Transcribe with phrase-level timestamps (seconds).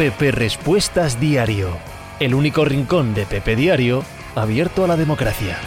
[0.00, 1.76] Pepe Respuestas Diario,
[2.20, 4.02] el único rincón de Pepe Diario
[4.34, 5.58] abierto a la democracia.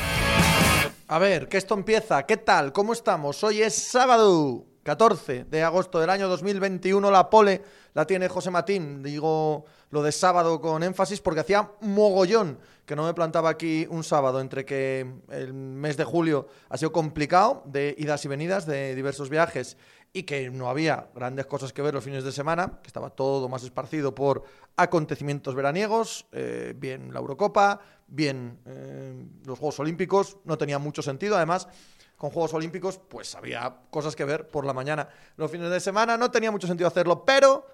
[1.08, 2.26] A ver, que esto empieza.
[2.26, 2.74] ¿Qué tal?
[2.74, 3.44] ¿Cómo estamos?
[3.44, 7.12] Hoy es sábado 14 de agosto del año 2021.
[7.12, 7.62] La pole
[7.94, 9.04] la tiene José Matín.
[9.04, 12.58] Digo lo de sábado con énfasis porque hacía mogollón
[12.88, 16.92] que no me plantaba aquí un sábado entre que el mes de julio ha sido
[16.92, 19.78] complicado de idas y venidas de diversos viajes
[20.14, 23.50] y que no había grandes cosas que ver los fines de semana, que estaba todo
[23.50, 24.44] más esparcido por
[24.78, 31.36] acontecimientos veraniegos, eh, bien la Eurocopa, bien eh, los Juegos Olímpicos, no tenía mucho sentido,
[31.36, 31.68] además
[32.16, 35.10] con Juegos Olímpicos pues había cosas que ver por la mañana.
[35.36, 37.66] Los fines de semana no tenía mucho sentido hacerlo, pero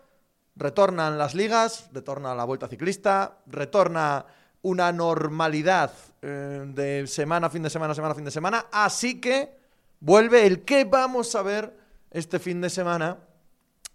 [0.55, 4.25] retornan las ligas, retorna la Vuelta Ciclista, retorna
[4.61, 9.57] una normalidad eh, de semana, fin de semana, semana, fin de semana, así que
[9.99, 13.19] vuelve el que vamos a ver este fin de semana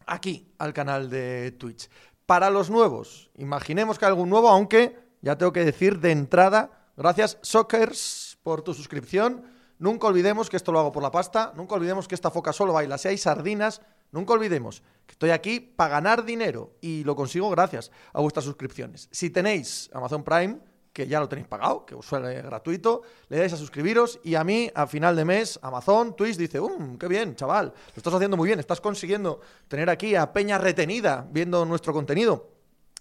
[0.07, 1.89] aquí al canal de Twitch.
[2.27, 6.89] Para los nuevos, imaginemos que hay algún nuevo, aunque ya tengo que decir de entrada,
[6.97, 9.45] gracias Sockers por tu suscripción.
[9.79, 12.73] Nunca olvidemos que esto lo hago por la pasta, nunca olvidemos que esta foca solo
[12.73, 17.51] baila si hay sardinas, nunca olvidemos que estoy aquí para ganar dinero y lo consigo
[17.51, 19.09] gracias a vuestras suscripciones.
[19.11, 20.61] Si tenéis Amazon Prime,
[20.95, 24.45] que ya lo tenéis pagado, que os suele gratuito, le dais a suscribiros y a
[24.45, 27.75] mí, a final de mes, Amazon, Twitch dice, ¡um, qué bien, chaval!
[27.75, 32.54] Lo estás haciendo muy bien, estás consiguiendo tener aquí a Peña retenida viendo nuestro contenido.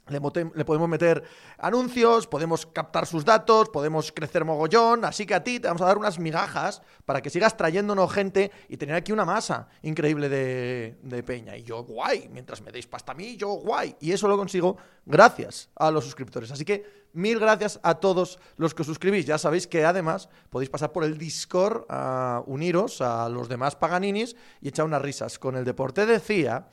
[0.07, 1.23] Le, podemos meter
[1.57, 5.85] anuncios, podemos captar sus datos, podemos crecer mogollón, así que a ti te vamos a
[5.85, 10.97] dar unas migajas para que sigas trayéndonos gente y tener aquí una masa increíble de,
[11.01, 11.55] de, peña.
[11.55, 13.95] Y yo, guay, mientras me deis pasta a mí, yo, guay.
[14.01, 16.51] Y eso lo consigo gracias a los suscriptores.
[16.51, 19.25] Así que mil gracias a todos los que os suscribís.
[19.25, 24.35] Ya sabéis que además podéis pasar por el Discord a uniros a los demás paganinis
[24.61, 26.05] y echar unas risas con el deporte.
[26.05, 26.67] Decía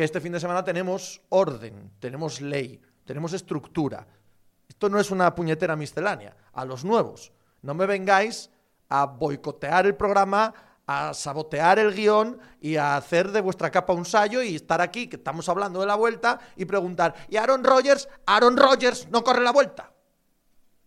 [0.00, 4.06] que este fin de semana tenemos orden, tenemos ley, tenemos estructura.
[4.66, 6.34] Esto no es una puñetera miscelánea.
[6.54, 8.48] A los nuevos, no me vengáis
[8.88, 10.54] a boicotear el programa,
[10.86, 15.06] a sabotear el guion y a hacer de vuestra capa un sallo y estar aquí,
[15.06, 18.08] que estamos hablando de la vuelta, y preguntar, ¿y Aaron Rodgers?
[18.24, 19.92] Aaron Rodgers no corre la vuelta.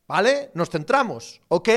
[0.07, 0.49] ¿Vale?
[0.55, 1.69] Nos centramos, ¿ok?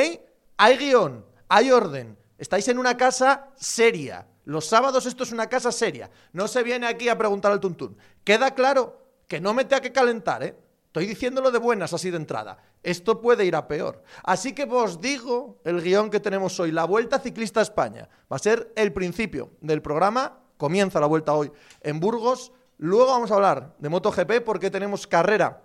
[0.57, 2.17] Hay guion, hay orden.
[2.39, 4.27] Estáis en una casa seria.
[4.47, 6.09] Los sábados esto es una casa seria.
[6.33, 7.99] No se viene aquí a preguntar al tuntún.
[8.23, 10.57] Queda claro que no me tenga que calentar, ¿eh?
[10.87, 12.57] Estoy diciéndolo de buenas así de entrada.
[12.85, 14.05] Esto puede ir a peor.
[14.23, 16.71] Así que os digo el guion que tenemos hoy.
[16.71, 18.09] La Vuelta Ciclista a España.
[18.33, 20.39] Va a ser el principio del programa.
[20.57, 21.51] Comienza la vuelta hoy
[21.83, 22.53] en Burgos.
[22.79, 25.65] Luego vamos a hablar de MotoGP porque tenemos carrera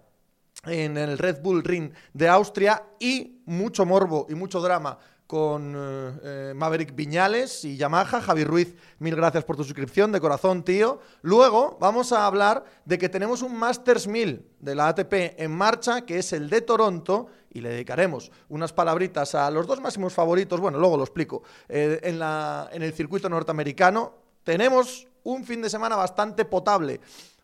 [0.66, 4.98] en el Red Bull Ring de Austria y mucho morbo y mucho drama
[5.32, 8.20] con eh, eh, Maverick Viñales y Yamaha.
[8.20, 11.00] Javi Ruiz, mil gracias por tu suscripción, de corazón, tío.
[11.22, 16.02] Luego vamos a hablar de que tenemos un Masters 1000 de la ATP en marcha,
[16.02, 20.60] que es el de Toronto, y le dedicaremos unas palabritas a los dos máximos favoritos,
[20.60, 24.12] bueno, luego lo explico, eh, en, la, en el circuito norteamericano.
[24.44, 27.00] Tenemos un fin de semana bastante potable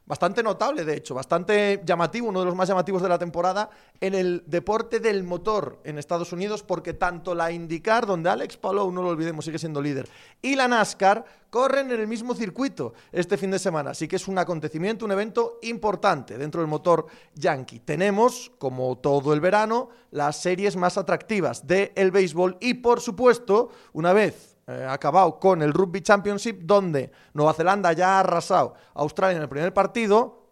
[0.07, 3.69] bastante notable, de hecho, bastante llamativo, uno de los más llamativos de la temporada,
[4.00, 8.91] en el deporte del motor en Estados Unidos, porque tanto la IndyCar, donde Alex Palou,
[8.91, 10.07] no lo olvidemos, sigue siendo líder,
[10.41, 13.91] y la NASCAR corren en el mismo circuito este fin de semana.
[13.91, 17.79] Así que es un acontecimiento, un evento importante dentro del motor yankee.
[17.79, 24.13] Tenemos, como todo el verano, las series más atractivas del béisbol y, por supuesto, una
[24.13, 29.38] vez eh, acabado con el Rugby Championship, donde Nueva Zelanda ya ha arrasado a Australia
[29.38, 30.47] en el primer partido,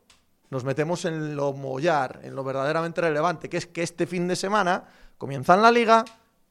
[0.49, 4.37] nos metemos en lo mollar, en lo verdaderamente relevante, que es que este fin de
[4.37, 4.85] semana
[5.17, 6.05] comienzan la liga,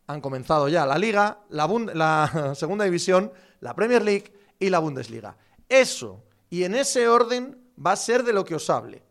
[0.06, 5.34] han comenzado ya la liga, la, segunda división, la Premier League y la Bundesliga.
[5.66, 9.02] Eso, y en ese orden va a ser de lo que os hable.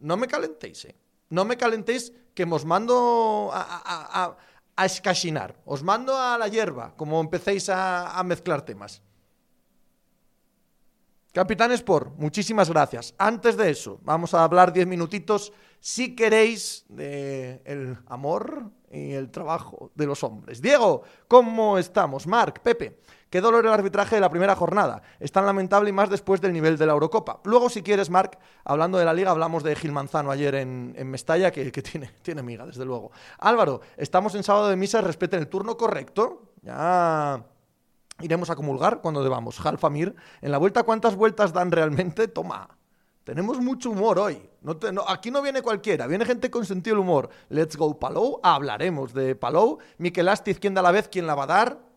[0.00, 0.96] No me calentéis, ¿eh?
[1.30, 4.36] No me calentéis que os mando a
[4.82, 5.54] escasinar.
[5.64, 9.02] Os mando a la hierba, como empecéis a, mezclar temas.
[11.32, 13.14] Capitán Sport, muchísimas gracias.
[13.18, 19.30] Antes de eso, vamos a hablar diez minutitos, si queréis, de el amor y el
[19.30, 20.62] trabajo de los hombres.
[20.62, 22.26] Diego, ¿cómo estamos?
[22.26, 23.00] Marc, Pepe.
[23.34, 25.02] Qué dolor el arbitraje de la primera jornada.
[25.18, 27.40] Es tan lamentable y más después del nivel de la Eurocopa.
[27.42, 31.50] Luego, si quieres, Marc, hablando de la liga, hablamos de Gil Manzano ayer en, Mestalla,
[31.50, 31.72] que,
[32.22, 33.10] tiene, miga, desde luego.
[33.40, 36.52] Álvaro, estamos en sábado de misa, respeten el turno correcto.
[36.62, 37.44] Ya
[38.20, 39.58] iremos a comulgar cuando debamos.
[39.58, 42.28] Jalfamir, en la vuelta, ¿cuántas vueltas dan realmente?
[42.28, 42.68] Toma.
[43.24, 44.48] Tenemos mucho humor hoy.
[44.62, 44.78] No
[45.08, 47.30] aquí no viene cualquiera, viene gente con sentido del humor.
[47.48, 49.78] Let's go Palou, hablaremos de Palou.
[49.98, 51.08] Miquel Astiz, ¿quién da la vez?
[51.08, 51.93] ¿Quién la va a dar?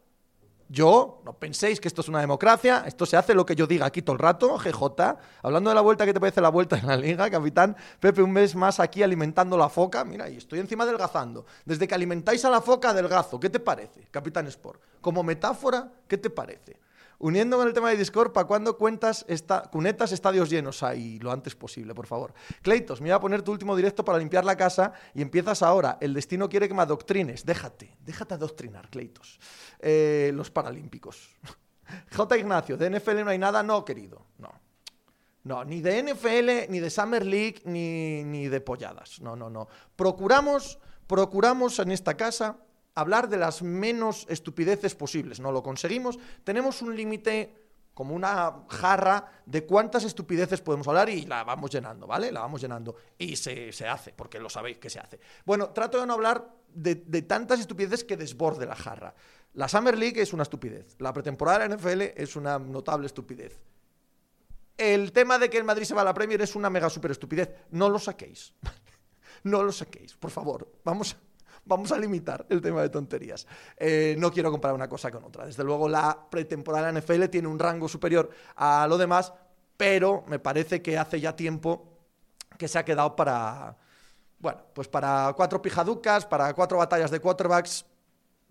[0.70, 3.86] Yo, no penséis que esto es una democracia, esto se hace lo que yo diga
[3.86, 5.18] aquí todo el rato, GJ.
[5.42, 7.76] Hablando de la vuelta, ¿qué te parece la vuelta en la liga, capitán?
[8.02, 10.04] Pepe, un mes más aquí alimentando la foca.
[10.04, 11.46] Mira, y estoy encima adelgazando.
[11.64, 13.40] Desde que alimentáis a la foca, adelgazo.
[13.40, 14.82] ¿Qué te parece, capitán Sport?
[15.00, 16.78] Como metáfora, ¿qué te parece?
[17.20, 20.84] Uniendo con el tema de Discord, ¿para cuándo cuentas esta, cunetas estadios llenos?
[20.84, 22.34] Ahí, lo antes posible, por favor.
[22.62, 25.98] Cleitos, me voy a poner tu último directo para limpiar la casa y empiezas ahora.
[26.00, 27.44] El destino quiere que me adoctrines.
[27.44, 29.40] Déjate, déjate adoctrinar, Cleitos.
[29.80, 31.36] Eh, los Paralímpicos.
[32.16, 32.38] J.
[32.38, 34.28] Ignacio, de NFL no hay nada, no, querido.
[34.38, 34.52] No.
[35.44, 39.22] No, ni de NFL, ni de Summer League, ni, ni de polladas.
[39.22, 39.68] No, no, no.
[39.96, 40.78] Procuramos,
[41.08, 42.58] procuramos en esta casa
[42.98, 45.40] hablar de las menos estupideces posibles.
[45.40, 46.18] No lo conseguimos.
[46.44, 47.54] Tenemos un límite
[47.94, 52.32] como una jarra de cuántas estupideces podemos hablar y la vamos llenando, ¿vale?
[52.32, 52.96] La vamos llenando.
[53.18, 55.20] Y se, hace, porque lo sabéis que se hace.
[55.46, 59.14] Bueno, trato de no hablar de, de, tantas estupideces que desborde la jarra.
[59.54, 60.96] La Summer League es una estupidez.
[61.00, 63.60] La pretemporada de la NFL es una notable estupidez.
[64.76, 67.12] El tema de que el Madrid se va a la Premier es una mega super
[67.12, 67.50] estupidez.
[67.72, 68.54] No lo saquéis.
[69.44, 70.72] no lo saquéis, por favor.
[70.84, 71.18] Vamos a
[71.68, 73.46] vamos a limitar el tema de tonterías.
[73.76, 75.46] Eh, no quiero comparar una cosa con otra.
[75.46, 79.34] Desde luego, la pretemporada NFL tiene un rango superior a lo demás,
[79.76, 81.98] pero me parece que hace ya tiempo
[82.58, 83.78] que se ha quedado para,
[84.40, 87.86] bueno, pues para cuatro pijaducas, para cuatro batallas de quarterbacks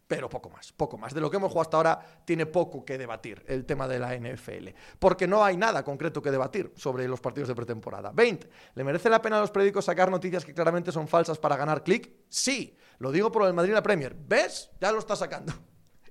[0.07, 1.13] pero poco más, poco más.
[1.15, 4.17] De lo que hemos jugado hasta ahora tiene poco que debatir el tema de la
[4.17, 8.13] NFL, porque no hay nada concreto que debatir sobre los partidos de pretemporada.
[8.13, 8.49] 20.
[8.75, 11.83] ¿Le merece la pena a los periódicos sacar noticias que claramente son falsas para ganar
[11.83, 12.11] clic?
[12.29, 14.15] Sí, lo digo por el Madrid la Premier.
[14.15, 14.71] ¿Ves?
[14.81, 15.53] Ya lo está sacando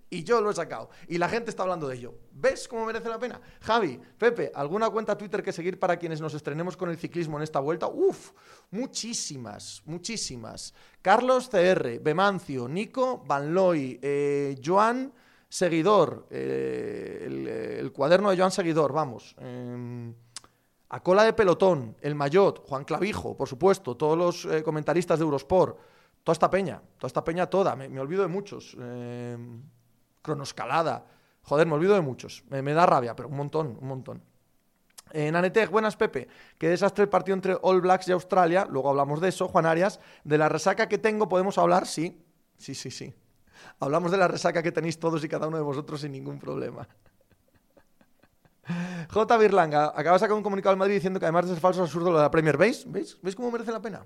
[0.10, 0.90] y yo lo he sacado.
[1.08, 2.16] Y la gente está hablando de ello.
[2.32, 3.42] ¿Ves cómo merece la pena?
[3.62, 7.44] Javi, Pepe, ¿alguna cuenta Twitter que seguir para quienes nos estrenemos con el ciclismo en
[7.44, 7.88] esta vuelta?
[7.88, 8.32] Uf,
[8.72, 10.74] muchísimas, muchísimas.
[11.02, 15.14] Carlos CR, Bemancio, Nico, Vanloy, eh, Joan
[15.50, 19.36] Seguidor, eh, el, cuaderno de Joan Seguidor, vamos.
[19.40, 20.14] Em,
[20.90, 25.26] a cola de pelotón, el Mayot, Juan Clavijo, por supuesto, todos los eh, comentaristas de
[25.26, 25.78] Eurosport,
[26.26, 28.76] toda esta peña, toda esta peña toda, me, me olvido de muchos.
[28.78, 29.62] Em,
[30.26, 31.06] cronoscalada.
[31.44, 32.44] Joder, me olvido de muchos.
[32.50, 34.24] Me, da rabia, pero un montón, un montón.
[35.12, 36.28] En Anetec, buenas Pepe.
[36.58, 38.68] Qué desastre el partido entre All Blacks y Australia.
[38.68, 40.00] Luego hablamos de eso, Juan Arias.
[40.24, 41.86] De la resaca que tengo, ¿podemos hablar?
[41.86, 42.20] Sí,
[42.58, 43.14] sí, sí, sí.
[43.80, 46.88] Hablamos de la resaca que tenéis todos y cada uno de vosotros sin ningún problema.
[49.14, 49.38] J.
[49.38, 52.10] Birlanga, acaba de sacar un comunicado al Madrid diciendo que además de ser falso absurdo
[52.10, 52.58] lo de la Premier.
[52.58, 52.92] ¿Veis?
[52.92, 53.20] ¿Veis?
[53.22, 54.04] ¿Veis cómo merece la pena?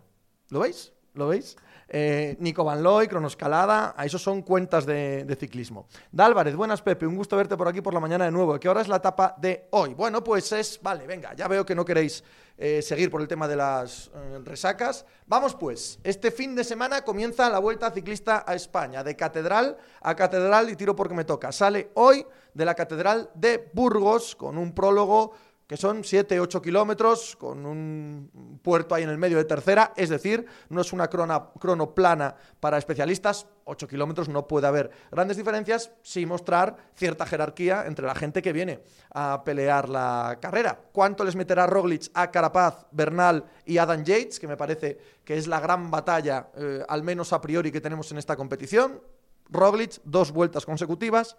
[0.49, 0.91] ¿Lo veis?
[1.13, 1.55] ¿Lo veis?
[1.91, 5.87] Eh, Nico Van Looy, Cronoscalada, a esos son cuentas de, ciclismo.
[6.11, 8.59] Dálvarez, buenas Pepe, un gusto verte por aquí por la mañana de nuevo.
[8.59, 9.95] ¿Qué hora es la etapa de hoy?
[9.95, 12.23] Bueno, pues es, vale, venga, ya veo que no queréis
[12.57, 15.05] eh, seguir por el tema de las eh, resacas.
[15.25, 20.15] Vamos pues, este fin de semana comienza la Vuelta Ciclista a España, de catedral a
[20.15, 21.51] catedral y tiro porque me toca.
[21.51, 25.31] Sale hoy de la Catedral de Burgos con un prólogo
[25.69, 30.09] que son 7, 8 kilómetros, con un puerto ahí en el medio de tercera, es
[30.09, 35.91] decir, no es una crono plana para especialistas, 8 kilómetros no puede haber grandes diferencias,
[36.01, 38.81] sin mostrar cierta jerarquía entre la gente que viene
[39.13, 40.75] a pelear la carrera.
[40.91, 45.45] ¿Cuánto les meterá Roglic a Carapaz, Bernal y Adam Yates, que me parece que es
[45.45, 49.03] la gran batalla, eh, al menos a priori, que tenemos en esta competición?
[49.49, 51.37] Roglic, dos vueltas consecutivas,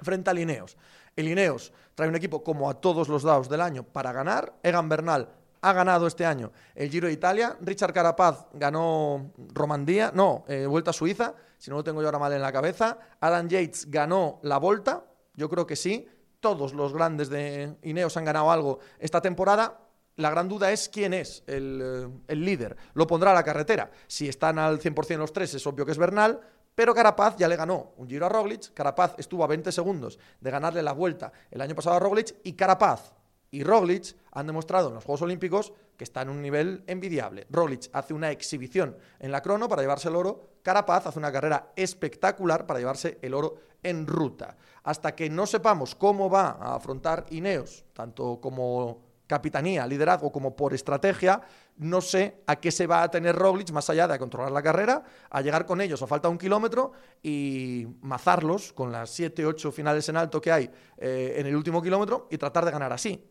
[0.00, 0.76] frente a Lineos.
[1.18, 4.54] El Lineos trae un equipo como a todos los dados del año para ganar.
[4.62, 5.28] Egan Bernal
[5.60, 7.56] ha ganado este año el Giro de Italia.
[7.60, 12.20] Richard Carapaz ganó Romandía, no, eh, Vuelta a Suiza, si no lo tengo yo ahora
[12.20, 12.98] mal en la cabeza.
[13.18, 16.06] Adam Yates ganó la Volta, yo creo que sí.
[16.38, 19.80] Todos los grandes de Ineos han ganado algo esta temporada.
[20.14, 22.76] La gran duda es quién es el, eh, el líder.
[22.94, 23.90] Lo pondrá a la carretera.
[24.06, 26.40] Si están al 100% los tres, es obvio que es Bernal.
[26.78, 28.72] Pero Carapaz ya le ganó un giro a Roglic.
[28.72, 32.36] Carapaz estuvo a 20 segundos de ganarle la vuelta el año pasado a Roglic.
[32.44, 33.14] Y Carapaz
[33.50, 37.48] y Roglic han demostrado en los Juegos Olímpicos que están en un nivel envidiable.
[37.50, 40.50] Roglic hace una exhibición en la crono para llevarse el oro.
[40.62, 44.56] Carapaz hace una carrera espectacular para llevarse el oro en ruta.
[44.84, 50.74] Hasta que no sepamos cómo va a afrontar Ineos, tanto como capitanía, liderazgo como por
[50.74, 51.40] estrategia,
[51.76, 55.04] no sé a qué se va a tener Roglic más allá de controlar la carrera,
[55.30, 56.92] a llegar con ellos a falta un kilómetro
[57.22, 61.80] y mazarlos con las 7, 8 finales en alto que hay eh, en el último
[61.80, 63.22] kilómetro y tratar de ganar así.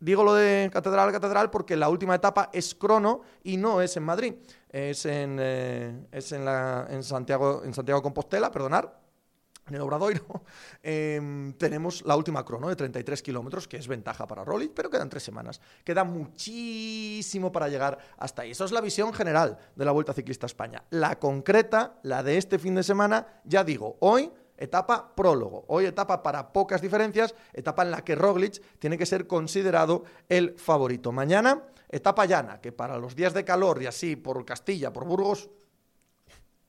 [0.00, 3.96] Digo lo de catedral a catedral porque la última etapa es crono y no es
[3.96, 4.34] en Madrid,
[4.68, 9.03] es en, eh, es en, la, en Santiago, en Santiago Compostela, perdonar,
[9.66, 10.44] en el Obradoiro
[10.82, 15.08] em, tenemos la última crono de 33 kilómetros, que es ventaja para Roglic, pero quedan
[15.08, 15.60] tres semanas.
[15.84, 18.50] Queda muchísimo para llegar hasta ahí.
[18.50, 20.84] Eso es la visión general de la Vuelta Ciclista a España.
[20.90, 25.64] La concreta, la de este fin de semana, ya digo, hoy etapa prólogo.
[25.68, 30.58] Hoy etapa para pocas diferencias, etapa en la que Roglic tiene que ser considerado el
[30.58, 31.12] favorito.
[31.12, 35.50] Mañana, etapa llana, que para los días de calor y así por Castilla, por Burgos,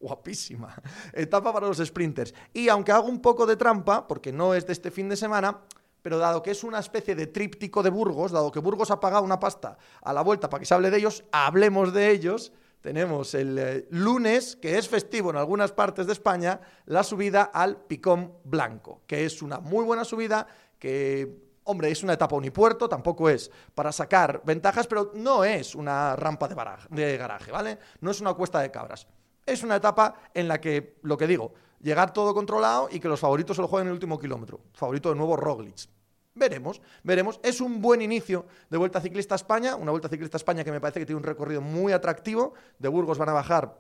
[0.05, 0.73] guapísima.
[1.13, 2.33] Etapa para los sprinters.
[2.53, 5.61] Y aunque hago un poco de trampa, porque no es de este fin de semana,
[6.01, 9.23] pero dado que es una especie de tríptico de Burgos, dado que Burgos ha pagado
[9.23, 12.53] una pasta a la vuelta para que se hable de ellos, hablemos de ellos.
[12.81, 17.77] Tenemos el eh, lunes, que es festivo en algunas partes de España, la subida al
[17.77, 20.45] Picón Blanco, que es una muy buena subida
[20.77, 26.15] que Hombre, es una etapa unipuerto, tampoco es para sacar ventajas, pero no es una
[26.15, 26.55] rampa de,
[26.91, 27.79] de garaje, ¿vale?
[28.01, 29.07] No es una cuesta de cabras.
[29.45, 33.19] Es una etapa en la que, lo que digo, llegar todo controlado y que los
[33.19, 34.61] favoritos se lo jueguen en el último kilómetro.
[34.73, 35.87] Favorito de nuevo Roglic.
[36.33, 37.39] Veremos, veremos.
[37.43, 40.99] Es un buen inicio de Vuelta Ciclista España, una Vuelta Ciclista España que me parece
[40.99, 42.53] que tiene un recorrido muy atractivo.
[42.77, 43.79] De Burgos van a bajar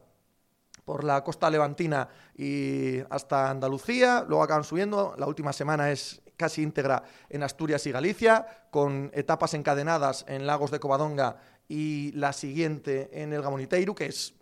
[0.85, 2.07] por la costa levantina
[2.37, 7.91] y hasta Andalucía, luego acaban subiendo, la última semana es casi íntegra en Asturias y
[7.91, 14.05] Galicia, con etapas encadenadas en Lagos de Covadonga y la siguiente en el Gamoniteiro, que
[14.05, 14.35] es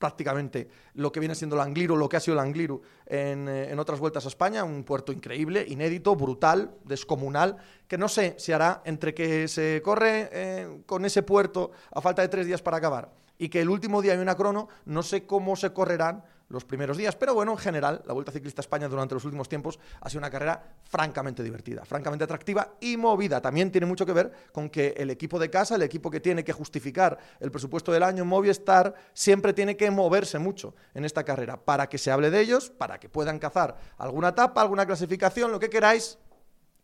[0.00, 3.70] prácticamente lo que viene siendo el Angliru, lo que ha sido el Angliru en, eh,
[3.70, 8.50] en, otras vueltas a España, un puerto increíble, inédito, brutal, descomunal, que no sé si
[8.50, 12.78] hará entre que se corre eh, con ese puerto a falta de tres días para
[12.78, 16.64] acabar y que el último día hay una crono, no sé cómo se correrán los
[16.64, 17.16] primeros días.
[17.16, 20.30] Pero bueno, en general, la Vuelta Ciclista España durante los últimos tiempos ha sido una
[20.30, 23.40] carrera francamente divertida, francamente atractiva y movida.
[23.40, 26.44] También tiene mucho que ver con que el equipo de casa, el equipo que tiene
[26.44, 31.56] que justificar el presupuesto del año, Movistar, siempre tiene que moverse mucho en esta carrera
[31.64, 35.60] para que se hable de ellos, para que puedan cazar alguna etapa, alguna clasificación, lo
[35.60, 36.18] que queráis,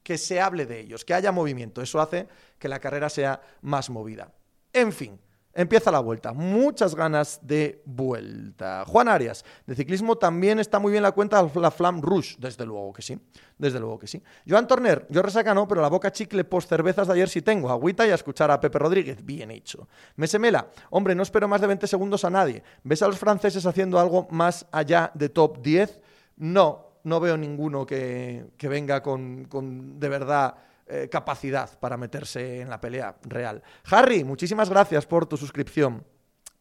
[0.02, 1.82] que se hable de ellos, que haya movimiento.
[1.82, 2.28] Eso hace
[2.60, 4.32] que la carrera sea más movida.
[4.72, 5.18] En fin,
[5.58, 6.34] Empieza la vuelta.
[6.34, 8.84] Muchas ganas de vuelta.
[8.86, 12.36] Juan Arias, de ciclismo también está muy bien la cuenta la Flam Rouge.
[12.38, 13.18] Desde luego que sí.
[13.56, 14.22] Desde luego que sí.
[14.46, 17.70] Joan Torner, yo resaca no, pero la boca chicle post cervezas de ayer sí tengo.
[17.70, 19.24] Agüita y a escuchar a Pepe Rodríguez.
[19.24, 19.88] Bien hecho.
[20.16, 22.62] Mesemela, hombre, no espero más de 20 segundos a nadie.
[22.84, 26.00] ¿Ves a los franceses haciendo algo más allá de top 10?
[26.36, 30.54] No, no veo ninguno que, venga con, con de verdad
[30.86, 33.62] eh, capacidad para meterse en la pelea real.
[33.90, 36.04] Harry, muchísimas gracias por tu suscripción.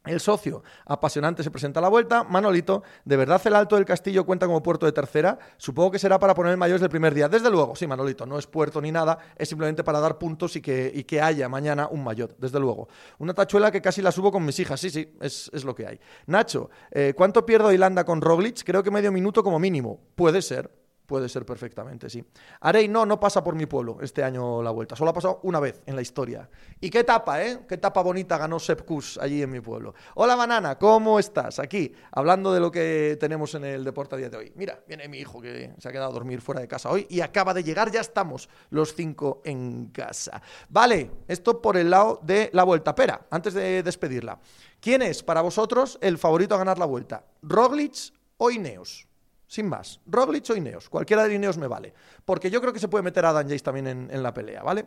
[0.06, 2.24] El socio apasionante se presenta a la vuelta.
[2.24, 5.40] Manolito, ¿de verdad el Alto del Castillo cuenta como puerto de tercera?
[5.58, 7.28] Supongo que será para poner el mayor desde el primer día.
[7.28, 10.62] Desde luego, sí, Manolito, no es puerto ni nada, es simplemente para dar puntos y
[10.62, 12.88] que, y que haya mañana un mayor, desde luego.
[13.18, 16.00] Una tachuela que casi la subo con mis hijas, sí, sí, es, lo que hay.
[16.28, 18.64] Nacho, eh, ¿cuánto pierdo Ilanda con Roglic?
[18.64, 20.00] Creo que medio minuto como mínimo.
[20.16, 20.70] Puede ser,
[21.06, 22.24] Puede ser perfectamente, sí.
[22.62, 24.96] Arey no, no pasa por mi pueblo este año la vuelta.
[24.96, 26.50] Solo ha pasado una vez en la historia.
[26.80, 27.60] ¿Y qué etapa, eh?
[27.68, 29.94] Qué etapa bonita ganó Sepp Kuss allí en mi pueblo.
[30.16, 31.60] Hola, Banana, ¿cómo estás?
[31.60, 34.54] Aquí, hablando de lo que tenemos en el deporte a día de hoy.
[34.56, 37.22] Mira, viene mi hijo que se ha quedado a dormir fuera de casa hoy y
[37.22, 37.92] acaba de llegar.
[37.92, 40.42] Ya estamos los cinco en casa.
[40.70, 42.92] Vale, esto por el lado de la vuelta.
[42.92, 44.40] Espera, antes de despedirla.
[44.80, 47.26] ¿Quién es para vosotros el favorito a ganar la vuelta?
[47.42, 49.08] ¿Roglic o Ineos?
[49.48, 50.00] Sin más.
[50.06, 50.90] Roglic o Ineos.
[50.90, 51.94] Cualquiera de Ineos me vale.
[52.24, 54.86] Porque yo creo que se puede meter a Dan Jace también en, la pelea, ¿vale?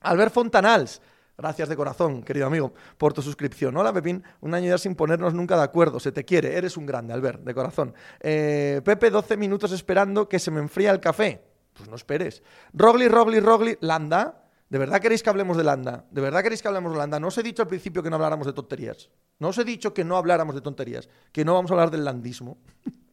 [0.00, 1.00] Albert Fontanals.
[1.36, 3.76] Gracias de corazón, querido amigo, por tu suscripción.
[3.76, 4.22] Hola, Pepín.
[4.40, 5.98] Un año ya sin ponernos nunca de acuerdo.
[5.98, 6.56] Se te quiere.
[6.56, 7.92] Eres un grande, Albert, de corazón.
[8.20, 11.42] Eh, Pepe, 12 minutos esperando que se me enfría el café.
[11.72, 12.42] Pues no esperes.
[12.72, 13.76] Rogli, Rogli, Rogli.
[13.80, 14.42] Landa.
[14.68, 16.04] ¿De verdad queréis que hablemos de Landa?
[16.10, 17.18] ¿De verdad queréis que hablemos de Landa?
[17.20, 19.10] No os he dicho al principio que no habláramos de tonterías.
[19.40, 21.08] No os he dicho que no habláramos de tonterías.
[21.32, 22.58] Que no vamos a hablar del landismo.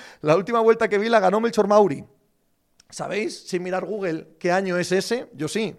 [0.20, 2.04] La última vuelta que vi la ganó Melchor Mauri.
[2.92, 5.30] ¿Sabéis, sin mirar Google, qué año es ese?
[5.32, 5.74] Yo sí.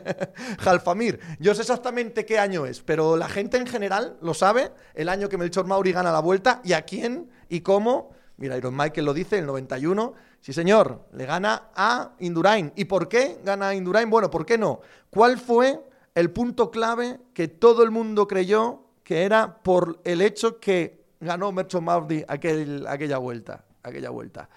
[0.58, 1.20] Jalfamir.
[1.38, 5.28] Yo sé exactamente qué año es, pero la gente en general lo sabe, el año
[5.28, 8.10] que Melchor Mauri gana la vuelta y a quién y cómo.
[8.38, 10.14] Mira, Iron Michael lo dice, el 91.
[10.40, 12.72] Sí, señor, le gana a Indurain.
[12.74, 14.10] ¿Y por qué gana Indurain?
[14.10, 14.80] Bueno, ¿por qué no?
[15.10, 15.80] ¿Cuál fue
[16.16, 21.52] el punto clave que todo el mundo creyó que era por el hecho que ganó
[21.52, 23.64] Mercho Mauri aquel, aquella vuelta?
[23.82, 24.48] Aquella vuelta.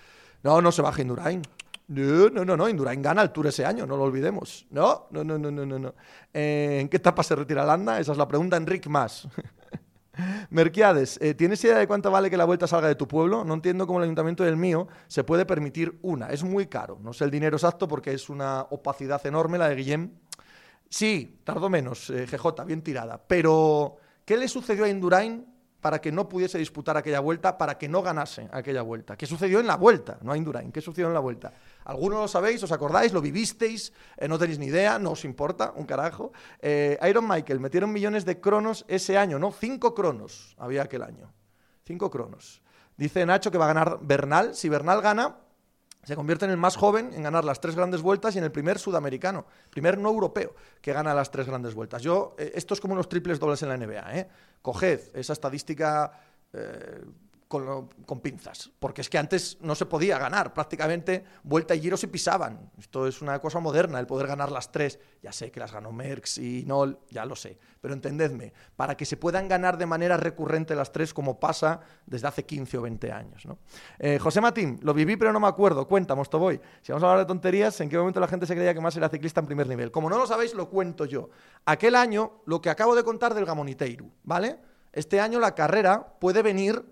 [0.44, 1.41] No, no se baja Indurain.
[1.88, 4.65] No, no, no, no, Indurain gana el Tour ese año, no lo olvidemos.
[4.70, 5.94] No, no, no, no, no, no.
[6.34, 8.00] Eh, ¿En qué etapa se retira Landa?
[8.00, 9.27] Esa es la pregunta, Enric Más.
[10.50, 13.44] Merquiades, eh, ¿tienes idea de cuánto vale que la vuelta salga de tu pueblo?
[13.44, 16.27] No entiendo cómo el ayuntamiento del mío se puede permitir una.
[16.27, 16.98] Es muy caro.
[17.01, 20.12] No sé el dinero exacto porque es una opacidad enorme la de Guillem.
[20.89, 23.22] Sí, tardó menos, eh, GJ, bien tirada.
[23.25, 25.46] Pero, ¿qué le sucedió a Indurain
[25.81, 29.17] para que no pudiese disputar aquella vuelta, para que no ganase aquella vuelta.
[29.17, 30.19] ¿Qué sucedió en la vuelta?
[30.21, 31.51] No a Indurain, ¿qué sucedió en la vuelta?
[31.85, 35.73] Algunos lo sabéis, os acordáis, lo vivisteis, eh, no tenéis ni idea, no os importa,
[35.75, 36.31] un carajo.
[36.59, 39.51] Eh, Iron Michael, metieron millones de cronos ese año, ¿no?
[39.51, 41.33] Cinco cronos había aquel año.
[41.83, 42.61] Cinco cronos.
[42.95, 44.53] Dice Nacho que va a ganar Bernal.
[44.53, 45.38] Si Bernal gana,
[46.03, 48.51] se convierte en el más joven en ganar las tres grandes vueltas y en el
[48.51, 52.01] primer sudamericano, primer no europeo que gana las tres grandes vueltas.
[52.01, 54.17] Yo, eh, esto es como los triples dobles en la NBA.
[54.17, 54.27] ¿eh?
[54.62, 56.12] Coged esa estadística
[56.53, 57.01] eh,
[57.51, 62.08] con, pinzas, porque es que antes no se podía ganar, prácticamente vuelta y giro se
[62.08, 62.72] pisaban.
[62.79, 65.00] Esto es una cosa moderna, el poder ganar las tres.
[65.22, 69.05] Ya sé que las ganó Merckx y Nol, ya lo sé, pero entendedme, para que
[69.05, 73.12] se puedan ganar de manera recurrente las tres como pasa desde hace 15 o 20
[73.12, 73.43] años.
[74.00, 77.25] Eh, José Matín, lo viví pero no me acuerdo, cuenta, voy Si vamos a hablar
[77.25, 79.67] de tonterías, ¿en qué momento la gente se creía que más era ciclista en primer
[79.67, 79.91] nivel?
[79.91, 81.29] Como no lo sabéis, lo cuento yo.
[81.65, 84.60] Aquel año, lo que acabo de contar del Gamoniteiru, ¿vale?
[84.93, 86.84] Este año la carrera puede venir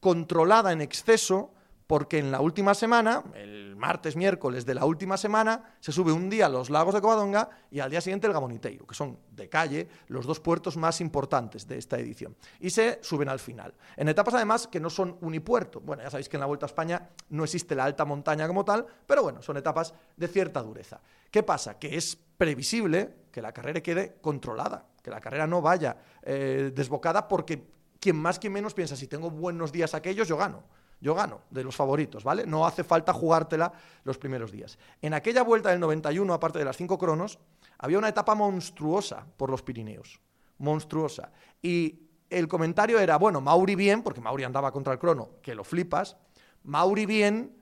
[0.00, 1.52] controlada en exceso
[1.90, 6.30] porque en la última semana, el martes, miércoles de la última semana, se sube un
[6.30, 9.48] día a los lagos de Covadonga y al día siguiente el Gamoniteiro, que son de
[9.48, 12.36] calle los dos puertos más importantes de esta edición.
[12.60, 13.74] Y se suben al final.
[13.96, 15.80] En etapas además que no son unipuerto.
[15.80, 18.64] Bueno, ya sabéis que en la Vuelta a España no existe la alta montaña como
[18.64, 21.00] tal, pero bueno, son etapas de cierta dureza.
[21.28, 21.76] ¿Qué pasa?
[21.76, 27.26] Que es previsible que la carrera quede controlada, que la carrera no vaya eh, desbocada
[27.26, 30.64] porque quien más, quien menos piensa, si tengo buenos días aquellos, yo gano.
[31.02, 32.46] Yo gano de los favoritos, ¿vale?
[32.46, 33.72] No hace falta jugártela
[34.04, 34.78] los primeros días.
[35.00, 37.38] En aquella vuelta del 91, aparte de las cinco cronos,
[37.78, 40.20] había una etapa monstruosa por los Pirineos.
[40.58, 41.32] Monstruosa.
[41.62, 45.64] Y el comentario era, bueno, Mauri bien, porque Mauri andaba contra el crono, que lo
[45.64, 46.18] flipas.
[46.64, 47.56] Mauri bien,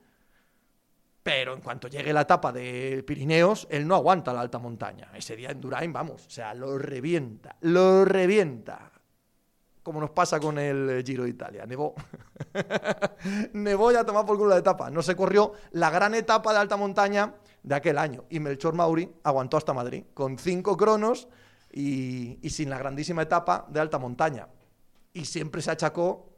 [1.23, 5.11] pero en cuanto llegue la etapa de Pirineos, él no aguanta la alta montaña.
[5.15, 8.91] Ese día en Durain, vamos, o sea, lo revienta, lo revienta
[9.89, 11.65] como nos pasa con el eh, Giro de Italia.
[11.65, 11.95] Nevó.
[13.53, 14.91] Nevó ya tomar por culo la etapa.
[14.91, 18.25] No se corrió la gran etapa de alta montaña de aquel año.
[18.29, 21.27] Y Melchor Mauri aguantó hasta Madrid, con cinco cronos
[21.73, 24.47] y, sin la grandísima etapa de alta montaña.
[25.11, 26.33] Y siempre se achacó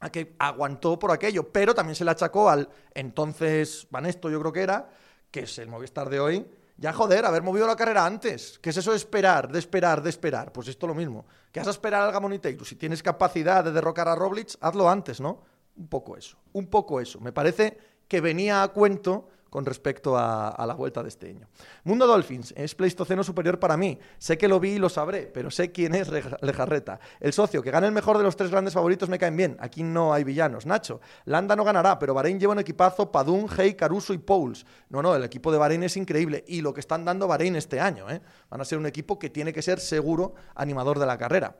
[0.00, 4.52] a que aguantó por aquello, pero también se le achacó al entonces Vanesto, yo creo
[4.54, 4.88] que era,
[5.30, 6.46] que es el Movistar de hoy,
[6.76, 8.58] ya joder, haber movido la carrera antes.
[8.60, 10.52] ¿Qué es eso de esperar, de esperar, de esperar?
[10.52, 11.24] Pues esto lo mismo.
[11.52, 12.64] ¿Qué vas a esperar al Gamoniteiro?
[12.64, 15.42] Si tienes capacidad de derrocar a Roglic, hazlo antes, ¿no?
[15.76, 17.20] Un poco eso, un poco eso.
[17.20, 21.46] Me parece que venía a cuento con respecto a, la vuelta de este año.
[21.84, 24.00] Mundo Dolphins es Pleistoceno superior para mí.
[24.18, 26.08] Sé que lo vi y lo sabré, pero sé quién es
[26.40, 26.98] Lejarreta.
[27.20, 29.56] El socio, que gane el mejor de los tres grandes favoritos me caen bien.
[29.60, 30.66] Aquí no hay villanos.
[30.66, 34.66] Nacho, Landa no ganará, pero Bahrein lleva un equipazo, Padun, Hey, Caruso y Pouls.
[34.88, 36.42] No, no, el equipo de Bahrein es increíble.
[36.48, 38.20] Y lo que están dando Bahrein este año, ¿eh?
[38.50, 41.54] Van a ser un equipo que tiene que ser seguro animador de la carrera.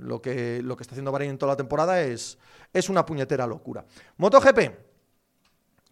[0.00, 2.38] lo, que, lo que está haciendo Bahrein en toda la temporada es,
[2.72, 3.84] es una puñetera locura.
[4.16, 4.60] MotoGP.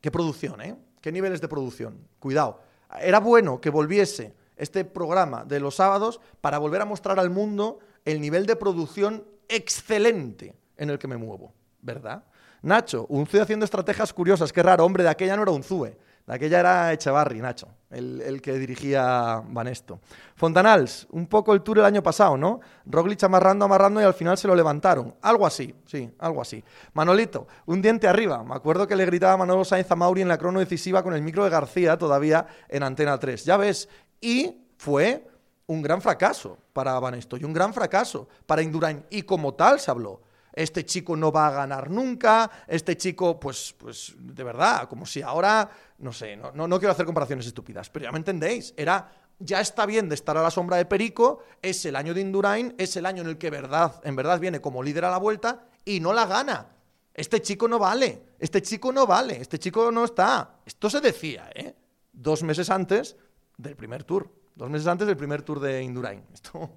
[0.01, 0.75] Qué producción, ¿eh?
[1.05, 1.99] Qué niveles de producción.
[2.19, 2.63] Cuidado.
[2.99, 7.79] Era bueno que volviese este programa de los sábados para volver a mostrar al mundo
[8.07, 12.25] el nivel de producción excelente en el que me muevo, ¿verdad?
[12.63, 15.99] Nacho, un haciendo estrategias curiosas, qué raro, hombre, de aquella no era un Zue.
[16.27, 20.01] De aquella era Echevarri, Nacho, el, que dirigía Banesto.
[20.37, 22.61] Fontanals, un poco el tour el año pasado, ¿no?
[22.87, 25.15] Roglic amarrando, amarrando y al final se lo levantaron.
[25.21, 26.65] Algo así, sí, algo así.
[26.95, 28.43] Manolito, un diente arriba.
[28.43, 31.21] Me acuerdo que le gritaba Manolo Sainz a Mauri en la crono decisiva con el
[31.21, 33.45] micro de García todavía en Antena 3.
[33.45, 35.27] Ya ves, y fue
[35.67, 39.05] un gran fracaso para Banesto y un gran fracaso para Indurain.
[39.11, 40.23] Y como tal se habló
[40.55, 45.21] este chico no va a ganar nunca, este chico, pues, pues de verdad, como si
[45.21, 49.61] ahora, no sé, no, no, quiero hacer comparaciones estúpidas, pero ya me entendéis, era ya
[49.61, 52.97] está bien de estar a la sombra de Perico, es el año de Indurain, es
[52.97, 56.01] el año en el que verdad, en verdad viene como líder a la vuelta y
[56.01, 56.69] no la gana.
[57.13, 60.61] Este chico no vale, este chico no vale, este chico no está.
[60.65, 61.75] Esto se decía, ¿eh?
[62.13, 63.17] Dos meses antes
[63.57, 66.25] del primer tour, dos meses antes del primer tour de Indurain.
[66.33, 66.71] Esto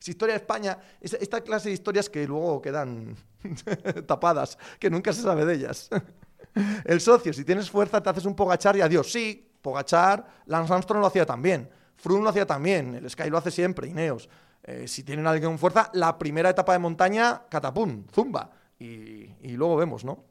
[0.00, 3.14] es historia de España, esta clase de historias que luego quedan
[4.06, 5.90] tapadas, que nunca se sabe de ellas.
[6.84, 9.12] El socio, si tienes fuerza, te haces un Pogachar y adiós.
[9.12, 13.50] Sí, Pogachar, Lance Armstrong lo hacía también, Froome lo hacía también, el Sky lo hace
[13.50, 14.28] siempre, Ineos.
[14.62, 18.50] Eh, si tienen alguien con fuerza, la primera etapa de montaña, catapum, zumba.
[18.78, 20.24] Y, y luego vemos, ¿no?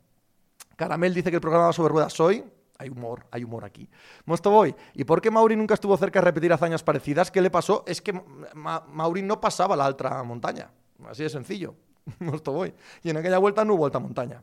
[0.76, 2.44] Caramel dice que el programa va sobre ruedas hoy.
[2.80, 3.90] Hay humor, hay humor aquí.
[4.26, 7.30] Mostoboy, ¿y por qué Mauri nunca estuvo cerca de repetir hazañas parecidas?
[7.30, 7.84] ¿Qué le pasó?
[7.86, 8.14] Es que
[8.54, 10.72] Mauri no pasaba la alta montaña.
[11.06, 11.76] Así de sencillo.
[12.20, 12.74] Mostoboy.
[13.04, 14.42] Y en aquella vuelta no hubo alta montaña.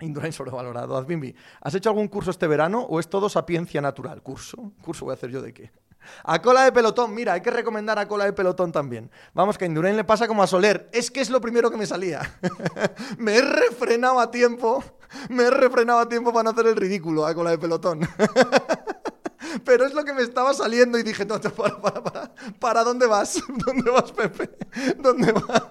[0.00, 0.96] Indurain sobrevalorado.
[0.96, 4.22] Azbimbi, ¿has hecho algún curso este verano o es todo sapiencia natural?
[4.22, 4.72] ¿Curso?
[4.82, 5.70] ¿Curso voy a hacer yo de qué?
[6.24, 9.10] A cola de pelotón, mira, hay que recomendar a cola de pelotón también.
[9.34, 10.88] Vamos, que a Indurain le pasa como a Soler.
[10.92, 12.22] Es que es lo primero que me salía.
[13.18, 14.82] me he refrenado a tiempo.
[15.28, 18.00] Me he refrenado a tiempo para no hacer el ridículo a cola de pelotón.
[19.64, 22.34] Pero es lo que me estaba saliendo y dije, no, para, para, para.
[22.58, 23.42] ¿Para dónde vas?
[23.66, 24.50] ¿Dónde vas, Pepe?
[24.98, 25.62] ¿Dónde vas?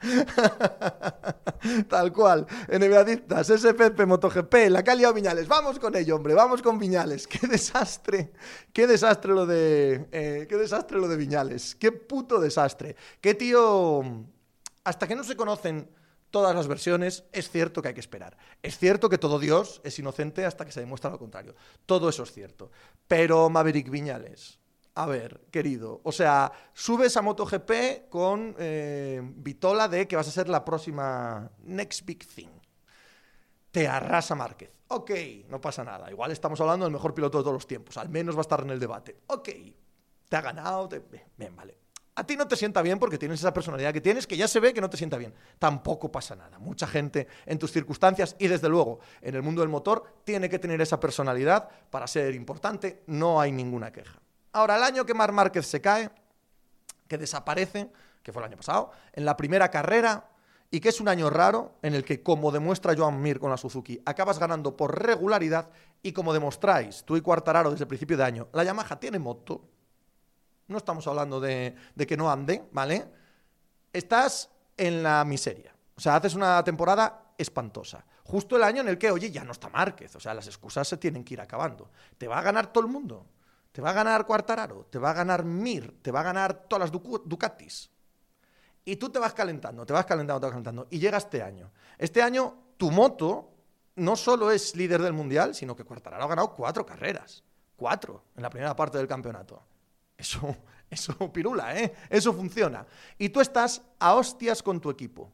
[1.88, 2.46] Tal cual.
[2.68, 5.48] NBA Dictas, SPP, MotoGP, la Calia Viñales.
[5.48, 6.34] Vamos con ello, hombre.
[6.34, 7.26] Vamos con Viñales.
[7.26, 8.32] Qué desastre.
[8.72, 10.08] Qué desastre lo de.
[10.12, 11.74] Eh, qué desastre lo de Viñales.
[11.74, 12.96] Qué puto desastre.
[13.20, 14.02] Qué tío.
[14.84, 15.90] Hasta que no se conocen
[16.30, 18.36] todas las versiones, es cierto que hay que esperar.
[18.62, 21.54] Es cierto que todo Dios es inocente hasta que se demuestra lo contrario.
[21.86, 22.70] Todo eso es cierto.
[23.06, 24.58] Pero Maverick Viñales,
[24.94, 30.32] a ver, querido, o sea, subes a MotoGP con eh, Vitola de que vas a
[30.32, 32.48] ser la próxima next big thing.
[33.70, 34.72] Te arrasa Márquez.
[34.88, 35.10] Ok,
[35.48, 36.10] no pasa nada.
[36.10, 37.96] Igual estamos hablando del mejor piloto de todos los tiempos.
[37.98, 39.18] Al menos va a estar en el debate.
[39.26, 39.48] Ok,
[40.28, 40.88] te ha ganado.
[41.36, 41.87] Bien, vale.
[42.18, 44.58] A ti no te sienta bien porque tienes esa personalidad que tienes, que ya se
[44.58, 45.32] ve que no te sienta bien.
[45.56, 46.58] Tampoco pasa nada.
[46.58, 50.58] Mucha gente en tus circunstancias y desde luego en el mundo del motor tiene que
[50.58, 53.04] tener esa personalidad para ser importante.
[53.06, 54.18] No hay ninguna queja.
[54.50, 56.10] Ahora, el año que Mar Márquez se cae,
[57.06, 57.88] que desaparece,
[58.24, 60.28] que fue el año pasado, en la primera carrera,
[60.72, 63.56] y que es un año raro en el que, como demuestra Joan Mir con la
[63.56, 65.70] Suzuki, acabas ganando por regularidad
[66.02, 69.62] y como demostráis tú y Cuartararo desde el principio de año, la Yamaha tiene moto,
[70.68, 71.74] no estamos hablando de,
[72.06, 73.06] que no ande, ¿vale?
[73.92, 75.74] Estás en la miseria.
[75.96, 78.04] O sea, haces una temporada espantosa.
[78.24, 80.14] Justo el año en el que, oye, ya no está Márquez.
[80.14, 81.90] O sea, las excusas se tienen que ir acabando.
[82.16, 83.26] Te va a ganar todo el mundo.
[83.72, 86.90] Te va a ganar Cuartararo, te va a ganar Mir, te va a ganar todas
[86.90, 87.90] las Ducatis.
[88.84, 90.86] Y tú te vas calentando, te vas calentando, te vas calentando.
[90.90, 91.70] Y llega este año.
[91.96, 93.50] Este año, tu moto
[93.96, 97.44] no solo es líder del mundial, sino que Cuartararo ha ganado cuatro carreras.
[97.76, 99.62] Cuatro en la primera parte del campeonato.
[100.18, 100.56] Eso,
[100.90, 101.94] eso pirula, ¿eh?
[102.10, 102.84] Eso funciona.
[103.16, 105.32] Y tú estás a hostias con tu equipo.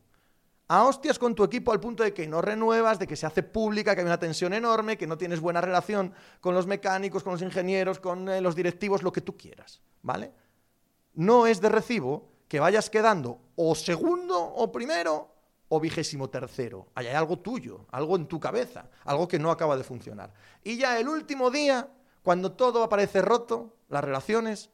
[0.68, 3.42] A hostias con tu equipo al punto de que no renuevas, de que se hace
[3.42, 7.32] pública, que hay una tensión enorme, que no tienes buena relación con los mecánicos, con
[7.32, 10.32] los ingenieros, con eh, los directivos, lo que tú quieras, ¿vale?
[11.14, 15.34] No es de recibo que vayas quedando o segundo o primero
[15.68, 16.88] o vigésimo tercero.
[16.94, 20.32] hay algo tuyo, algo en tu cabeza, algo que no acaba de funcionar.
[20.62, 21.88] Y ya el último día,
[22.22, 24.70] cuando todo aparece roto, las relaciones,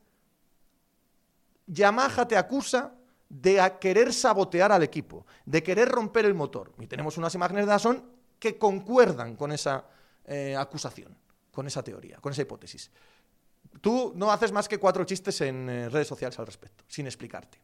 [1.73, 2.93] Yamaha te acusa
[3.29, 6.73] de querer sabotear al equipo, de querer romper el motor.
[6.81, 8.05] Y tenemos unas imágenes de Dazón
[8.41, 9.85] que concuerdan con esa
[10.25, 11.17] eh, acusación,
[11.53, 12.91] con esa teoría, con esa hipótesis.
[13.81, 17.59] Tú no haces más que cuatro chistes en eh, redes sociales al respecto, sin explicarte.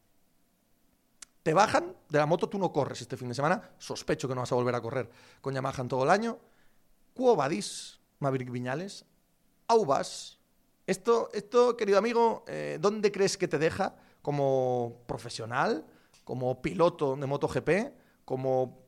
[1.43, 4.41] Te bajan de la moto, tú no corres este fin de semana, sospecho que no
[4.41, 5.09] vas a volver a correr
[5.41, 6.39] con Yamaha en todo el año.
[7.13, 9.05] Cuobadis, Maverick Viñales,
[9.67, 10.36] Aubas,
[10.87, 15.85] esto, esto querido amigo, eh, ¿dónde crees que te deja como profesional,
[16.23, 17.69] como piloto de MotoGP,
[18.23, 18.79] como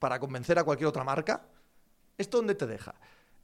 [0.00, 1.46] para convencer a cualquier otra marca?
[2.18, 2.92] ¿Esto dónde te deja?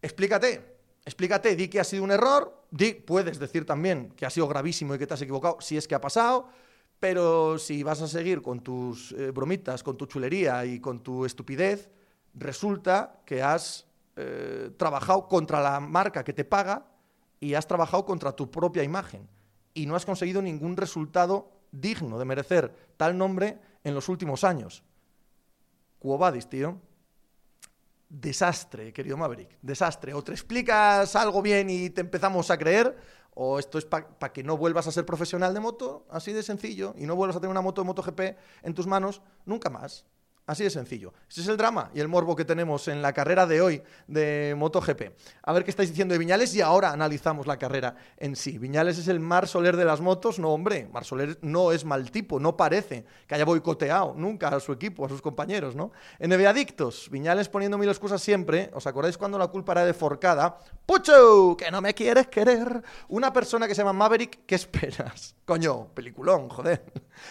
[0.02, 4.48] Explícate, explícate, di que ha sido un error, di, puedes decir también que ha sido
[4.48, 6.48] gravísimo y que te has equivocado, si es que ha pasado,
[6.98, 11.24] pero si vas a seguir con tus eh, bromitas, con tu chulería y con tu
[11.24, 11.90] estupidez,
[12.34, 16.93] resulta que has eh, trabajado contra la marca que te paga
[17.44, 19.28] y has trabajado contra tu propia imagen
[19.74, 24.82] y no has conseguido ningún resultado digno de merecer tal nombre en los últimos años.
[25.98, 26.80] Cuobadis, tío.
[28.08, 29.58] Desastre, querido Maverick.
[29.60, 30.14] Desastre.
[30.14, 32.96] O te explicas algo bien y te empezamos a creer,
[33.34, 36.94] o esto es para que no vuelvas a ser profesional de moto, así de sencillo,
[36.96, 38.20] y no vuelvas a tener una moto de MotoGP
[38.62, 40.06] en tus manos nunca más.
[40.46, 41.14] Así de sencillo.
[41.26, 44.54] Ese es el drama y el morbo que tenemos en la carrera de hoy de
[44.58, 45.02] MotoGP.
[45.42, 48.58] A ver qué estáis diciendo de Viñales y ahora analizamos la carrera en sí.
[48.58, 50.38] Viñales es el Mar Soler de las motos.
[50.38, 54.60] No, hombre, Mar Soler no es mal tipo, no parece que haya boicoteado nunca a
[54.60, 55.92] su equipo, a sus compañeros, ¿no?
[56.20, 58.70] NBA Adictos, Viñales poniendo mil excusas siempre.
[58.74, 60.58] ¿Os acordáis cuando la culpa era de Forcada?
[60.84, 61.56] ¡Pucho!
[61.56, 62.82] ¡Que no me quieres querer!
[63.08, 65.36] Una persona que se llama Maverick, ¿qué esperas?
[65.46, 66.84] Coño, peliculón, joder.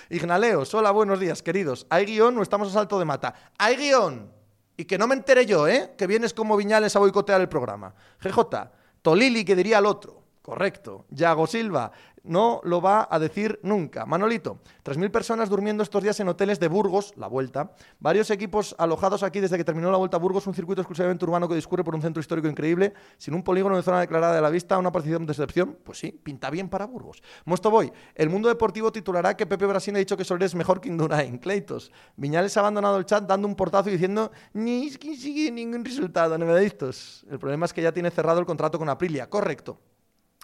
[0.10, 1.86] Ignaleos, hola, buenos días, queridos.
[1.89, 3.33] ¿Hay guion o estamos a salto de mata?
[3.57, 4.31] Hay guion.
[4.75, 5.93] Y que no me entere yo, ¿eh?
[5.97, 7.93] Que vienes como Viñales a boicotear el programa.
[8.21, 10.23] GJ, Tolili, que diría el otro.
[10.41, 11.05] Correcto.
[11.09, 11.91] Yago Silva,
[12.23, 14.05] no lo va a decir nunca.
[14.05, 17.71] Manolito, 3.000 personas durmiendo estos días en hoteles de Burgos, la vuelta.
[17.99, 21.47] Varios equipos alojados aquí desde que terminó la vuelta a Burgos, un circuito exclusivamente urbano
[21.47, 24.49] que discurre por un centro histórico increíble, sin un polígono de zona declarada de la
[24.49, 25.77] vista, una percepción de excepción.
[25.83, 27.21] Pues sí, pinta bien para Burgos.
[27.45, 30.79] Mosto Boy, el mundo deportivo titulará que Pepe Brasil ha dicho que Soler es mejor
[30.79, 31.38] que Indurain.
[31.38, 36.38] Cleitos, Viñales ha abandonado el chat dando un portazo y diciendo ni sigue ningún resultado,
[36.38, 37.25] nevedadictos.
[37.29, 39.29] El problema es que ya tiene cerrado el contrato con Aprilia.
[39.29, 39.79] Correcto.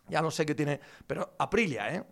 [0.09, 2.03] Ya no sé qué tiene, pero Aprilia, ¿eh?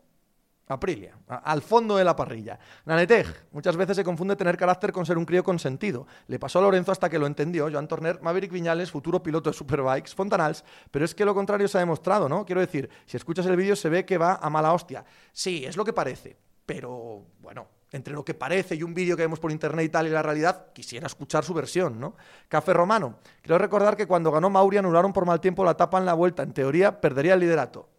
[0.69, 2.59] Aprilia, al fondo de la parrilla.
[2.85, 6.05] Nanetej, muchas veces se confunde tener carácter con ser un crío consentido.
[6.27, 7.69] Le pasó a Lorenzo hasta que lo entendió.
[7.71, 11.77] Joan Torner, Maverick Viñales, futuro piloto de Superbikes, Fontanals, pero es que lo contrario se
[11.77, 12.45] ha demostrado, ¿no?
[12.45, 15.05] Quiero decir, si escuchas el vídeo se ve que va a mala hostia.
[15.31, 19.23] Sí, es lo que parece, pero bueno, entre lo que parece y un vídeo que
[19.23, 22.15] vemos por internet y tal y la realidad, quisiera escuchar su versión, ¿no?
[22.47, 23.19] Café Romano.
[23.41, 26.43] Quiero recordar que cuando ganó Mauri anularon por mal tiempo la etapa en la vuelta.
[26.43, 27.89] En teoría, perdería el liderato.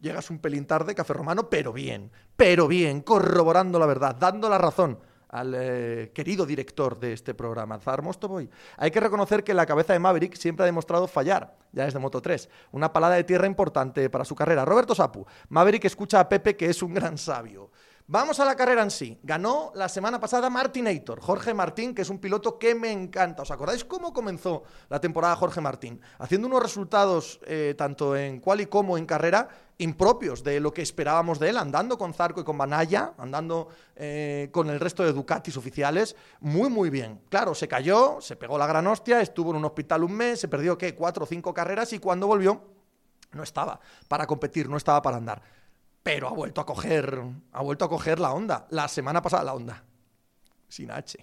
[0.00, 4.58] Llegas un pelín tarde, Café Romano, pero bien, pero bien, corroborando la verdad, dando la
[4.58, 4.98] razón
[5.28, 8.48] al eh, querido director de este programa, Zar Mostovoy.
[8.76, 12.22] Hay que reconocer que la cabeza de Maverick siempre ha demostrado fallar, ya desde Moto
[12.22, 12.48] 3.
[12.72, 14.64] Una palada de tierra importante para su carrera.
[14.64, 17.70] Roberto Sapu, Maverick escucha a Pepe que es un gran sabio.
[18.10, 19.18] Vamos a la carrera en sí.
[19.22, 23.42] Ganó la semana pasada Martinator, Jorge Martín, que es un piloto que me encanta.
[23.42, 26.00] ¿Os acordáis cómo comenzó la temporada Jorge Martín?
[26.18, 31.38] Haciendo unos resultados eh, tanto en quali como en carrera impropios de lo que esperábamos
[31.38, 35.58] de él, andando con Zarco y con Banaya, andando eh, con el resto de Ducatis
[35.58, 37.20] oficiales, muy, muy bien.
[37.28, 40.48] Claro, se cayó, se pegó la gran hostia, estuvo en un hospital un mes, se
[40.48, 40.94] perdió, ¿qué?
[40.94, 42.58] Cuatro o cinco carreras y cuando volvió
[43.32, 45.57] no estaba para competir, no estaba para andar
[46.08, 48.66] pero ha vuelto a coger, ha vuelto a coger la onda.
[48.70, 49.84] La semana pasada, la onda,
[50.66, 51.18] sin H.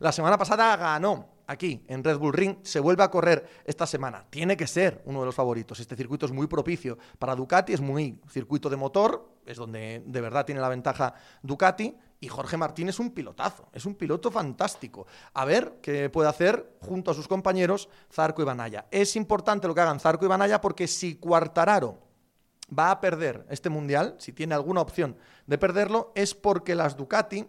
[0.00, 4.26] La semana pasada ganó aquí en Red Bull Ring, se vuelve a correr esta semana.
[4.28, 5.78] Tiene que ser uno de los favoritos.
[5.78, 10.20] Este circuito es muy propicio para Ducati, es muy circuito de motor, es donde de
[10.20, 11.96] verdad tiene la ventaja Ducati.
[12.18, 15.06] Y Jorge Martín es un pilotazo, es un piloto fantástico.
[15.34, 18.86] A ver qué puede hacer junto a sus compañeros Zarco y Banaya.
[18.90, 22.03] Es importante lo que hagan Zarco y Banaya porque si Cuartararo
[22.76, 27.46] va a perder este mundial, si tiene alguna opción de perderlo, es porque las Ducati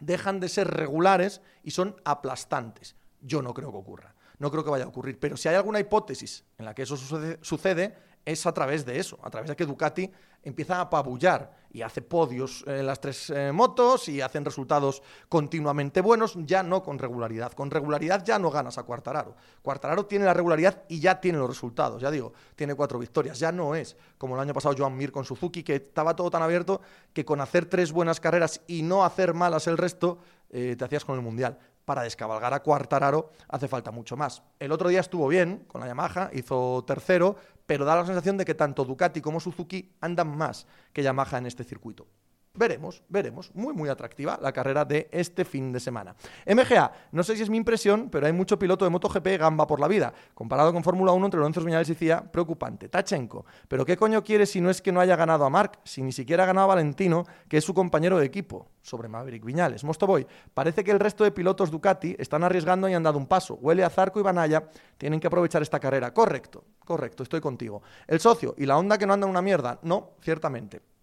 [0.00, 2.96] dejan de ser regulares y son aplastantes.
[3.20, 5.80] Yo no creo que ocurra, no creo que vaya a ocurrir, pero si hay alguna
[5.80, 9.64] hipótesis en la que eso sucede, es a través de eso, a través de que
[9.64, 10.10] Ducati
[10.42, 16.00] empieza a apabullar y hace podios en las tres eh, motos y hacen resultados continuamente
[16.00, 17.52] buenos, ya no con regularidad.
[17.52, 19.36] Con regularidad ya no ganas a Cuartararo.
[19.62, 23.38] Cuartararo tiene la regularidad y ya tiene los resultados, ya digo, tiene cuatro victorias.
[23.38, 26.42] Ya no es como el año pasado Joan Mir con Suzuki, que estaba todo tan
[26.42, 26.80] abierto
[27.12, 30.18] que con hacer tres buenas carreras y no hacer malas el resto,
[30.50, 34.42] eh, te hacías con el Mundial para descabalgar a Cuartararo hace falta mucho más.
[34.58, 38.44] El otro día estuvo bien con la Yamaha, hizo tercero, pero da la sensación de
[38.44, 42.06] que tanto Ducati como Suzuki andan más que Yamaha en este circuito.
[42.56, 43.54] Veremos, veremos.
[43.54, 46.16] Muy, muy atractiva la carrera de este fin de semana.
[46.46, 49.78] MGA, no sé si es mi impresión, pero hay mucho piloto de MotoGP gamba por
[49.78, 50.12] la vida.
[50.34, 52.88] Comparado con Fórmula 1 entre Lorenzo Viñales y Cía, preocupante.
[52.88, 56.02] Tachenko, ¿pero qué coño quiere si no es que no haya ganado a Marc, si
[56.02, 58.70] ni siquiera ha ganado a Valentino, que es su compañero de equipo?
[58.80, 59.84] Sobre Maverick Viñales.
[59.84, 63.54] Mostoboy, parece que el resto de pilotos Ducati están arriesgando y han dado un paso.
[63.56, 66.14] Huele a Zarco y Banaya, tienen que aprovechar esta carrera.
[66.14, 67.82] Correcto, correcto, estoy contigo.
[68.06, 69.78] El socio y la onda que no anda una mierda.
[69.82, 70.95] No, ciertamente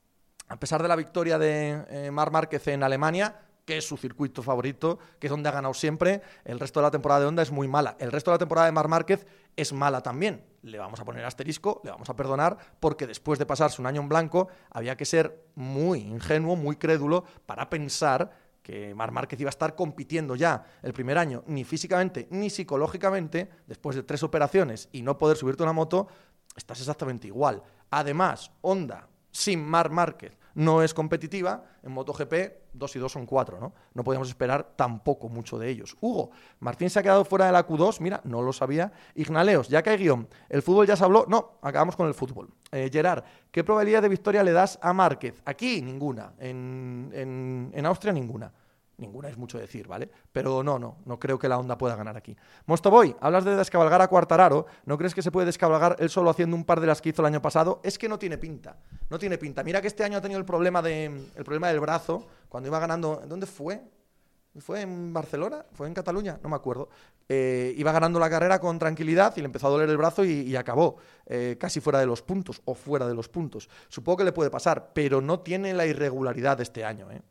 [0.48, 4.44] a pesar de la victoria de eh, Mar Márquez en Alemania, que es su circuito
[4.44, 7.52] favorito, que es donde ha ganado siempre, el resto de la temporada de Honda es
[7.52, 7.96] muy mala.
[8.00, 9.26] El resto de la temporada de Mar Márquez
[9.56, 10.44] es mala también.
[10.64, 14.02] Le vamos a poner asterisco, le vamos a perdonar, porque después de pasarse un año
[14.02, 19.50] en blanco, había que ser muy ingenuo, muy crédulo para pensar que Mar Márquez iba
[19.50, 24.90] a estar compitiendo ya el primer año, ni físicamente ni psicológicamente, después de tres operaciones
[24.92, 26.08] y no poder subirte una moto,
[26.56, 27.62] estás exactamente igual.
[27.90, 32.34] Además, Honda, sin Mar Márquez, no es competitiva, en MotoGP
[32.74, 33.74] 2 y 2 son 4, ¿no?
[33.96, 35.98] No podíamos esperar tampoco mucho de ellos.
[36.00, 38.94] Hugo, Martín se ha quedado fuera de la Q2, mira, no lo sabía.
[39.16, 41.26] Ignaleos, ya que hay guion, ¿el fútbol ya se habló?
[41.28, 42.50] No, acabamos con el fútbol.
[42.72, 45.42] Eh, Gerard, ¿qué probabilidad de victoria le das a Márquez?
[45.46, 48.52] Aquí ninguna, en, en Austria ninguna.
[48.98, 50.10] Ninguna es mucho decir, ¿vale?
[50.32, 52.36] Pero no, no, no creo que la onda pueda ganar aquí.
[52.68, 56.56] Mostoboy, hablas de descabalgar a Cuartararo, ¿no crees que se puede descabalgar él solo haciendo
[56.56, 57.82] un par de las que hizo el año pasado?
[57.84, 58.78] Es que no tiene pinta,
[59.10, 59.64] no tiene pinta.
[59.64, 62.78] Mira que este año ha tenido el problema, de, el problema del brazo, cuando iba
[62.78, 63.82] ganando, ¿dónde fue?
[64.60, 65.66] ¿Fue en Barcelona?
[65.74, 66.40] ¿Fue en Cataluña?
[66.44, 66.90] No me acuerdo.
[67.28, 70.56] Eh, iba ganando la carrera con tranquilidad y le empezó a doler el brazo y,
[70.56, 73.68] acabó eh, casi fuera de los puntos o fuera de los puntos.
[73.90, 77.10] Supongo que le puede pasar, pero no tiene la irregularidad de este año.
[77.10, 77.22] ¿eh?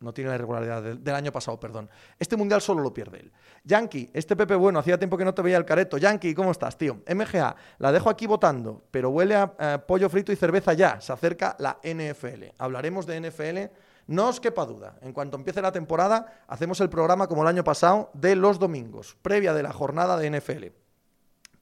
[0.00, 1.90] No tiene la irregularidad del, año pasado, perdón.
[2.18, 3.32] Este mundial solo lo pierde él.
[3.64, 5.98] Yankee, este Pepe bueno, hacía tiempo que no te veía el careto.
[5.98, 7.02] Yankee, ¿cómo estás, tío?
[7.12, 11.00] MGA, la dejo aquí votando, pero huele a pollo frito y cerveza ya.
[11.00, 12.44] Se acerca la NFL.
[12.58, 13.74] Hablaremos de NFL.
[14.08, 17.62] No os quepa duda, en cuanto empiece la temporada, hacemos el programa como el año
[17.62, 20.64] pasado de los domingos, previa de la jornada de NFL.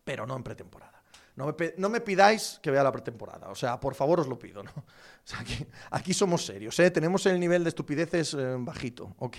[0.05, 0.95] Pero no en pretemporada.
[1.37, 1.55] No
[1.90, 3.51] me, pidáis que vea la pretemporada.
[3.51, 4.72] O sea, por favor os lo pido, ¿no?
[5.90, 6.90] aquí, somos serios, ¿eh?
[6.90, 9.37] Tenemos el nivel de estupideces eh, bajito, ¿ok?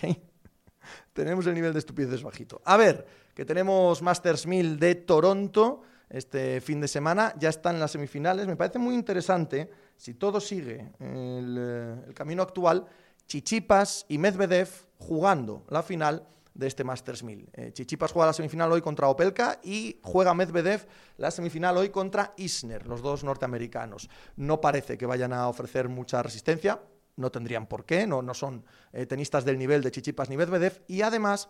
[1.14, 2.62] tenemos el nivel de estupideces bajito.
[2.66, 7.34] A ver, que tenemos Masters 1000 de Toronto este fin de semana.
[7.40, 8.46] Ya están las semifinales.
[8.46, 12.86] Me parece muy interesante, si todo sigue el, eh, el camino actual,
[13.26, 17.50] Chichipas y Medvedev jugando la final de este Masters 1000.
[17.54, 22.34] Eh, Chichipas juega la semifinal hoy contra Opelka y juega Medvedev la semifinal hoy contra
[22.36, 24.10] Isner, los dos norteamericanos.
[24.36, 26.82] No parece que vayan a ofrecer mucha resistencia,
[27.16, 30.84] no tendrían por qué, no, no son eh, tenistas del nivel de Chichipas ni Medvedev,
[30.88, 31.50] y además,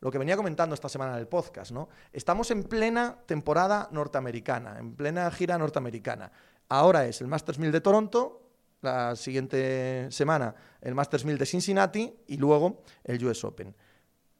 [0.00, 1.88] lo que venía comentando esta semana en el podcast, ¿no?
[2.12, 6.30] Estamos en plena temporada norteamericana, en plena gira norteamericana.
[6.68, 8.48] Ahora es el Masters 1000 de Toronto,
[8.80, 13.74] la siguiente semana el Masters 1000 de Cincinnati y luego el US Open.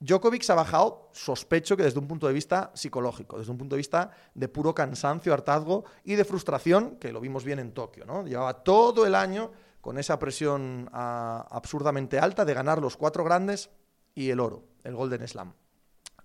[0.00, 3.74] Djokovic se ha bajado, sospecho que desde un punto de vista psicológico, desde un punto
[3.74, 8.04] de vista de puro cansancio, hartazgo y de frustración, que lo vimos bien en Tokio,
[8.04, 8.24] ¿no?
[8.24, 13.70] Llevaba todo el año con esa presión ah, absurdamente alta de ganar los cuatro grandes
[14.14, 15.52] y el oro, el Golden Slam.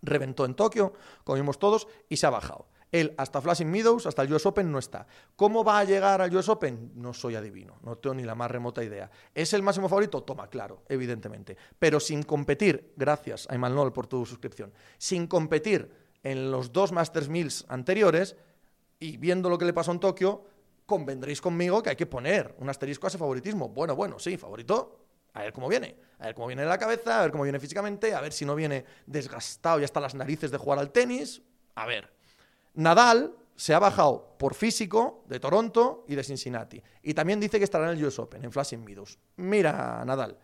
[0.04, 2.68] Reventó en Tokio, comimos todos y se ha bajado.
[2.94, 5.08] Él hasta Flashing Meadows, hasta el US Open no está.
[5.36, 6.92] ¿Cómo va a llegar al US Open?
[6.94, 9.10] No soy adivino, no tengo ni la más remota idea.
[9.34, 10.22] ¿Es el máximo favorito?
[10.22, 11.58] Toma, claro, evidentemente.
[11.80, 17.30] Pero sin competir, gracias a Imanol por tu suscripción, sin competir en los dos Masters
[17.30, 18.36] Mills anteriores
[19.00, 20.46] y viendo lo que le pasó en Tokio,
[20.86, 23.70] convendréis conmigo que hay que poner un asterisco a ese favoritismo.
[23.70, 25.00] Bueno, bueno, sí, favorito,
[25.34, 25.98] a ver cómo viene.
[26.20, 28.46] A ver cómo viene de la cabeza, a ver cómo viene físicamente, a ver si
[28.46, 31.42] no viene desgastado y hasta las narices de jugar al tenis.
[31.74, 32.14] A ver.
[32.76, 36.82] Nadal se ha bajado por físico de Toronto y de Cincinnati.
[37.02, 39.20] Y también dice que estará en el US Open, en Flashing Meadows.
[39.38, 40.38] Mira, Nadal,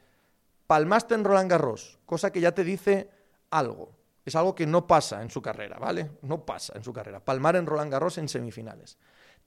[0.67, 3.09] palmaste en Roland Garros, cosa que ya te dice
[3.49, 3.97] algo.
[4.23, 6.11] Es algo que no pasa en su carrera, ¿vale?
[6.21, 7.19] No pasa en su carrera.
[7.19, 8.97] Palmar en Roland Garros en semifinales.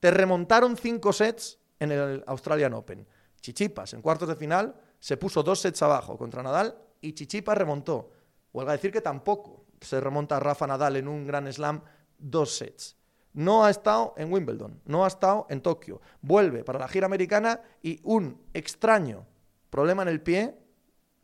[0.01, 3.07] Te remontaron cinco sets en el Australian Open.
[3.41, 8.11] Chichipas, en cuartos de final, se puso dos sets abajo contra Nadal y Chichipas remontó.
[8.53, 11.83] Huelga a decir que tampoco se remonta Rafa Nadal en un gran slam
[12.23, 12.97] dos sets.
[13.35, 16.01] No ha estado en Wimbledon, no ha estado en Tokio.
[16.21, 19.27] Vuelve para la gira americana y un extraño
[19.71, 20.59] problema en el pie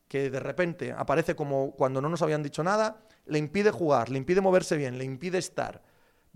[0.08, 4.16] que de repente aparece como cuando no nos habían dicho nada, le impide jugar, le
[4.16, 5.82] impide moverse bien, le impide estar.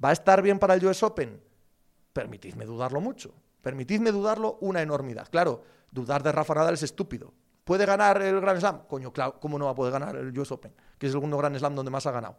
[0.03, 1.43] ¿Va a estar bien para el US Open?
[2.13, 3.35] Permitidme dudarlo mucho.
[3.63, 5.29] Permitidme dudarlo una enormidad.
[5.31, 7.33] Claro, dudar de Rafa Nadal es estúpido.
[7.65, 8.87] ¿Puede ganar el Grand Slam?
[8.89, 10.75] Coño, claro, ¿cómo no va a poder ganar el US Open?
[10.99, 12.37] Que es el segundo Grand Slam donde más ha ganado.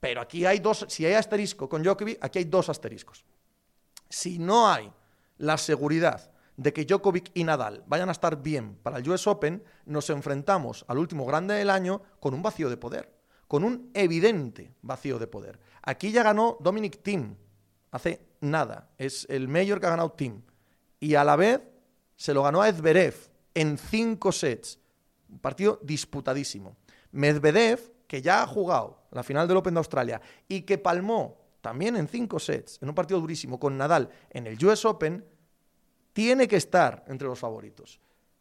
[0.00, 3.24] Pero aquí hay dos, si hay asterisco con Djokovic, aquí hay dos asteriscos.
[4.08, 4.92] Si no hay
[5.38, 9.62] la seguridad de que Djokovic y Nadal vayan a estar bien para el US Open,
[9.86, 13.12] nos enfrentamos al último grande del año con un vacío de poder,
[13.46, 15.58] con un evidente vacío de poder.
[15.82, 17.36] Aquí ya ganó Dominic Thiem
[17.90, 20.42] hace nada, es el mayor que ha ganado Thiem.
[21.00, 21.60] Y a la vez
[22.16, 23.14] se lo ganó a Edverev
[23.54, 24.78] en cinco sets,
[25.28, 26.76] un partido disputadísimo.
[27.12, 31.96] Medvedev que ya ha jugado la final del Open de Australia y que palmó también
[31.96, 35.24] en cinco sets, en un partido durísimo con Nadal en el US Open,
[36.12, 38.00] tiene que estar entre los favoritos.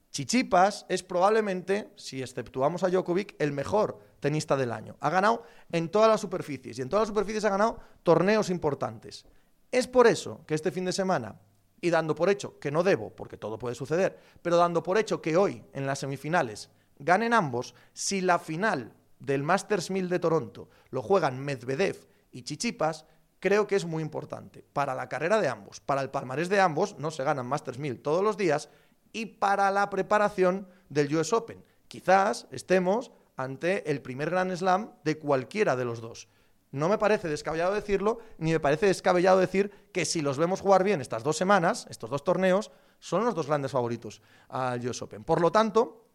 [0.09, 4.95] Chichipas es probablemente, si exceptuamos a Djokovic, el mejor tenista del año.
[4.99, 9.25] Ha ganado en todas las superficies y en todas las superficies ha ganado torneos importantes.
[9.71, 11.39] Es por eso que este fin de semana,
[11.81, 15.21] y dando por hecho que no debo, porque todo puede suceder, pero dando por hecho
[15.21, 20.69] que hoy en las semifinales ganen ambos, si la final del Masters 1000 de Toronto
[20.89, 23.05] lo juegan Medvedev y Chichipas,
[23.39, 26.97] creo que es muy importante para la carrera de ambos, para el palmarés de ambos,
[26.97, 28.69] no se ganan Masters 1000 todos los días,
[29.13, 31.63] y para la preparación del US Open.
[31.87, 36.27] Quizás estemos ante el primer Grand Slam de cualquiera de los dos.
[36.71, 40.83] No me parece descabellado decirlo, ni me parece descabellado decir que si los vemos jugar
[40.83, 45.23] bien estas dos semanas, estos dos torneos, son los dos grandes favoritos al US Open.
[45.23, 46.07] Por lo tanto,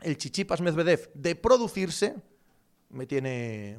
[0.00, 2.16] el Chichipas Medvedev de producirse,
[2.90, 3.78] me tiene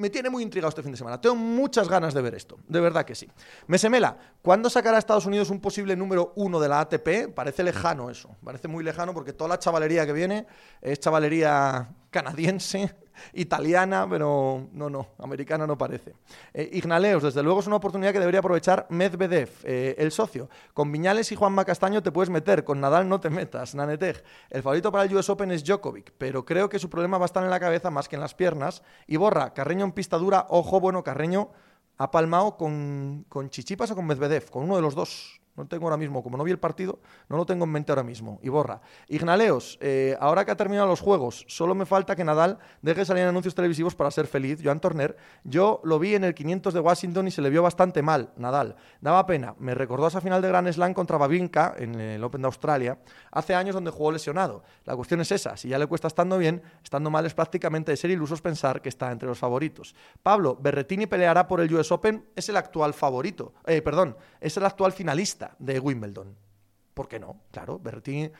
[0.00, 1.20] me tiene muy intrigado este fin de semana.
[1.20, 3.28] Tengo muchas ganas de ver esto, de verdad que sí.
[3.66, 7.34] Mesemela, ¿cuándo sacará Estados Unidos un posible número uno de la ATP?
[7.34, 10.46] Parece lejano eso, parece muy lejano porque toda la chavalería que viene
[10.80, 12.96] es chavalería canadiense,
[13.32, 16.14] italiana, pero no, no, americana no parece.
[16.52, 20.48] Eh, Ignaleos, desde luego es una oportunidad que debería aprovechar Medvedev, eh, el socio.
[20.74, 24.22] Con Viñales y Juan Castaño te puedes meter, con Nadal no te metas, Naneteg.
[24.50, 27.26] El favorito para el US Open es Djokovic, pero creo que su problema va a
[27.26, 28.82] estar en la cabeza más que en las piernas.
[29.06, 31.50] Y borra, Carreño en pista dura, ojo, bueno, Carreño
[31.98, 35.39] ha palmado con, con Chichipas o con Medvedev, con uno de los dos.
[35.60, 38.02] No tengo ahora mismo, como no vi el partido, no lo tengo en mente ahora
[38.02, 38.38] mismo.
[38.42, 38.80] Y borra.
[39.08, 43.24] Ignaleos, eh, ahora que ha terminado los juegos, solo me falta que Nadal deje salir
[43.24, 44.60] anuncios televisivos para ser feliz.
[44.64, 48.00] Joan Torner, yo lo vi en el 500 de Washington y se le vio bastante
[48.00, 48.76] mal, Nadal.
[49.02, 49.54] Daba pena.
[49.58, 52.98] Me recordó esa final de Grand Slam contra Babinka en el Open de Australia,
[53.30, 54.62] hace años donde jugó lesionado.
[54.86, 57.98] La cuestión es esa, si ya le cuesta estando bien, estando mal es prácticamente de
[57.98, 59.94] ser ilusos pensar que está entre los favoritos.
[60.22, 64.64] Pablo, Berretini peleará por el US Open, es el actual favorito, eh, perdón, es el
[64.64, 66.36] actual finalista de Wimbledon.
[66.94, 67.40] ¿Por qué no?
[67.50, 68.30] Claro, Berrettini,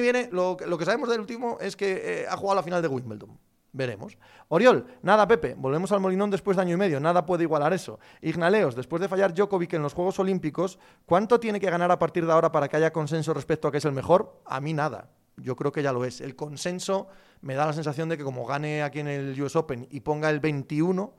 [0.00, 3.38] viene, lo, que sabemos del último es que eh, ha jugado la final de Wimbledon.
[3.72, 4.16] Veremos.
[4.48, 7.98] Oriol, nada, Pepe, volvemos al Molinón después de año y medio, nada puede igualar eso.
[8.20, 12.24] Ignaleos, después de fallar Djokovic en los Juegos Olímpicos, ¿cuánto tiene que ganar a partir
[12.24, 14.40] de ahora para que haya consenso respecto a que es el mejor?
[14.44, 15.10] A mí nada.
[15.36, 16.20] Yo creo que ya lo es.
[16.20, 17.08] El consenso
[17.40, 20.30] me da la sensación de que como gane aquí en el US Open y ponga
[20.30, 21.12] el 21,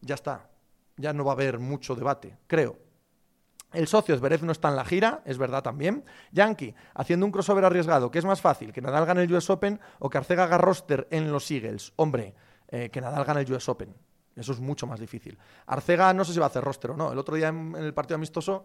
[0.00, 0.48] ya está.
[0.96, 2.78] Ya no va a haber mucho debate, creo.
[3.72, 6.04] El socio Zverev no está en la gira, es verdad también.
[6.32, 8.72] Yankee, haciendo un crossover arriesgado, ¿qué es más fácil?
[8.72, 11.92] ¿Que Nadal gane el US Open o que Arcega haga roster en los Eagles?
[11.96, 12.34] Hombre,
[12.68, 13.94] eh, que Nadal gane el US Open.
[14.36, 15.38] Eso es mucho más difícil.
[15.66, 17.12] Arcega no sé si va a hacer roster o no.
[17.12, 18.64] El otro día en, el partido amistoso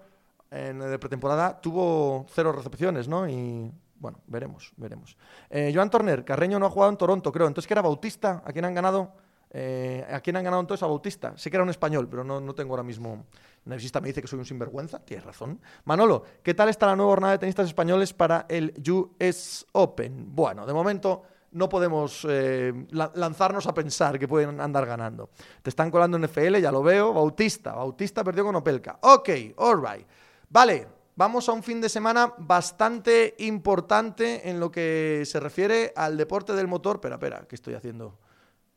[0.50, 3.28] en, de pretemporada tuvo cero recepciones, ¿no?
[3.28, 5.18] Y bueno, veremos, veremos.
[5.50, 7.48] Eh, Joan Torner, Carreño no ha jugado en Toronto, creo.
[7.48, 8.44] Entonces, ¿qué era Bautista?
[8.46, 9.14] ¿A quién han ganado?
[9.50, 10.84] Eh, ¿A quién han ganado entonces?
[10.84, 11.38] A Bautista.
[11.38, 13.26] Sé que era un español, pero no, no tengo ahora mismo.
[13.68, 15.00] Nevsista me dice que soy un sinvergüenza.
[15.00, 15.60] Tienes razón.
[15.86, 20.36] Manolo, ¿qué tal está la nueva jornada de tenistas españoles para el US Open?
[20.36, 25.30] Bueno, de momento no podemos eh, lanzarnos a pensar que pueden andar ganando.
[25.62, 27.14] Te están colando en FL, ya lo veo.
[27.14, 29.00] Bautista, Bautista perdió con Opelka.
[29.02, 30.08] Ok, alright.
[30.50, 36.18] Vale, vamos a un fin de semana bastante importante en lo que se refiere al
[36.18, 36.98] deporte del motor.
[36.98, 38.18] Espera, espera, ¿qué estoy haciendo?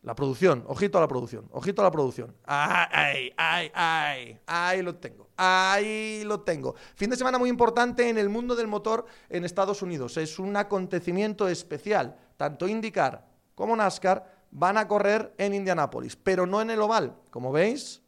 [0.03, 2.34] La producción, ojito a la producción, ojito a la producción.
[2.46, 6.74] Ay, ay, ay, ahí lo tengo, ahí lo tengo.
[6.94, 10.16] Fin de semana muy importante en el mundo del motor en Estados Unidos.
[10.16, 12.16] Es un acontecimiento especial.
[12.38, 17.14] Tanto IndyCar como NASCAR van a correr en Indianápolis, pero no en el oval.
[17.28, 18.01] Como veis,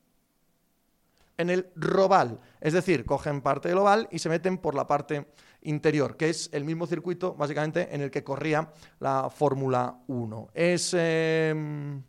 [1.37, 2.41] en el Roval.
[2.61, 5.27] Es decir, cogen parte del oval y se meten por la parte
[5.63, 10.49] interior, que es el mismo circuito, básicamente, en el que corría la Fórmula 1.
[10.55, 10.95] Es.
[10.95, 12.03] Em,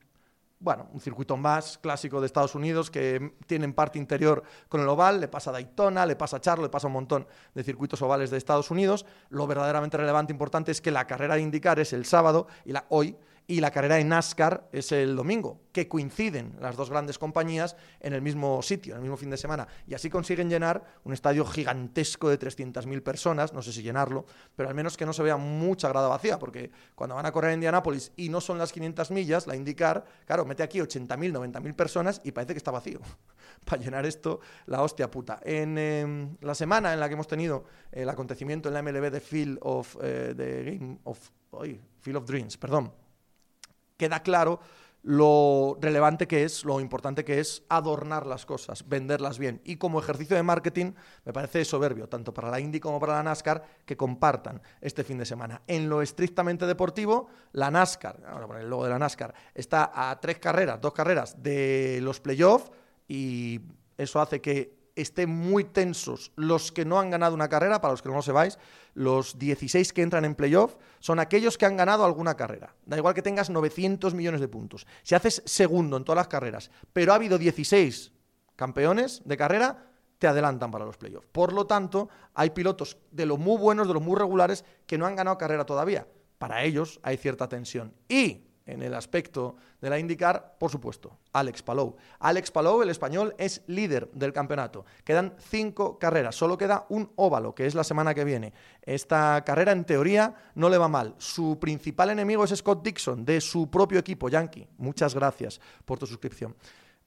[0.63, 5.19] bueno, un circuito más clásico de Estados Unidos que tiene parte interior con el oval,
[5.19, 8.37] le pasa Daytona, le pasa a Charlo, le pasa un montón de circuitos ovales de
[8.37, 9.05] Estados Unidos.
[9.27, 12.71] Lo verdaderamente relevante e importante es que la carrera de indicar es el sábado y
[12.71, 17.19] la hoy y la carrera de NASCAR es el domingo, que coinciden las dos grandes
[17.19, 19.67] compañías en el mismo sitio, en el mismo fin de semana.
[19.85, 24.25] Y así consiguen llenar un estadio gigantesco de 300.000 personas, no sé si llenarlo,
[24.55, 27.51] pero al menos que no se vea mucha grada vacía, porque cuando van a correr
[27.51, 31.75] a Indianápolis y no son las 500 millas, la indicar, claro, mete aquí 80.000, 90.000
[31.75, 32.99] personas y parece que está vacío.
[33.65, 35.39] Para llenar esto, la hostia puta.
[35.43, 39.19] En em, la semana en la que hemos tenido el acontecimiento en la MLB de
[39.19, 40.33] Field of, eh,
[40.79, 41.29] Game of,
[42.01, 42.91] Field of Dreams, perdón,
[43.97, 44.59] queda claro
[45.03, 49.61] lo relevante que es, lo importante que es adornar las cosas, venderlas bien.
[49.65, 50.93] Y como ejercicio de marketing,
[51.25, 55.17] me parece soberbio, tanto para la Indy como para la NASCAR, que compartan este fin
[55.17, 55.61] de semana.
[55.67, 60.19] En lo estrictamente deportivo, la NASCAR, ahora poner el logo de la NASCAR, está a
[60.21, 62.71] tres carreras, dos carreras de los playoffs
[63.05, 63.59] y
[63.97, 68.01] eso hace que estén muy tensos los que no han ganado una carrera, para los
[68.01, 68.59] que no se vais,
[68.93, 72.75] los 16 que entran en playoff son aquellos que han ganado alguna carrera.
[72.85, 74.85] Da igual que tengas 900 millones de puntos.
[75.01, 78.11] Si haces segundo en todas las carreras, pero ha habido 16
[78.55, 79.89] campeones de carrera,
[80.19, 81.27] te adelantan para los playoffs.
[81.31, 85.05] Por lo tanto, hay pilotos de los muy buenos, de los muy regulares, que no
[85.05, 86.07] han ganado carrera todavía.
[86.37, 87.93] Para ellos hay cierta tensión.
[88.07, 91.95] Y en el aspecto de la IndyCar, por supuesto, Alex Palou.
[92.19, 94.85] Alex Palou, el español, es líder del campeonato.
[95.03, 98.53] Quedan cinco carreras, solo queda un óvalo, que es la semana que viene.
[98.81, 101.15] Esta carrera, en teoría, no le va mal.
[101.17, 104.67] Su principal enemigo es Scott Dixon, de su propio equipo, Yankee.
[104.77, 106.55] Muchas gracias por tu suscripción.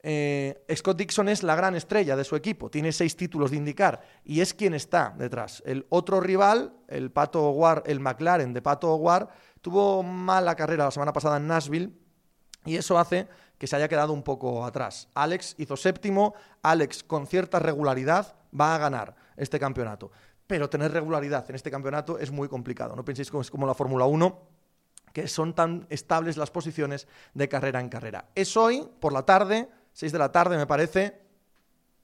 [0.09, 4.01] Eh, Scott Dixon es la gran estrella de su equipo, tiene seis títulos de indicar
[4.25, 5.65] y es quien está detrás.
[5.67, 9.29] El otro rival, el Pato War, el McLaren de Pato War,
[9.61, 11.93] tuvo mala carrera la semana pasada en Nashville
[12.65, 13.27] y eso hace
[13.59, 15.09] que se haya quedado un poco atrás.
[15.13, 20.13] Alex hizo séptimo, Alex con cierta regularidad va a ganar este campeonato.
[20.47, 22.95] Pero tener regularidad en este campeonato es muy complicado.
[22.95, 24.41] No penséis que es como la Fórmula 1,
[25.13, 28.27] que son tan estables las posiciones de carrera en carrera.
[28.37, 31.23] Es hoy, por la tarde, 6 de la tarde me parece,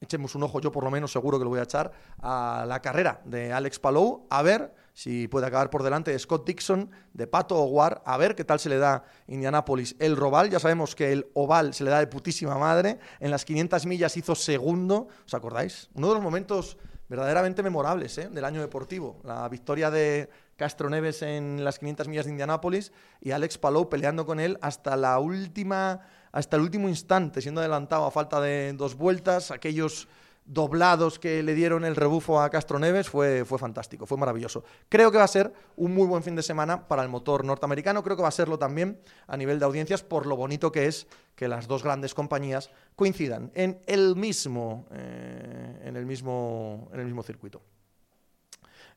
[0.00, 2.80] echemos un ojo, yo por lo menos seguro que lo voy a echar, a la
[2.80, 7.26] carrera de Alex Palou, a ver si puede acabar por delante de Scott Dixon, de
[7.26, 11.12] Pato Oguar, a ver qué tal se le da Indianápolis el Roval, ya sabemos que
[11.12, 15.34] el Oval se le da de putísima madre, en las 500 millas hizo segundo, ¿os
[15.34, 15.90] acordáis?
[15.92, 16.78] Uno de los momentos
[17.10, 18.30] verdaderamente memorables ¿eh?
[18.30, 22.90] del año deportivo, la victoria de Castro Neves en las 500 millas de Indianápolis
[23.20, 26.00] y Alex Palou peleando con él hasta la última
[26.32, 30.08] hasta el último instante, siendo adelantado a falta de dos vueltas, aquellos
[30.44, 34.64] doblados que le dieron el rebufo a Castro Neves fue, fue fantástico, fue maravilloso.
[34.88, 38.02] Creo que va a ser un muy buen fin de semana para el motor norteamericano,
[38.02, 41.06] creo que va a serlo también a nivel de audiencias por lo bonito que es
[41.36, 47.06] que las dos grandes compañías coincidan en el mismo, eh, en el mismo, en el
[47.06, 47.62] mismo circuito.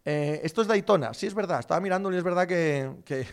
[0.03, 3.25] Eh, esto es Daytona, sí es verdad, estaba mirando y es verdad que, que,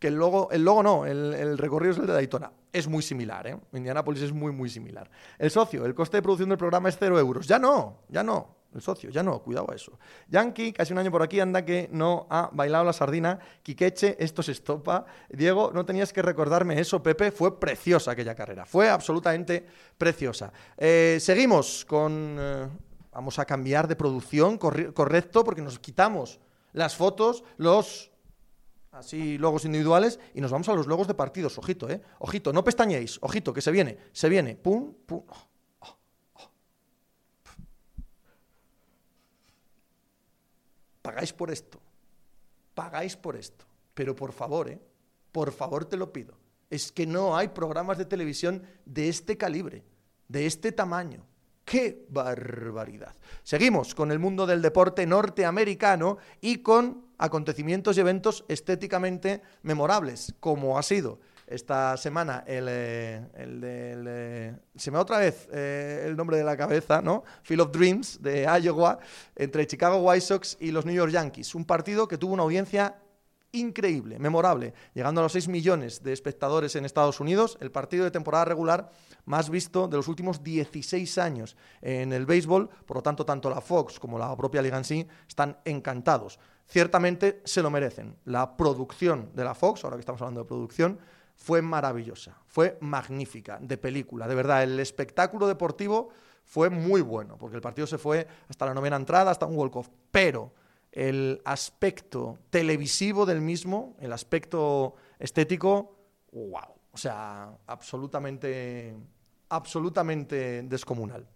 [0.00, 3.46] el logo, el logo no, el, el recorrido es el de Daytona es muy similar,
[3.46, 3.58] ¿eh?
[3.72, 5.10] Indianapolis es muy, muy similar.
[5.38, 7.46] El socio, el coste de producción del programa es cero euros.
[7.46, 8.56] Ya no, ya no.
[8.74, 9.10] el socio.
[9.10, 9.98] Ya no, cuidado a eso.
[10.28, 13.38] Yankee, casi un año por aquí, anda que no ha bailado la sardina.
[13.62, 15.04] Quiqueche, esto se estopa.
[15.28, 17.30] Diego, no tenías que recordarme eso, Pepe.
[17.30, 18.64] Fue preciosa aquella carrera.
[18.64, 19.66] Fue absolutamente
[19.98, 20.52] preciosa.
[20.76, 22.36] Eh, seguimos con...
[22.38, 22.68] Eh,
[23.12, 26.40] vamos a cambiar de producción, correcto, porque nos quitamos
[26.72, 28.11] las fotos, los
[28.92, 31.58] así logos individuales y nos vamos a los logos de partidos.
[31.58, 32.00] Ojito, ¿eh?
[32.20, 33.18] Ojito, no pestañéis.
[33.22, 34.54] Ojito, que se viene, se viene.
[34.54, 35.24] Pum, pum.
[35.80, 35.96] Oh,
[36.34, 36.50] oh.
[41.02, 41.80] Pagáis por esto.
[42.74, 43.64] Pagáis por esto.
[43.94, 44.80] Pero por favor, ¿eh?
[45.32, 46.38] Por favor te lo pido.
[46.70, 49.84] Es que no hay programas de televisión de este calibre,
[50.28, 51.26] de este tamaño.
[51.64, 53.14] ¡Qué barbaridad!
[53.42, 60.78] Seguimos con el mundo del deporte norteamericano y con acontecimientos y eventos estéticamente memorables, como
[60.78, 63.62] ha sido esta semana el, eh, el,
[64.06, 67.24] eh, se me da otra vez eh, el nombre de la cabeza, ¿no?
[67.42, 68.98] Field of Dreams de Iowa
[69.36, 72.96] entre Chicago White Sox y los New York Yankees, un partido que tuvo una audiencia
[73.52, 78.10] increíble, memorable, llegando a los 6 millones de espectadores en Estados Unidos, el partido de
[78.10, 78.90] temporada regular
[79.24, 83.60] más visto de los últimos 16 años en el béisbol, por lo tanto tanto la
[83.60, 86.38] Fox como la propia Liga en sí están encantados.
[86.66, 88.16] Ciertamente se lo merecen.
[88.24, 90.98] La producción de la Fox, ahora que estamos hablando de producción,
[91.36, 96.10] fue maravillosa, fue magnífica, de película, de verdad, el espectáculo deportivo
[96.44, 99.88] fue muy bueno, porque el partido se fue hasta la novena entrada, hasta un walk-off,
[100.10, 100.52] pero
[100.92, 105.96] el aspecto televisivo del mismo, el aspecto estético,
[106.32, 106.74] wow.
[106.92, 108.94] O sea, absolutamente,
[109.48, 111.26] absolutamente descomunal.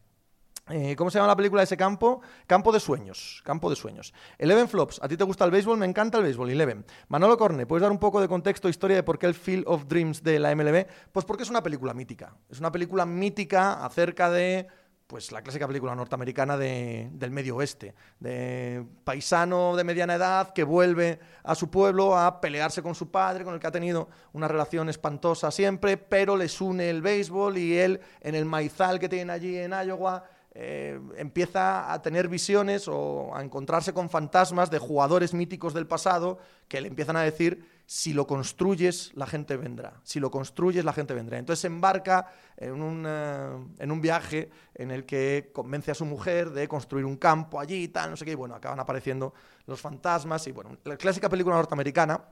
[0.68, 2.20] Eh, ¿Cómo se llama la película de ese campo?
[2.46, 3.40] Campo de sueños.
[3.44, 4.12] Campo de sueños.
[4.36, 5.00] Eleven Flops.
[5.00, 5.78] ¿A ti te gusta el béisbol?
[5.78, 6.50] Me encanta el béisbol.
[6.50, 6.84] Eleven.
[7.08, 9.86] Manolo Corne, ¿puedes dar un poco de contexto, historia de por qué el Field of
[9.86, 10.86] Dreams de la MLB?
[11.12, 12.36] Pues porque es una película mítica.
[12.48, 14.66] Es una película mítica acerca de
[15.06, 21.20] pues la clásica película norteamericana del medio oeste, de paisano de mediana edad que vuelve
[21.44, 24.88] a su pueblo a pelearse con su padre, con el que ha tenido una relación
[24.88, 29.56] espantosa siempre, pero les une el béisbol y él en el maizal que tienen allí
[29.56, 30.24] en Iowa
[30.58, 36.38] eh, empieza a tener visiones o a encontrarse con fantasmas de jugadores míticos del pasado
[36.66, 40.00] que le empiezan a decir si lo construyes, la gente vendrá.
[40.02, 41.38] Si lo construyes, la gente vendrá.
[41.38, 46.04] Entonces se embarca en un, eh, en un viaje en el que convence a su
[46.04, 48.32] mujer de construir un campo allí y tal, no sé qué.
[48.32, 49.32] Y bueno, acaban apareciendo
[49.66, 52.24] los fantasmas y bueno, la clásica película norteamericana,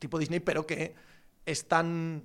[0.00, 0.94] tipo Disney, pero que
[1.46, 2.24] es tan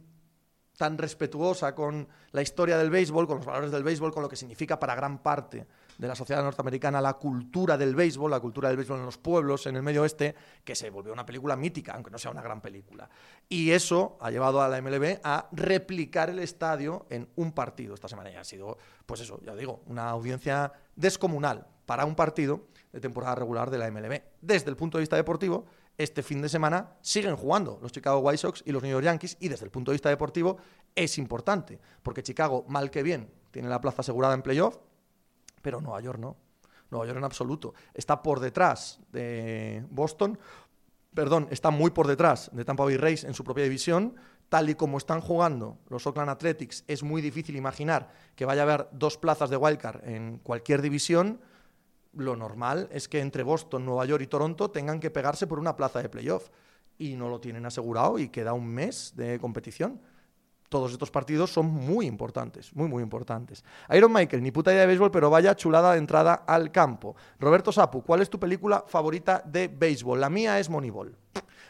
[0.76, 4.36] tan respetuosa con la historia del béisbol, con los valores del béisbol, con lo que
[4.36, 5.66] significa para gran parte
[5.98, 9.66] de la sociedad norteamericana la cultura del béisbol, la cultura del béisbol en los pueblos,
[9.68, 12.62] en el medio oeste, que se volvió una película mítica, aunque no sea una gran
[12.62, 13.10] película.
[13.50, 18.08] Y eso ha llevado a la MLB a replicar el estadio en un partido esta
[18.08, 18.32] semana.
[18.32, 23.36] Y ha sido, pues eso, ya digo, una audiencia descomunal para un partido de temporada
[23.36, 24.22] regular de la MLB.
[24.42, 25.66] Desde el punto de vista deportivo,
[25.98, 29.38] este fin de semana siguen jugando los Chicago White Sox y los New York Yankees
[29.40, 30.58] y desde el punto de vista deportivo
[30.96, 34.78] es importante, porque Chicago, mal que bien, tiene la plaza asegurada en playoff,
[35.62, 36.36] pero Nueva York no.
[36.90, 37.74] Nueva York en absoluto.
[37.94, 40.40] Está por detrás de Boston,
[41.14, 44.16] perdón, está muy por detrás de Tampa Bay Rays en su propia división.
[44.50, 48.64] Tal y como están jugando los Oakland Athletics, es muy difícil imaginar que vaya a
[48.64, 51.42] haber dos plazas de wildcard en cualquier división
[52.18, 55.76] lo normal es que entre Boston, Nueva York y Toronto tengan que pegarse por una
[55.76, 56.50] plaza de playoff.
[56.98, 60.02] Y no lo tienen asegurado y queda un mes de competición.
[60.70, 63.64] Todos estos partidos son muy importantes, muy, muy importantes.
[63.92, 67.16] Iron Michael, ni puta idea de béisbol, pero vaya chulada de entrada al campo.
[67.40, 70.20] Roberto Sapu, ¿cuál es tu película favorita de béisbol?
[70.20, 71.16] La mía es Moneyball.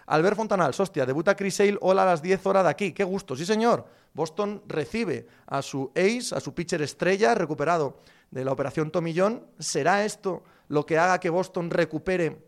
[0.08, 2.92] Albert Fontanal, hostia, debuta Chris Sale, hola a las 10 horas de aquí.
[2.94, 3.86] Qué gusto, sí señor.
[4.14, 8.00] Boston recibe a su ace, a su pitcher estrella, recuperado
[8.32, 9.46] de la operación Tomillón.
[9.60, 12.42] ¿Será esto lo que haga que Boston recupere,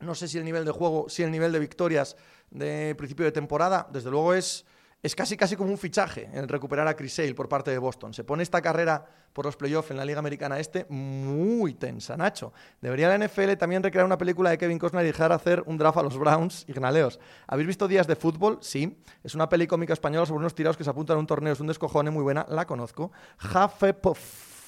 [0.00, 2.16] no sé si el nivel de juego, si el nivel de victorias
[2.50, 3.88] de principio de temporada?
[3.92, 4.64] Desde luego es,
[5.04, 8.14] es casi casi como un fichaje el recuperar a Chris Sale por parte de Boston.
[8.14, 12.54] Se pone esta carrera por los playoffs en la Liga Americana Este muy tensa, Nacho.
[12.80, 15.98] Debería la NFL también recrear una película de Kevin Costner y dejar hacer un draft
[15.98, 17.20] a los Browns y Gnaleos.
[17.46, 18.56] ¿Habéis visto Días de Fútbol?
[18.62, 18.96] Sí.
[19.22, 21.52] Es una peli cómica española sobre unos tirados que se apuntan a un torneo.
[21.52, 22.46] Es un descojone muy buena.
[22.48, 23.12] La conozco.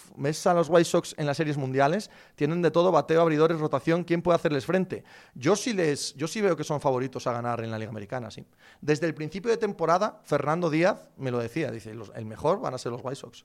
[0.07, 3.59] Jafepof ves a los White Sox en las series mundiales, tienen de todo, bateo, abridores,
[3.59, 5.05] rotación, ¿quién puede hacerles frente?
[5.35, 8.45] Yo sí, les, yo veo que son favoritos a ganar en la Liga Americana, sí.
[8.81, 12.79] Desde el principio de temporada, Fernando Díaz me lo decía, dice, el mejor van a
[12.79, 13.45] ser los White Sox.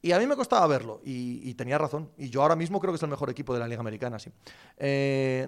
[0.00, 2.12] Y a mí me costaba verlo, y, tenía razón.
[2.16, 4.30] Y yo ahora mismo creo que es el mejor equipo de la Liga Americana, sí.
[4.76, 5.46] Eh,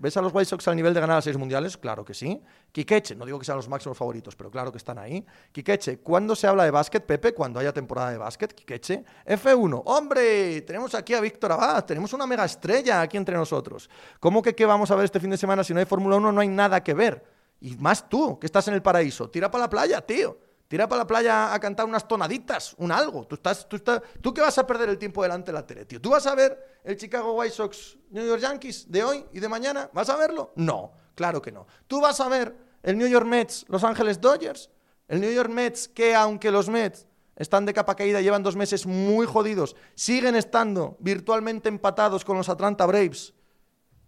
[0.00, 1.76] ¿ves a los White Sox al nivel de ganar a seis mundiales?
[1.76, 2.42] Claro que sí.
[2.72, 5.24] Quiqueche, no digo que sean los máximos favoritos, pero claro que están ahí.
[5.52, 7.32] Quiqueche, ¿cuándo se habla de básquet, Pepe?
[7.32, 9.04] Cuando haya temporada de básquet, Quiqueche.
[9.24, 10.62] F1, ¡hombre!
[10.62, 13.88] Tenemos aquí a Víctor Abad, tenemos una mega estrella aquí entre nosotros.
[14.18, 16.32] ¿Cómo que qué vamos a ver este fin de semana si no hay Fórmula 1?
[16.32, 17.24] No hay nada que ver.
[17.60, 19.30] Y más tú, que estás en el paraíso.
[19.30, 20.49] Tira para la playa, tío.
[20.70, 23.26] Tira para la playa a cantar unas tonaditas, un algo.
[23.26, 25.84] Tú, estás, tú, estás, ¿Tú qué vas a perder el tiempo delante de la tele,
[25.84, 26.00] tío?
[26.00, 29.48] ¿Tú vas a ver el Chicago White Sox New York Yankees de hoy y de
[29.48, 29.90] mañana?
[29.92, 30.52] ¿Vas a verlo?
[30.54, 31.66] No, claro que no.
[31.88, 32.54] ¿Tú vas a ver
[32.84, 34.70] el New York Mets Los Ángeles Dodgers?
[35.08, 37.04] El New York Mets que aunque los Mets
[37.34, 42.48] están de capa caída, llevan dos meses muy jodidos, siguen estando virtualmente empatados con los
[42.48, 43.34] Atlanta Braves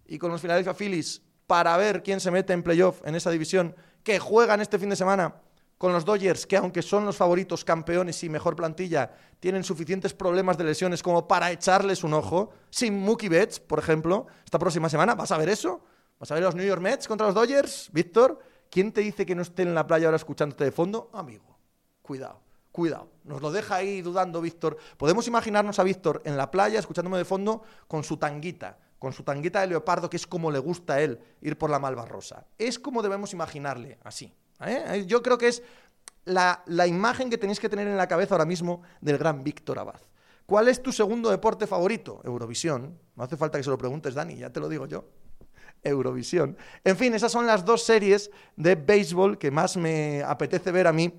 [0.07, 3.75] y con los Philadelphia Phillies para ver quién se mete en playoff en esa división,
[4.05, 5.43] que juegan este fin de semana
[5.83, 9.11] con los Dodgers, que aunque son los favoritos, campeones y mejor plantilla,
[9.41, 14.29] tienen suficientes problemas de lesiones como para echarles un ojo, sin Mookie Betts, por ejemplo,
[14.45, 15.85] esta próxima semana, ¿vas a ver eso?
[16.21, 17.91] ¿Vas a ver los New York Mets contra los Dodgers?
[17.93, 18.39] Víctor,
[18.71, 21.11] ¿quién te dice que no esté en la playa ahora escuchándote de fondo?
[21.13, 21.59] Amigo,
[22.01, 22.41] cuidado.
[22.71, 24.77] Cuidado, nos lo deja ahí dudando Víctor.
[24.97, 29.25] Podemos imaginarnos a Víctor en la playa escuchándome de fondo con su tanguita, con su
[29.25, 32.47] tanguita de leopardo, que es como le gusta a él ir por la malva rosa.
[32.57, 34.33] Es como debemos imaginarle, así,
[34.67, 35.05] ¿eh?
[35.07, 35.63] Yo creo que es
[36.25, 40.01] la, imagen que tenéis que tener en la cabeza ahora mismo del gran Víctor Abad.
[40.47, 42.21] ¿Cuál es tu segundo deporte favorito?
[42.25, 42.99] Eurovisión.
[43.17, 45.05] No hace falta que se lo preguntes, Dani, ya te lo digo yo.
[45.83, 46.57] Eurovisión.
[46.85, 50.93] En fin, esas son las dos series de béisbol que más me apetece ver a
[50.93, 51.13] mí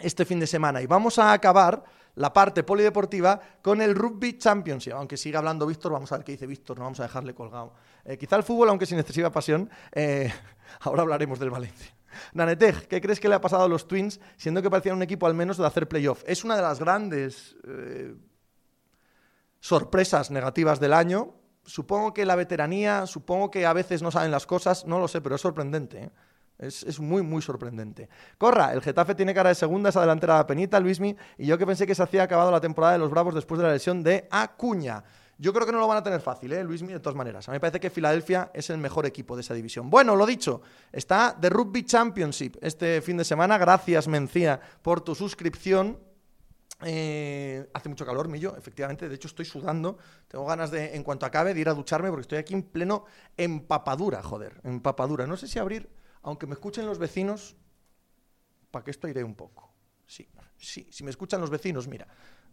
[0.00, 0.82] este fin de semana.
[0.82, 1.84] Y vamos a acabar
[2.16, 4.94] la parte polideportiva con el Rugby Championship.
[4.94, 7.74] Aunque siga hablando Víctor, vamos a ver qué dice Víctor, no vamos a dejarle colgado.
[8.04, 10.32] Eh, quizá el fútbol, aunque sin excesiva pasión, eh,
[10.80, 11.95] ahora hablaremos del Valencia.
[12.32, 15.26] Naneteg, ¿qué crees que le ha pasado a los Twins, siendo que parecían un equipo
[15.26, 16.22] al menos de hacer playoff?
[16.26, 18.14] Es una de las grandes eh,
[19.60, 21.34] sorpresas negativas del año.
[21.64, 25.20] Supongo que la veteranía, supongo que a veces no saben las cosas, no lo sé,
[25.20, 26.04] pero es sorprendente.
[26.04, 26.10] ¿eh?
[26.58, 28.08] Es, muy, muy sorprendente.
[28.38, 31.66] Corra, el Getafe tiene cara de segunda, esa delantera de penita, Luismi, y yo que
[31.66, 34.26] pensé que se hacía acabado la temporada de los Bravos después de la lesión de
[34.30, 35.04] Acuña.
[35.38, 36.64] Yo creo que no lo van a tener fácil, ¿eh?
[36.64, 37.46] Luismi, de todas maneras.
[37.48, 39.90] A mí me parece que Filadelfia es el mejor equipo de esa división.
[39.90, 43.58] Bueno, lo dicho, está The Rugby Championship este fin de semana.
[43.58, 45.98] Gracias, Mencía, por tu suscripción.
[46.82, 49.10] Eh, hace mucho calor, Millo, efectivamente.
[49.10, 49.98] De hecho, estoy sudando.
[50.26, 53.04] Tengo ganas de, en cuanto acabe, de ir a ducharme porque estoy aquí en pleno
[53.36, 54.60] empapadura, joder.
[54.64, 55.26] Empapadura.
[55.26, 55.90] No sé si abrir,
[56.22, 57.56] aunque me escuchen los vecinos,
[58.70, 59.70] ¿para qué esto iré un poco?
[60.06, 60.26] Sí,
[60.56, 60.88] sí.
[60.90, 62.06] Si me escuchan los vecinos, mira.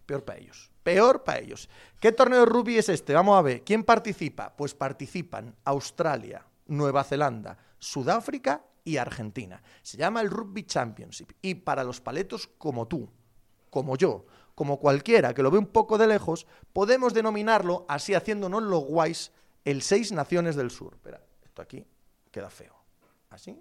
[0.06, 0.72] Peor para ellos.
[0.84, 1.70] Peor para ellos.
[2.00, 3.14] ¿Qué torneo de rugby es este?
[3.14, 3.64] Vamos a ver.
[3.64, 4.54] ¿Quién participa?
[4.56, 9.62] Pues participan Australia, Nueva Zelanda, Sudáfrica y Argentina.
[9.82, 11.32] Se llama el Rugby Championship.
[11.42, 13.10] Y para los paletos como tú,
[13.70, 14.26] como yo,
[14.56, 19.32] como cualquiera que lo ve un poco de lejos, podemos denominarlo, así haciéndonos los guays,
[19.66, 20.94] el Seis Naciones del Sur.
[20.96, 21.88] Espera, esto aquí
[22.32, 22.76] queda feo.
[23.30, 23.58] ¿Así?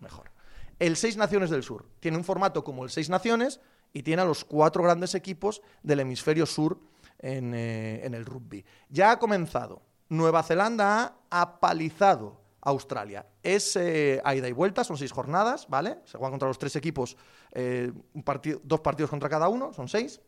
[0.00, 0.30] Mejor.
[0.78, 1.86] El Seis Naciones del Sur.
[1.98, 3.60] Tiene un formato como el Seis Naciones,
[3.92, 6.78] y tiene a los cuatro grandes equipos del hemisferio sur
[7.20, 8.64] eh, en, el rugby.
[8.88, 9.82] Ya ha comenzado.
[10.08, 13.26] Nueva Zelanda ha apalizado a Australia.
[13.42, 15.98] Es eh, a ida y vuelta, son seis jornadas, ¿vale?
[16.04, 17.16] Se juegan contra los tres equipos,
[17.52, 17.92] eh,
[18.62, 20.20] dos partidos contra cada uno, son seis.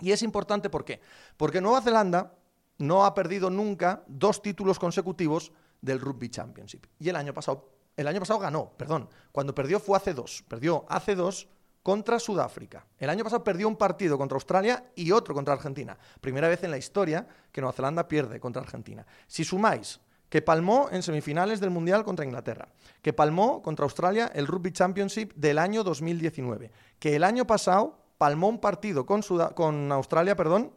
[0.00, 1.00] Y es importante, ¿por qué?
[1.36, 2.34] Porque Nueva Zelanda
[2.78, 6.86] no ha perdido nunca dos títulos consecutivos del Rugby Championship.
[6.98, 9.08] Y el año pasado, el año pasado ganó, perdón.
[9.32, 10.44] Cuando perdió fue hace dos.
[10.48, 11.48] Perdió hace dos
[11.82, 12.86] contra Sudáfrica.
[12.98, 15.96] El año pasado perdió un partido contra Australia y otro contra Argentina.
[16.20, 19.04] Primera vez en la historia que Nueva Zelanda pierde contra Argentina.
[19.26, 22.68] Si sumáis que palmó en semifinales del Mundial contra Inglaterra,
[23.02, 28.48] que palmó contra Australia el Rugby Championship del año 2019, que el año pasado palmó
[28.48, 30.72] un partido con, Australia perdón,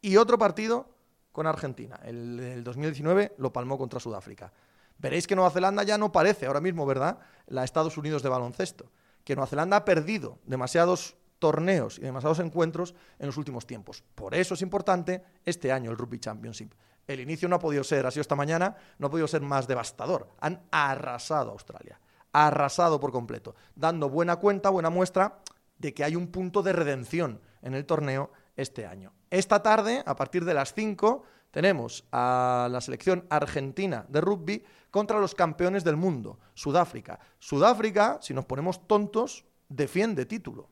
[0.00, 0.88] y otro partido
[1.32, 2.00] con Argentina.
[2.04, 4.52] El, el 2019 lo palmó contra Sudáfrica.
[4.96, 8.90] Veréis que Nueva Zelanda ya no parece ahora mismo, ¿verdad?, la Estados Unidos de baloncesto
[9.28, 14.02] que Nueva Zelanda ha perdido demasiados torneos y demasiados encuentros en los últimos tiempos.
[14.14, 16.72] Por eso es importante este año el Rugby Championship.
[17.06, 19.68] El inicio no ha podido ser, ha sido esta mañana, no ha podido ser más
[19.68, 20.30] devastador.
[20.40, 22.00] Han arrasado a Australia,
[22.32, 25.40] arrasado por completo, dando buena cuenta, buena muestra
[25.76, 29.12] de que hay un punto de redención en el torneo este año.
[29.28, 35.18] Esta tarde, a partir de las 5, tenemos a la selección argentina de rugby contra
[35.18, 37.18] los campeones del mundo, Sudáfrica.
[37.38, 40.68] Sudáfrica, si nos ponemos tontos, defiende título.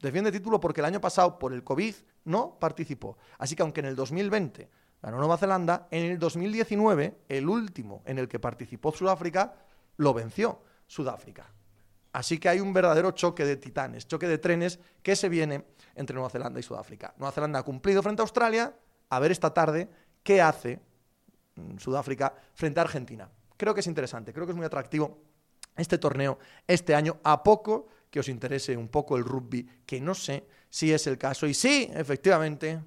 [0.00, 1.94] Defiende título porque el año pasado, por el COVID,
[2.24, 3.16] no participó.
[3.38, 4.68] Así que aunque en el 2020
[5.00, 9.54] ganó Nueva Zelanda, en el 2019, el último en el que participó Sudáfrica,
[9.96, 11.52] lo venció Sudáfrica.
[12.12, 15.64] Así que hay un verdadero choque de titanes, choque de trenes que se viene
[15.94, 17.14] entre Nueva Zelanda y Sudáfrica.
[17.16, 18.74] Nueva Zelanda ha cumplido frente a Australia,
[19.08, 19.88] a ver esta tarde
[20.22, 20.80] qué hace
[21.56, 23.28] mm, Sudáfrica frente a Argentina.
[23.56, 25.18] Creo que es interesante, creo que es muy atractivo
[25.76, 30.14] este torneo este año, a poco que os interese un poco el rugby, que no
[30.14, 31.46] sé si es el caso.
[31.46, 32.78] Y sí, efectivamente,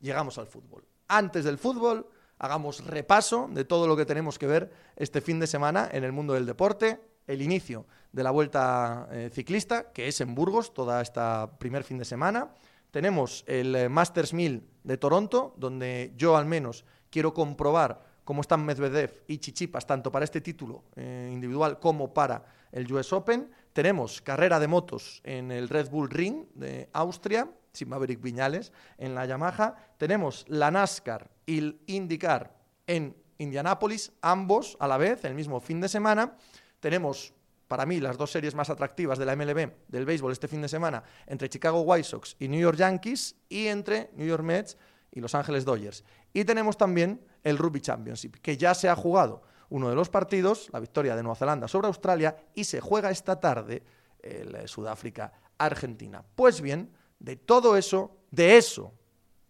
[0.00, 0.84] llegamos al fútbol.
[1.08, 2.06] Antes del fútbol,
[2.38, 6.12] hagamos repaso de todo lo que tenemos que ver este fin de semana en el
[6.12, 7.00] mundo del deporte.
[7.26, 11.98] El inicio de la vuelta eh, ciclista, que es en Burgos, toda esta primer fin
[11.98, 12.50] de semana.
[12.96, 18.64] Tenemos el eh, Masters 1000 de Toronto, donde yo al menos quiero comprobar cómo están
[18.64, 23.50] Medvedev y Chichipas, tanto para este título eh, individual como para el US Open.
[23.74, 29.14] Tenemos carrera de motos en el Red Bull Ring de Austria, sin Maverick Viñales, en
[29.14, 29.76] la Yamaha.
[29.98, 35.82] Tenemos la NASCAR y el IndyCar en Indianápolis, ambos a la vez, el mismo fin
[35.82, 36.34] de semana.
[36.80, 37.34] Tenemos,
[37.68, 40.68] para mí, las dos series más atractivas de la MLB del béisbol este fin de
[40.68, 44.78] semana, entre Chicago White Sox y New York Yankees, y entre New York Mets
[45.10, 46.04] y Los Ángeles Dodgers.
[46.32, 50.68] Y tenemos también el Rugby Championship, que ya se ha jugado uno de los partidos,
[50.72, 53.82] la victoria de Nueva Zelanda sobre Australia, y se juega esta tarde
[54.20, 56.24] el eh, Sudáfrica-Argentina.
[56.34, 58.92] Pues bien, de todo eso, de eso,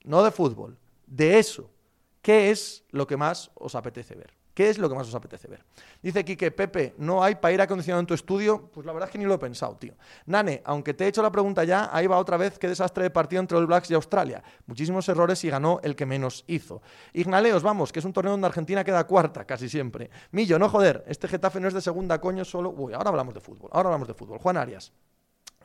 [0.05, 1.71] no de fútbol, de eso,
[2.23, 4.36] ¿qué es lo que más os apetece ver?
[4.57, 5.63] ¿Qué es lo que más os apetece ver?
[6.01, 8.71] Dice aquí que Pepe, ¿no hay para ir acondicionado en tu estudio?
[8.73, 9.93] Pues la verdad es que ni lo he pensado, tío.
[10.25, 13.11] Nane, aunque te he hecho la pregunta ya, ahí va otra vez qué desastre de
[13.11, 14.43] partido entre el Blacks y Australia.
[14.65, 16.81] Muchísimos errores y ganó el que menos hizo.
[17.13, 20.09] Ignaleos, vamos, que es un torneo donde Argentina queda cuarta, casi siempre.
[20.31, 22.71] Millo, no joder, este Getafe no es de segunda, coño, solo...
[22.71, 24.39] Uy, ahora hablamos de fútbol, ahora hablamos de fútbol.
[24.39, 24.91] Juan Arias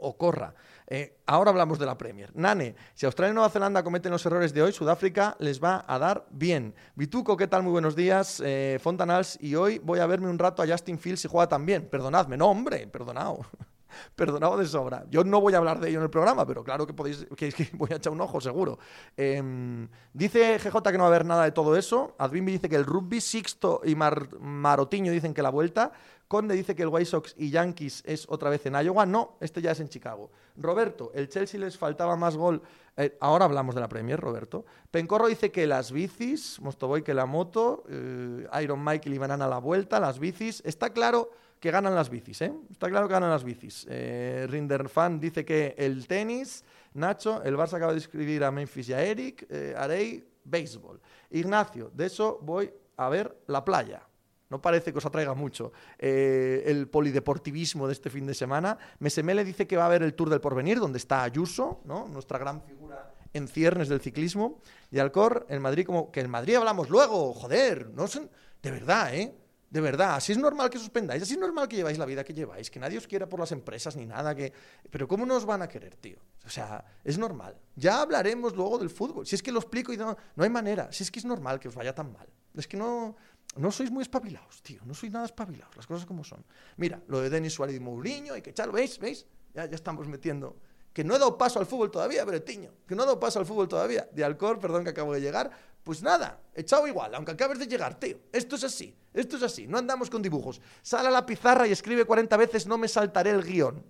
[0.02, 0.54] o corra.
[0.88, 2.32] Eh, ahora hablamos de la Premier.
[2.36, 5.98] Nane, si Australia y Nueva Zelanda cometen los errores de hoy, Sudáfrica les va a
[5.98, 6.76] dar bien.
[6.96, 7.64] Vituco, ¿qué tal?
[7.64, 8.42] Muy buenos días.
[8.44, 11.88] Eh, Fontanals, y hoy voy a verme un rato a Justin Fields si juega también.
[11.88, 13.40] Perdonadme, no, hombre, perdonado.
[14.16, 15.06] Perdonado de sobra.
[15.10, 17.52] Yo no voy a hablar de ello en el programa, pero claro que podéis, que,
[17.74, 18.80] voy a echar un ojo, seguro.
[19.18, 22.16] Em, dice GJ que no va a haber nada de todo eso.
[22.18, 25.92] Advimbi dice que el rugby, Sixto y Marotiño dicen que la vuelta.
[26.32, 29.06] Conde dice que el White Sox y Yankees es otra vez en Iowa.
[29.06, 30.32] No, este ya es en Chicago.
[30.56, 32.62] Roberto, el Chelsea les faltaba más gol.
[32.96, 34.64] Eh, ahora hablamos de la Premier, Roberto.
[34.92, 39.58] Pencorro dice que las bicis, Mostoboy que la moto, eh, Iron Michael y Banana la
[39.58, 40.62] vuelta, las bicis.
[40.66, 41.32] Está claro
[41.62, 42.52] que ganan las bicis, ¿eh?
[42.72, 43.86] Está claro que ganan las bicis.
[43.88, 48.94] Eh, Rinderfan dice que el tenis, Nacho, el Barça acaba de escribir a Memphis y
[48.94, 51.00] a Eric, eh, Arey, béisbol.
[51.30, 54.02] Ignacio, de eso voy a ver la playa.
[54.50, 58.78] No parece que os atraiga mucho eh, el polideportivismo de este fin de semana.
[58.98, 62.08] Mesemele dice que va a haber el Tour del Porvenir, donde está Ayuso, ¿no?
[62.08, 64.60] nuestra gran figura en ciernes del ciclismo.
[64.90, 68.32] Y Alcor, en Madrid, como que en Madrid hablamos luego, joder, no son,
[68.64, 69.34] de verdad, ¿eh?
[69.72, 72.34] De verdad, así es normal que suspendáis, así es normal que lleváis la vida que
[72.34, 74.52] lleváis, que nadie os quiera por las empresas ni nada, que...
[74.90, 76.18] Pero ¿cómo nos van a querer, tío?
[76.46, 77.56] O sea, es normal.
[77.78, 79.26] Ya hablaremos luego del fútbol.
[79.26, 80.92] Si es que lo explico y no, no hay manera.
[80.92, 82.28] Si es que es normal que os vaya tan mal.
[82.54, 83.16] Es que no,
[83.56, 84.82] no sois muy espabilados, tío.
[84.84, 86.44] No sois nada espabilados, las cosas como son.
[86.76, 89.00] Mira, lo de Denis Suárez y Mourinho, hay que echarlo, ¿veis?
[89.00, 89.26] ¿Veis?
[89.54, 90.58] Ya, ya estamos metiendo...
[90.94, 92.72] Que no he dado paso al fútbol todavía, Bretiño.
[92.86, 94.10] Que no he dado paso al fútbol todavía.
[94.12, 95.50] De Alcor, perdón que acabo de llegar.
[95.84, 98.18] Pues nada, echado igual, aunque acabes de llegar, tío.
[98.32, 99.68] Esto es así, esto es así.
[99.68, 100.62] No andamos con dibujos.
[100.82, 103.84] Sal a la pizarra y escribe 40 veces, no me saltaré el guion.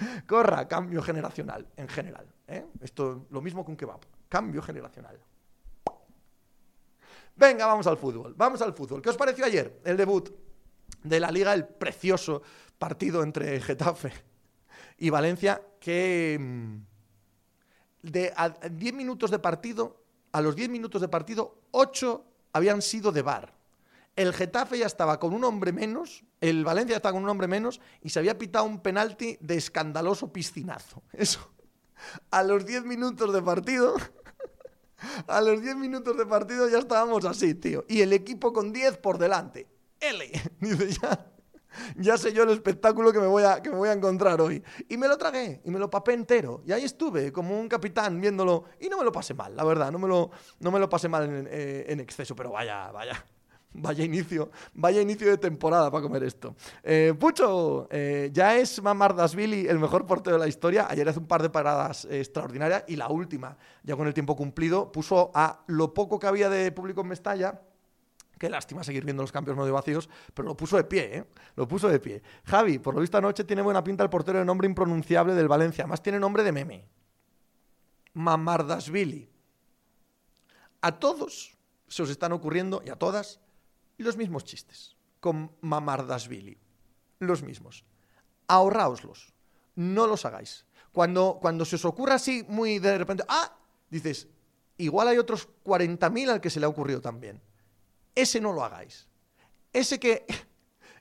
[0.26, 2.26] Corra, cambio generacional, en general.
[2.48, 2.66] ¿eh?
[2.80, 4.00] Esto lo mismo que un kebab.
[4.28, 5.20] Cambio generacional.
[7.36, 8.34] Venga, vamos al fútbol.
[8.36, 9.00] Vamos al fútbol.
[9.00, 10.28] ¿Qué os pareció ayer el debut
[11.04, 12.42] de la liga, el precioso
[12.76, 14.12] partido entre Getafe
[14.98, 16.76] y Valencia, que mm,
[18.02, 18.32] de
[18.70, 23.54] 10 minutos de partido, a los 10 minutos de partido, 8 habían sido de bar.
[24.16, 27.80] El Getafe ya estaba con un hombre menos, el Valencia estaba con un hombre menos
[28.02, 31.02] y se había pitado un penalti de escandaloso piscinazo.
[31.12, 31.52] Eso.
[32.30, 33.94] A los 10 minutos de partido,
[35.26, 37.84] a los 10 minutos de partido ya estábamos así, tío.
[37.88, 39.68] Y el equipo con 10 por delante.
[40.00, 40.30] L.
[40.60, 41.26] Dice ya.
[41.96, 44.62] Ya sé yo el espectáculo que me, voy a, que me voy a encontrar hoy.
[44.88, 46.62] Y me lo tragué, y me lo papé entero.
[46.66, 48.64] Y ahí estuve, como un capitán, viéndolo.
[48.80, 49.90] Y no me lo pasé mal, la verdad.
[49.90, 53.24] No me lo, no me lo pasé mal en, eh, exceso, pero vaya, vaya.
[53.70, 56.56] Vaya inicio, vaya inicio de temporada para comer esto.
[56.82, 60.86] Eh, Pucho, eh, ya es Mamardasvili el mejor portero de la historia.
[60.88, 64.90] Ayer hace un par de paradas extraordinarias y la última, ya con el tiempo cumplido,
[64.90, 67.60] puso a lo poco que había de público en Mestalla.
[68.38, 71.24] Qué lástima seguir viendo los cambios medio vacíos, pero lo puso de pie, ¿eh?
[71.56, 72.22] Lo puso de pie.
[72.44, 75.84] Javi, por lo visto anoche tiene buena pinta el portero de nombre impronunciable del Valencia.
[75.84, 76.88] Además tiene nombre de meme.
[78.14, 79.28] Mamardasvili.
[80.80, 81.56] A todos
[81.88, 83.40] se os están ocurriendo, y a todas,
[83.96, 86.58] los mismos chistes con Mamardasvili.
[87.18, 87.84] Los mismos.
[88.46, 89.34] Ahorraoslos.
[89.74, 90.64] No los hagáis.
[90.92, 93.56] Cuando, cuando se os ocurra así muy de repente, ah,
[93.90, 94.28] dices,
[94.76, 97.40] igual hay otros 40.000 al que se le ha ocurrido también.
[98.18, 99.06] Ese no lo hagáis.
[99.72, 100.26] Ese que,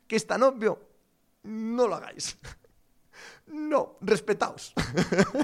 [0.07, 0.79] que es tan obvio,
[1.41, 2.37] no lo hagáis.
[3.47, 4.73] No, respetaos.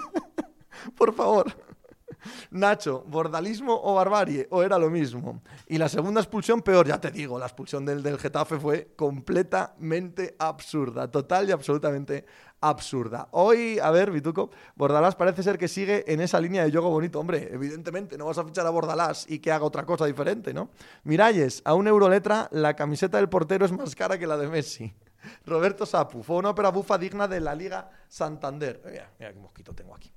[0.97, 1.55] Por favor.
[2.51, 4.47] Nacho, ¿bordalismo o barbarie?
[4.51, 5.41] ¿O era lo mismo?
[5.67, 10.35] Y la segunda expulsión, peor, ya te digo, la expulsión del, del Getafe fue completamente
[10.39, 12.25] absurda, total y absolutamente
[12.63, 13.27] absurda.
[13.31, 17.19] Hoy, a ver, Vituco, Bordalás parece ser que sigue en esa línea de juego bonito.
[17.19, 20.69] Hombre, evidentemente, no vas a fichar a Bordalás y que haga otra cosa diferente, ¿no?
[21.03, 24.93] Miralles, a un euroletra, la camiseta del portero es más cara que la de Messi.
[25.45, 28.81] Roberto Sapu, fue una ópera bufa digna de la Liga Santander.
[28.85, 30.11] Mira, mira qué mosquito tengo aquí.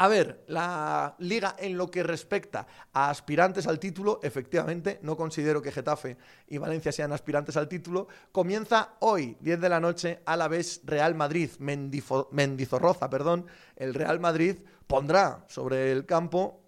[0.00, 5.60] A ver, la liga en lo que respecta a aspirantes al título, efectivamente, no considero
[5.60, 8.06] que Getafe y Valencia sean aspirantes al título.
[8.30, 13.46] Comienza hoy, 10 de la noche, a la vez Real Madrid, Mendizorroza, perdón.
[13.74, 16.62] El Real Madrid pondrá sobre el campo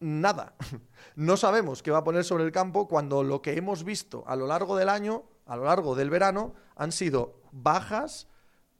[0.00, 0.54] nada.
[1.14, 4.34] No sabemos qué va a poner sobre el campo cuando lo que hemos visto a
[4.34, 8.28] lo largo del año, a lo largo del verano, han sido bajas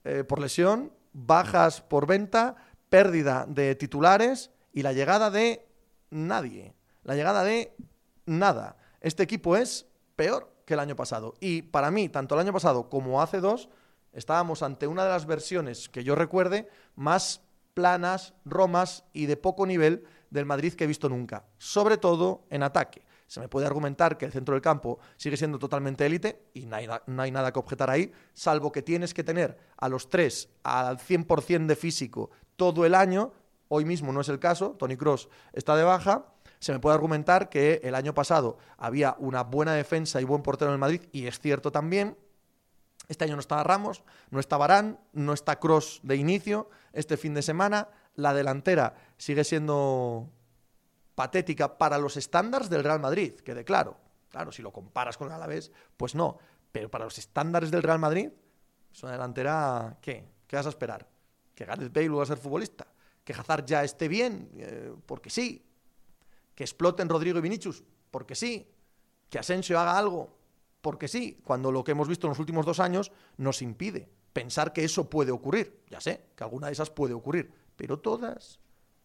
[0.05, 2.57] eh, por lesión, bajas por venta,
[2.93, 5.67] pérdida de titulares y la llegada de
[6.11, 6.75] nadie.
[7.05, 7.75] La llegada de
[8.27, 8.77] nada.
[9.01, 11.33] Este equipo es peor que el año pasado.
[11.41, 13.71] Y para mí, tanto el año pasado como hace dos,
[14.13, 17.41] estábamos ante una de las versiones que yo recuerde más
[17.73, 21.47] planas, romas y de poco nivel del Madrid que he visto nunca.
[21.57, 23.07] Sobre todo en ataque.
[23.33, 26.77] Se me puede argumentar que el centro del campo sigue siendo totalmente élite y no
[26.77, 31.65] hay, nada que objetar ahí, salvo que tienes que tener a los tres al 100%
[31.65, 33.33] de físico todo el año.
[33.69, 36.27] Hoy mismo no es el caso, Tony Cross está de baja.
[36.59, 40.71] Se me puede argumentar que el año pasado había una buena defensa y buen portero
[40.71, 42.19] en el Madrid, y es cierto también.
[43.09, 47.33] Este año no está Ramos, no está Barán, no está Cross de inicio este fin
[47.33, 47.89] de semana.
[48.15, 50.29] La delantera sigue siendo
[51.15, 53.97] patética para los estándares del Real Madrid, quede claro.
[54.31, 56.39] Claro, si lo comparas con el Alavés, pues no.
[56.71, 58.31] Pero para los estándares del Real Madrid,
[58.91, 60.27] es una delantera, ¿qué?
[60.47, 61.07] ¿Qué vas a esperar?
[61.55, 62.87] que Gareth Bale va a ser futbolista,
[63.25, 65.65] que Hazard ya esté bien, eh, porque sí,
[66.55, 68.69] que exploten Rodrigo y Vinicius, porque sí,
[69.29, 70.37] que Asensio haga algo,
[70.81, 74.73] porque sí, cuando lo que hemos visto en los últimos dos años nos impide pensar
[74.73, 75.83] que eso puede ocurrir.
[75.89, 78.59] Ya sé que alguna de esas puede ocurrir, pero todas,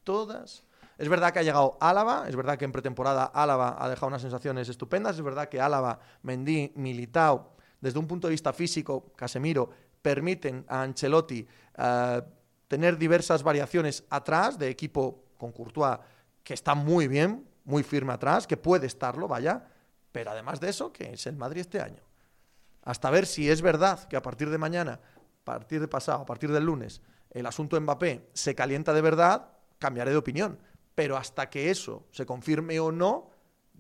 [0.04, 0.64] todas.
[0.98, 4.22] Es verdad que ha llegado Álava, es verdad que en pretemporada Álava ha dejado unas
[4.22, 9.70] sensaciones estupendas, es verdad que Álava, Mendy, Militao, desde un punto de vista físico, Casemiro,
[10.02, 12.22] permiten a Ancelotti uh,
[12.68, 16.00] tener diversas variaciones atrás de equipo con Courtois
[16.44, 19.68] que está muy bien, muy firme atrás, que puede estarlo, vaya,
[20.12, 22.02] pero además de eso, que es el Madrid este año.
[22.84, 26.26] Hasta ver si es verdad que a partir de mañana, a partir de pasado, a
[26.26, 30.58] partir del lunes, el asunto Mbappé se calienta de verdad, cambiaré de opinión.
[30.98, 33.30] Pero hasta que eso se confirme o no,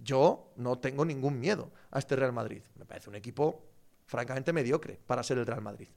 [0.04, 2.62] yo no tengo ningún miedo a este Real Madrid.
[2.76, 3.64] Me parece un equipo
[4.06, 5.88] francamente mediocre para ser el Real Madrid.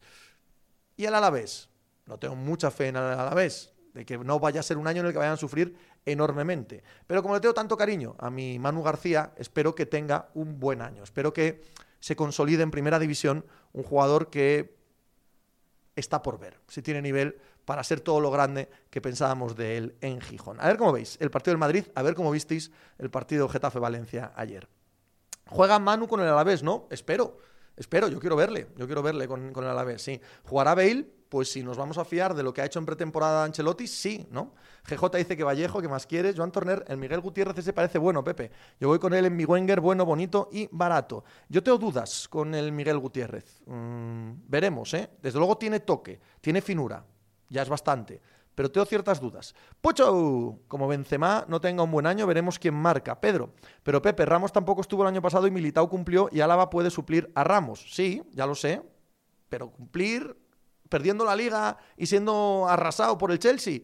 [0.97, 1.69] Y el Alavés,
[2.07, 5.01] no tengo mucha fe en el Alavés, de que no vaya a ser un año
[5.01, 6.83] en el que vayan a sufrir enormemente.
[7.07, 10.81] Pero como le tengo tanto cariño a mi Manu García, espero que tenga un buen
[10.81, 11.03] año.
[11.03, 11.61] Espero que
[11.99, 13.45] se consolide en primera división
[13.75, 14.75] un jugador que
[15.97, 19.97] está por ver, si tiene nivel para ser todo lo grande que pensábamos de él
[20.01, 20.61] en Gijón.
[20.61, 24.33] A ver cómo veis el partido del Madrid, a ver cómo visteis el partido Getafe-Valencia
[24.37, 24.69] ayer.
[25.47, 26.87] Juega Manu con el Alavés, ¿no?
[26.91, 27.39] Espero,
[27.77, 30.21] espero, yo quiero verle, yo quiero verle con, el Alavés, sí.
[30.45, 33.45] Jugará Bale, pues si nos vamos a fiar de lo que ha hecho en pretemporada
[33.45, 34.55] Ancelotti, sí, ¿no?
[34.85, 36.37] GJ dice que Vallejo, que más quieres.
[36.37, 38.51] Joan Torner, el Miguel Gutiérrez ese parece bueno, Pepe.
[38.81, 41.25] Yo voy con él en mi Wenger, bueno, bonito y barato.
[41.49, 43.61] Yo tengo dudas con el Miguel Gutiérrez.
[43.67, 45.11] Mm, veremos, ¿eh?
[45.23, 47.05] Desde luego tiene toque, tiene finura,
[47.51, 48.23] ya es bastante.
[48.55, 49.55] Pero tengo ciertas dudas.
[49.81, 53.21] Pucho, como Benzema no tenga un buen año, veremos quién marca.
[53.21, 56.91] Pedro, pero Pepe, Ramos tampoco estuvo el año pasado y Militao cumplió y Álava puede
[56.91, 57.87] suplir a Ramos.
[57.95, 58.83] Sí, ya lo sé,
[59.49, 60.37] pero cumplir
[60.89, 63.81] perdiendo la liga y siendo arrasado por el Chelsea.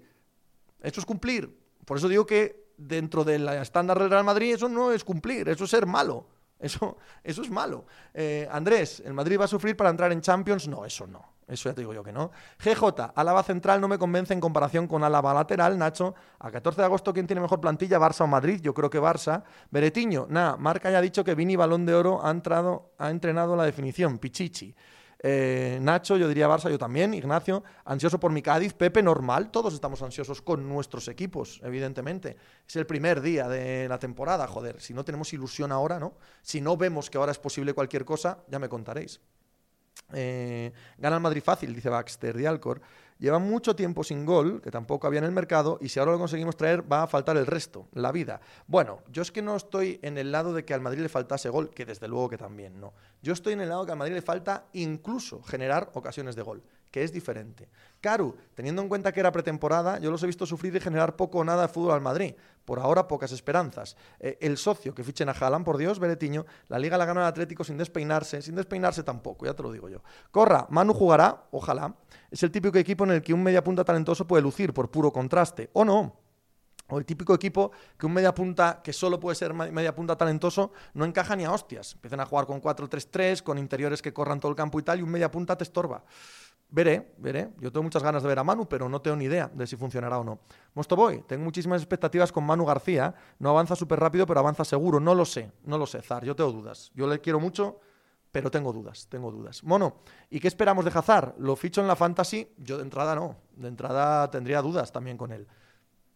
[0.82, 1.58] Eso es cumplir.
[1.84, 5.70] Por eso digo que dentro del estándar Real Madrid eso no es cumplir, eso es
[5.70, 6.28] ser malo.
[6.58, 7.86] Eso, eso es malo.
[8.14, 10.66] Eh, Andrés, ¿el Madrid va a sufrir para entrar en Champions?
[10.66, 11.35] No, eso no.
[11.46, 12.32] Eso ya te digo yo que no.
[12.58, 15.78] GJ, Álava central no me convence en comparación con Álava lateral.
[15.78, 17.98] Nacho, a 14 de agosto, ¿quién tiene mejor plantilla?
[17.98, 18.60] ¿Barça o Madrid?
[18.60, 19.44] Yo creo que Barça.
[19.70, 23.54] Beretiño, nada, Marca ya ha dicho que Vini Balón de Oro ha, entrado, ha entrenado
[23.54, 24.18] la definición.
[24.18, 24.74] Pichichi.
[25.20, 29.72] Eh, Nacho, yo diría Barça, yo también, Ignacio, ansioso por mi Cádiz, Pepe, normal, todos
[29.72, 32.36] estamos ansiosos con nuestros equipos, evidentemente.
[32.68, 36.14] Es el primer día de la temporada, joder, si no tenemos ilusión ahora, ¿no?
[36.42, 39.20] Si no vemos que ahora es posible cualquier cosa, ya me contaréis.
[40.12, 42.80] Eh, gana el Madrid fácil, dice Baxter de Alcor.
[43.18, 46.18] Lleva mucho tiempo sin gol, que tampoco había en el mercado, y si ahora lo
[46.18, 48.40] conseguimos traer, va a faltar el resto, la vida.
[48.66, 51.48] Bueno, yo es que no estoy en el lado de que al Madrid le faltase
[51.48, 52.92] gol, que desde luego que también no.
[53.22, 56.42] Yo estoy en el lado de que al Madrid le falta incluso generar ocasiones de
[56.42, 56.62] gol
[56.96, 57.68] que es diferente.
[58.00, 61.40] Caru, teniendo en cuenta que era pretemporada, yo los he visto sufrir y generar poco
[61.40, 62.32] o nada de fútbol al Madrid.
[62.64, 63.98] Por ahora, pocas esperanzas.
[64.18, 67.26] Eh, el socio que fichen a Haaland, por Dios, Beretiño, la liga la gana el
[67.26, 70.02] Atlético sin despeinarse, sin despeinarse tampoco, ya te lo digo yo.
[70.30, 71.94] Corra, Manu jugará, ojalá.
[72.30, 75.12] Es el típico equipo en el que un media punta talentoso puede lucir por puro
[75.12, 76.16] contraste, o no.
[76.88, 80.72] O el típico equipo que un media punta que solo puede ser media punta talentoso
[80.94, 81.94] no encaja ni a hostias.
[81.94, 85.02] Empiezan a jugar con 4-3-3, con interiores que corran todo el campo y tal, y
[85.02, 86.04] un media punta te estorba.
[86.68, 87.50] Veré, veré.
[87.60, 89.76] Yo tengo muchas ganas de ver a Manu, pero no tengo ni idea de si
[89.76, 90.40] funcionará o no.
[90.74, 93.14] Mostoboy, tengo muchísimas expectativas con Manu García.
[93.38, 94.98] No avanza súper rápido, pero avanza seguro.
[94.98, 96.24] No lo sé, no lo sé, Zar.
[96.24, 96.90] Yo tengo dudas.
[96.94, 97.78] Yo le quiero mucho,
[98.32, 99.62] pero tengo dudas, tengo dudas.
[99.62, 101.36] Mono, ¿y qué esperamos de Hazard?
[101.38, 102.52] ¿Lo ficho en la Fantasy?
[102.58, 103.36] Yo de entrada no.
[103.54, 105.46] De entrada tendría dudas también con él.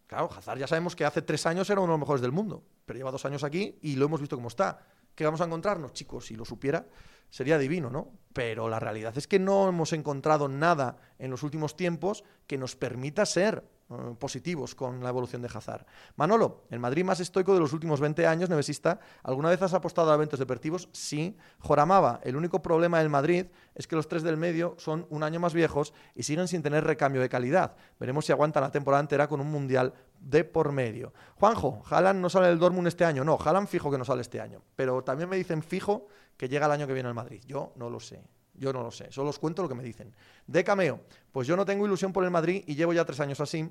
[0.05, 2.61] Claro, Hazard ya sabemos que hace tres años era uno de los mejores del mundo,
[2.85, 4.85] pero lleva dos años aquí y lo hemos visto cómo está.
[5.15, 6.25] ¿Qué vamos a encontrarnos, chicos?
[6.25, 6.85] Si lo supiera,
[7.31, 8.09] sería divino, ¿no?
[8.33, 12.75] Pero la realidad es que no hemos encontrado nada en los últimos tiempos que nos
[12.75, 15.85] permita ser eh, positivos con la evolución de Hazard.
[16.15, 20.11] Manolo, el Madrid más estoico de los últimos 20 años, nevesista, ¿alguna vez has apostado
[20.11, 20.87] a eventos deportivos?
[20.93, 21.35] Sí.
[21.59, 25.41] Joramaba, el único problema del Madrid es que los tres del medio son un año
[25.41, 27.75] más viejos y siguen sin tener recambio de calidad.
[27.99, 31.13] Veremos si aguantan la temporada entera con un mundial de por medio.
[31.35, 33.25] Juanjo, Haaland no sale del Dortmund este año.
[33.25, 34.61] No, Haaland fijo que no sale este año.
[34.75, 36.07] Pero también me dicen fijo
[36.37, 37.41] que llega el año que viene al Madrid.
[37.45, 38.21] Yo no lo sé.
[38.53, 40.13] Yo no lo sé, solo os cuento lo que me dicen.
[40.45, 41.01] De cameo,
[41.31, 43.67] pues yo no tengo ilusión por el Madrid y llevo ya tres años así.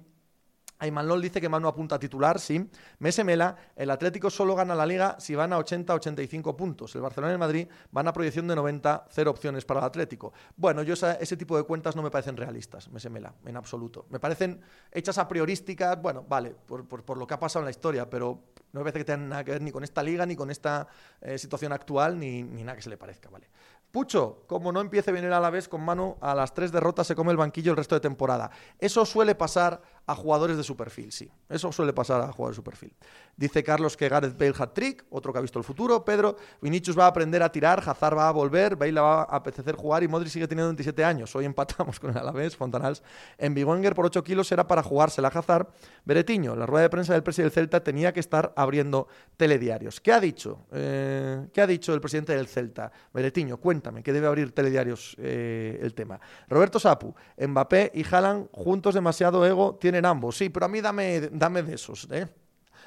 [0.81, 2.69] Ayman dice que Manu apunta a titular, sí.
[2.99, 6.95] Mese Mela, el Atlético solo gana la Liga si van a 80-85 puntos.
[6.95, 10.33] El Barcelona y el Madrid van a proyección de 90, cero opciones para el Atlético.
[10.57, 14.07] Bueno, yo ese tipo de cuentas no me parecen realistas, Mese Mela, en absoluto.
[14.09, 18.09] Me parecen hechas a priorísticas, bueno, vale, por, lo que ha pasado en la historia,
[18.09, 20.51] pero no me parece que tengan nada que ver ni con esta liga, ni con
[20.51, 20.87] esta
[21.21, 23.49] eh, situación actual, ni, ni nada que se le parezca, ¿vale?
[23.91, 27.33] Pucho, como no empiece bien el Alavés con mano, a las tres derrotas se come
[27.33, 28.49] el banquillo el resto de temporada.
[28.79, 31.31] Eso suele pasar a jugadores de su perfil, sí.
[31.49, 32.93] Eso suele pasar a jugadores de su perfil.
[33.37, 36.05] Dice Carlos que Gareth Bale hat trick, otro que ha visto el futuro.
[36.05, 39.77] Pedro, Vinicius va a aprender a tirar, Hazard va a volver, Bale va a apetecer
[39.77, 41.35] jugar y Modric sigue teniendo 27 años.
[41.37, 43.05] Hoy empatamos con el Alavés, Fontanals.
[43.39, 45.69] En Bigonger por 8 kilos era para jugársela a Hazard.
[46.05, 49.07] Beretiño, la rueda de prensa del presidente del Celta tenía que estar abriendo
[49.37, 50.01] telediarios.
[50.01, 50.67] ¿Qué ha dicho?
[50.73, 52.91] Eh, ¿Qué ha dicho el presidente del Celta?
[53.15, 56.21] Beretiño, cuéntame, que debe abrir telediarios eh, el tema.
[56.49, 60.37] Roberto Sapu, Mbappé y Haaland juntos demasiado ego tienen ambos.
[60.37, 62.27] Sí, pero a mí dame, dame de esos, ¿eh?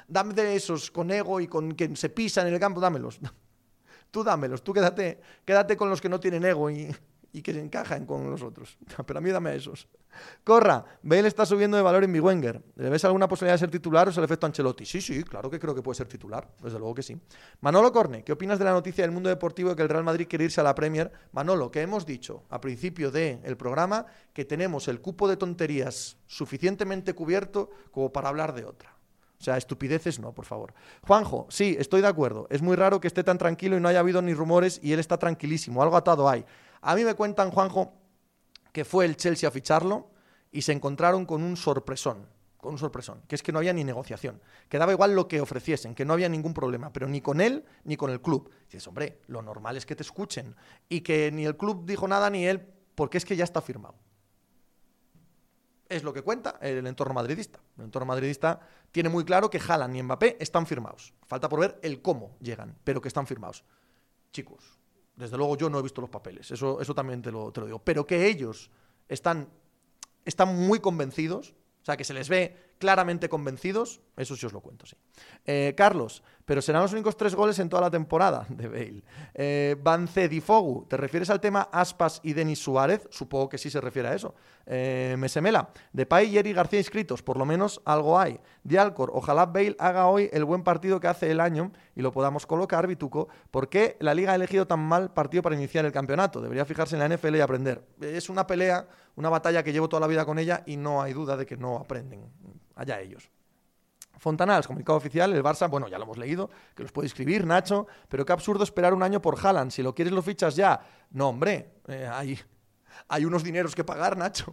[0.08, 3.20] dame de esos con ego y con que se pisan en el campo, dámelos.
[4.10, 6.94] Tú dámelos, tú quédate, quédate con los que no tienen ego y,
[7.34, 8.78] y que se encajan con los otros.
[9.06, 9.88] Pero a mí dame esos.
[10.44, 12.62] Corra, Bale está subiendo de valor en mi Wenger.
[12.76, 14.86] ¿Le ves alguna posibilidad de ser titular o es el efecto Ancelotti?
[14.86, 17.20] Sí, sí, claro que creo que puede ser titular, desde luego que sí.
[17.60, 20.28] Manolo Corne, ¿qué opinas de la noticia del mundo deportivo de que el Real Madrid
[20.28, 21.10] quiere irse a la Premier?
[21.32, 27.14] Manolo, que hemos dicho a principio del programa que tenemos el cupo de tonterías suficientemente
[27.14, 28.94] cubierto como para hablar de otra.
[29.40, 30.72] O sea, estupideces no, por favor.
[31.06, 32.46] Juanjo, sí, estoy de acuerdo.
[32.48, 35.00] Es muy raro que esté tan tranquilo y no haya habido ni rumores y él
[35.00, 35.82] está tranquilísimo.
[35.82, 36.46] Algo atado hay.
[36.86, 37.94] A mí me cuentan, Juanjo,
[38.72, 40.10] que fue el Chelsea a ficharlo
[40.52, 42.28] y se encontraron con un sorpresón.
[42.58, 45.40] Con un sorpresón, que es que no había ni negociación, que daba igual lo que
[45.40, 48.50] ofreciesen, que no había ningún problema, pero ni con él ni con el club.
[48.66, 50.56] dices, hombre, lo normal es que te escuchen
[50.88, 53.96] y que ni el club dijo nada ni él, porque es que ya está firmado
[55.88, 57.60] es lo que cuenta el entorno madridista.
[57.76, 58.60] El entorno madridista
[58.90, 61.14] tiene muy claro que Haaland y Mbappé están firmados.
[61.26, 63.64] Falta por ver el cómo llegan, pero que están firmados.
[64.32, 64.78] Chicos,
[65.16, 67.66] desde luego yo no he visto los papeles, eso, eso también te lo, te lo
[67.66, 67.78] digo.
[67.78, 68.70] Pero que ellos
[69.08, 69.48] están,
[70.24, 74.60] están muy convencidos, o sea, que se les ve claramente convencidos, eso sí os lo
[74.60, 74.94] cuento, sí.
[75.46, 79.02] Eh, Carlos, pero serán los únicos tres goles en toda la temporada de Bale.
[79.32, 83.08] Eh, Difogu, ¿te refieres al tema Aspas y Denis Suárez?
[83.10, 84.34] Supongo que sí se refiere a eso.
[84.66, 88.38] Eh, Mesemela, Depay y Eri García inscritos, por lo menos algo hay.
[88.64, 92.44] Dialcor, ojalá Bale haga hoy el buen partido que hace el año y lo podamos
[92.44, 93.28] colocar, Bituco.
[93.50, 96.42] ¿Por qué la Liga ha elegido tan mal partido para iniciar el campeonato?
[96.42, 97.82] Debería fijarse en la NFL y aprender.
[98.02, 101.14] Es una pelea, una batalla que llevo toda la vida con ella y no hay
[101.14, 102.24] duda de que no aprenden
[102.74, 103.30] allá ellos.
[104.18, 107.86] Fontanals, comunicado oficial, el Barça, bueno, ya lo hemos leído, que los puede escribir, Nacho,
[108.08, 110.80] pero qué absurdo esperar un año por Haaland, si lo quieres lo fichas ya.
[111.10, 112.38] No, hombre, eh, hay,
[113.08, 114.52] hay unos dineros que pagar, Nacho.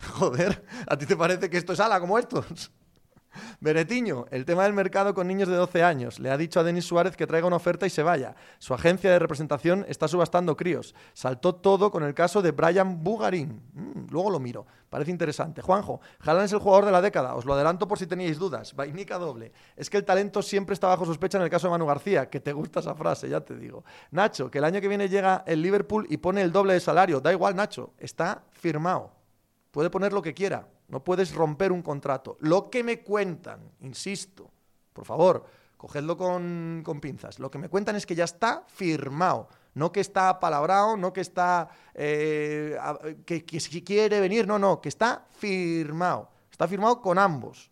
[0.14, 2.72] Joder, ¿a ti te parece que esto es ala como estos?
[3.60, 6.18] Beretiño, el tema del mercado con niños de 12 años.
[6.18, 8.34] Le ha dicho a Denis Suárez que traiga una oferta y se vaya.
[8.58, 10.94] Su agencia de representación está subastando críos.
[11.12, 13.62] Saltó todo con el caso de Brian Bugarín.
[13.72, 14.66] Mm, luego lo miro.
[14.88, 15.62] Parece interesante.
[15.62, 17.34] Juanjo, Jalan es el jugador de la década.
[17.34, 18.74] Os lo adelanto por si teníais dudas.
[18.74, 19.52] Vainica doble.
[19.76, 22.30] Es que el talento siempre está bajo sospecha en el caso de Manu García.
[22.30, 23.84] Que te gusta esa frase, ya te digo.
[24.10, 27.20] Nacho, que el año que viene llega el Liverpool y pone el doble de salario.
[27.20, 27.92] Da igual, Nacho.
[27.98, 29.12] Está firmado.
[29.70, 30.68] Puede poner lo que quiera.
[30.88, 32.36] No puedes romper un contrato.
[32.40, 34.50] Lo que me cuentan, insisto,
[34.92, 35.44] por favor,
[35.76, 37.38] cogedlo con, pinzas.
[37.38, 39.48] Lo que me cuentan es que ya está firmado.
[39.74, 41.68] No que está palabrado, no que está.
[41.92, 42.78] Eh,
[43.26, 46.30] que, que si quiere venir, no, no, que está firmado.
[46.50, 47.70] Está firmado con ambos.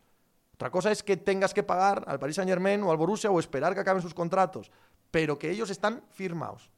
[0.54, 3.40] Otra cosa es que tengas que pagar al Paris Saint Germain o al Borussia o
[3.40, 4.70] esperar que acaben sus contratos,
[5.10, 6.70] pero que ellos están firmados.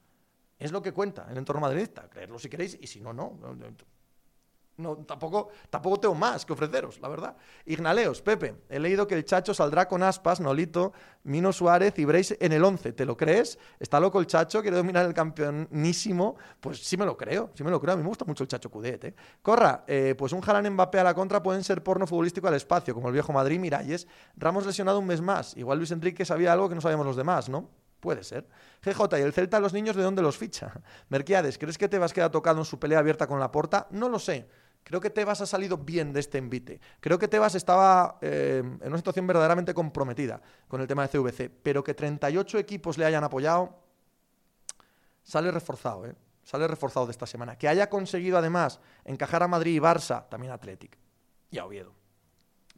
[0.59, 2.09] Es lo que cuenta el entorno madridista.
[2.09, 3.39] Creerlo si queréis y si no, no.
[4.79, 7.35] No, tampoco, tampoco tengo más que ofreceros, la verdad.
[7.65, 10.93] Ignaleos, Pepe, he leído que el Chacho saldrá con Aspas, Nolito,
[11.25, 12.93] Mino Suárez y Brace en el 11.
[12.93, 13.59] ¿Te lo crees?
[13.81, 14.61] ¿Está loco el Chacho?
[14.61, 16.37] ¿Quiere dominar el campeonísimo?
[16.61, 17.95] Pues sí me lo creo, sí me lo creo.
[17.95, 19.15] A mí me gusta mucho el Chacho Cudet, ¿eh?
[19.41, 22.93] Corra, eh, pues un Jalan Mbappé a la contra pueden ser porno futbolístico al espacio,
[22.93, 24.07] como el viejo Madrid Miralles.
[24.37, 25.57] Ramos lesionado un mes más.
[25.57, 27.71] Igual Luis Enrique sabía algo que no sabíamos los demás, ¿no?
[28.01, 28.47] Puede ser.
[28.85, 30.73] GJ, ¿y el Celta a los niños de dónde los ficha?
[31.09, 33.89] Merquiades, ¿crees que te vas a quedar tocado en su pelea abierta con la porta?
[33.91, 34.49] No lo sé.
[34.87, 36.81] Creo que Tebas ha salido bien de este envite.
[37.01, 41.51] Creo que Tebas estaba eh, en una situación verdaderamente comprometida con el tema de CVC,
[41.61, 43.83] pero que 38 equipos le hayan apoyado,
[45.25, 46.15] sale reforzado, ¿eh?
[46.45, 47.59] Sale reforzado de esta semana.
[47.59, 50.97] Que haya conseguido además encajar a Madrid y Barça, también Athletic
[51.51, 51.93] y a Oviedo.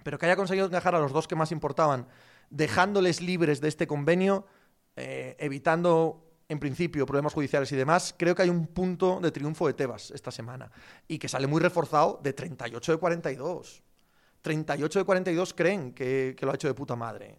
[0.03, 2.09] Pero que haya conseguido encajar a los dos que más importaban,
[2.49, 4.47] dejándoles libres de este convenio,
[4.97, 9.67] eh, evitando en principio, problemas judiciales y demás, creo que hay un punto de triunfo
[9.67, 10.71] de Tebas esta semana.
[11.07, 13.83] Y que sale muy reforzado de 38 de 42.
[14.41, 17.37] 38 de 42 creen que, lo ha hecho de puta madre.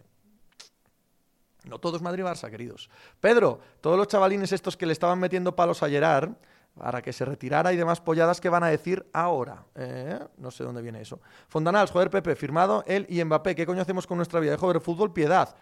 [1.64, 2.88] No todos Madrid-Barça, queridos.
[3.20, 6.30] Pedro, todos los chavalines estos que le estaban metiendo palos a Gerard
[6.78, 9.64] para que se retirara y demás polladas, ¿qué van a decir ahora?
[9.74, 10.18] ¿Eh?
[10.38, 11.20] No sé dónde viene eso.
[11.48, 13.56] Fontanals, joder, Pepe, firmado él y Mbappé.
[13.56, 15.12] ¿Qué coño hacemos con nuestra vida de joder fútbol?
[15.12, 15.54] Piedad.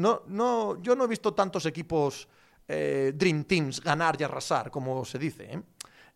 [0.00, 2.26] No, no, yo no he visto tantos equipos
[2.66, 5.52] eh, Dream Teams ganar y arrasar, como se dice.
[5.52, 5.62] ¿eh?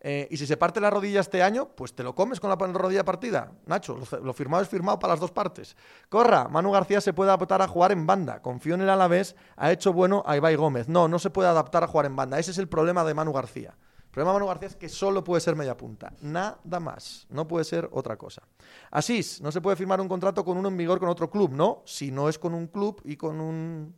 [0.01, 2.55] Eh, y si se parte la rodilla este año, pues te lo comes con la
[2.55, 3.51] rodilla partida.
[3.67, 5.77] Nacho, lo, firmado es firmado para las dos partes.
[6.09, 8.41] Corra, Manu García se puede adaptar a jugar en banda.
[8.41, 10.87] Confío en el Alavés, ha hecho bueno a Ibai Gómez.
[10.87, 12.39] No, no se puede adaptar a jugar en banda.
[12.39, 13.75] Ese es el problema de Manu García.
[14.15, 17.65] Problema de Manu García es que solo puede ser media punta, nada más, no puede
[17.65, 18.43] ser otra cosa.
[18.89, 21.83] Asís, no se puede firmar un contrato con uno en vigor con otro club, no,
[21.85, 23.93] si no es con un club y con un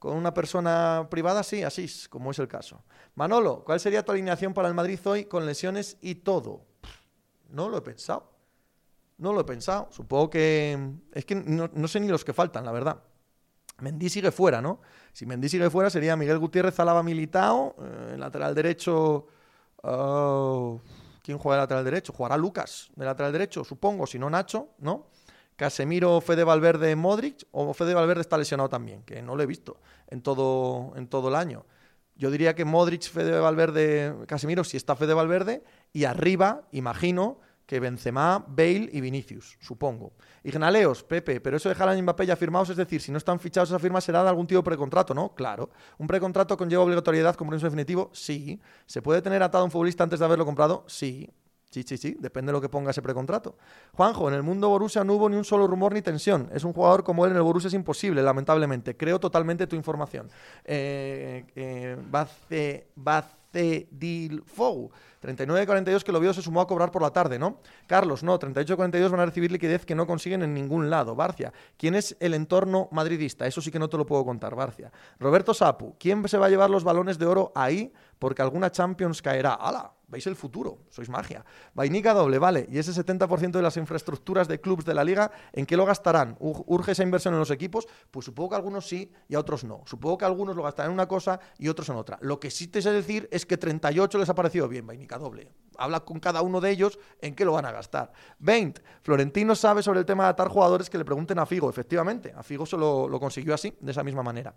[0.00, 2.82] con una persona privada, sí, asís, como es el caso.
[3.14, 6.66] Manolo, ¿cuál sería tu alineación para el Madrid hoy con lesiones y todo?
[7.48, 8.32] No lo he pensado.
[9.16, 9.86] No lo he pensado.
[9.92, 10.76] Supongo que.
[11.12, 13.00] Es que no, sé ni los que faltan, la verdad.
[13.78, 14.80] Mendy sigue fuera, ¿no?
[15.12, 19.28] Si Mendy sigue fuera sería Miguel Gutiérrez, Alaba Militao, eh, lateral derecho
[19.82, 20.80] Oh,
[21.22, 22.12] ¿Quién juega de lateral derecho?
[22.12, 25.08] Jugará Lucas de lateral derecho, supongo, si no Nacho, ¿no?
[25.56, 29.80] Casemiro, Fede Valverde, Modric, o Fede Valverde está lesionado también, que no lo he visto
[30.06, 31.66] en todo, en todo el año.
[32.14, 37.80] Yo diría que Modric, Fede Valverde, Casemiro, si está Fede Valverde, y arriba, imagino, que
[37.80, 40.12] Benzema, Bale y Vinicius, supongo.
[40.44, 43.40] Ignaleos, Pepe, pero eso de Haaland y Mbappé ya firmados, es decir, si no están
[43.40, 45.34] fichados esa firma será de algún tipo de precontrato, ¿no?
[45.34, 45.70] Claro.
[45.98, 48.10] ¿Un precontrato conlleva obligatoriedad, compromiso definitivo?
[48.12, 48.60] Sí.
[48.86, 50.84] ¿Se puede tener atado un futbolista antes de haberlo comprado?
[50.86, 51.28] Sí.
[51.68, 53.58] Sí, sí, sí, depende de lo que ponga ese precontrato.
[53.92, 56.48] Juanjo, en el mundo Borussia no hubo ni un solo rumor ni tensión.
[56.54, 58.96] Es un jugador como él en el Borussia es imposible, lamentablemente.
[58.96, 60.30] Creo totalmente tu información.
[60.64, 62.86] Eh, eh, Bace,
[63.56, 64.90] Bacedilfou.
[65.22, 67.60] 39-42 que lo vio se sumó a cobrar por la tarde, ¿no?
[67.86, 71.16] Carlos, no, 38-42 van a recibir liquidez que no consiguen en ningún lado.
[71.16, 73.46] Barcia, ¿quién es el entorno madridista?
[73.46, 74.92] Eso sí que no te lo puedo contar, Barcia.
[75.18, 77.92] Roberto Sapu, ¿quién se va a llevar los balones de oro ahí?
[78.18, 79.54] Porque alguna Champions caerá.
[79.54, 79.95] ¡Hala!
[80.08, 81.44] Veis el futuro, sois magia.
[81.74, 85.66] Vainica doble, vale, y ese 70% de las infraestructuras de clubes de la liga, ¿en
[85.66, 86.36] qué lo gastarán?
[86.38, 87.86] ¿Urge esa inversión en los equipos?
[88.10, 89.82] Pues supongo que algunos sí y a otros no.
[89.86, 92.18] Supongo que algunos lo gastarán en una cosa y otros en otra.
[92.20, 95.52] Lo que sí te sé decir es que 38 les ha parecido bien, Vainica doble.
[95.78, 98.12] Habla con cada uno de ellos en qué lo van a gastar.
[98.38, 98.82] 20.
[99.02, 101.68] Florentino sabe sobre el tema de atar jugadores que le pregunten a Figo.
[101.68, 104.54] Efectivamente, a Figo se lo, consiguió así, de esa misma manera.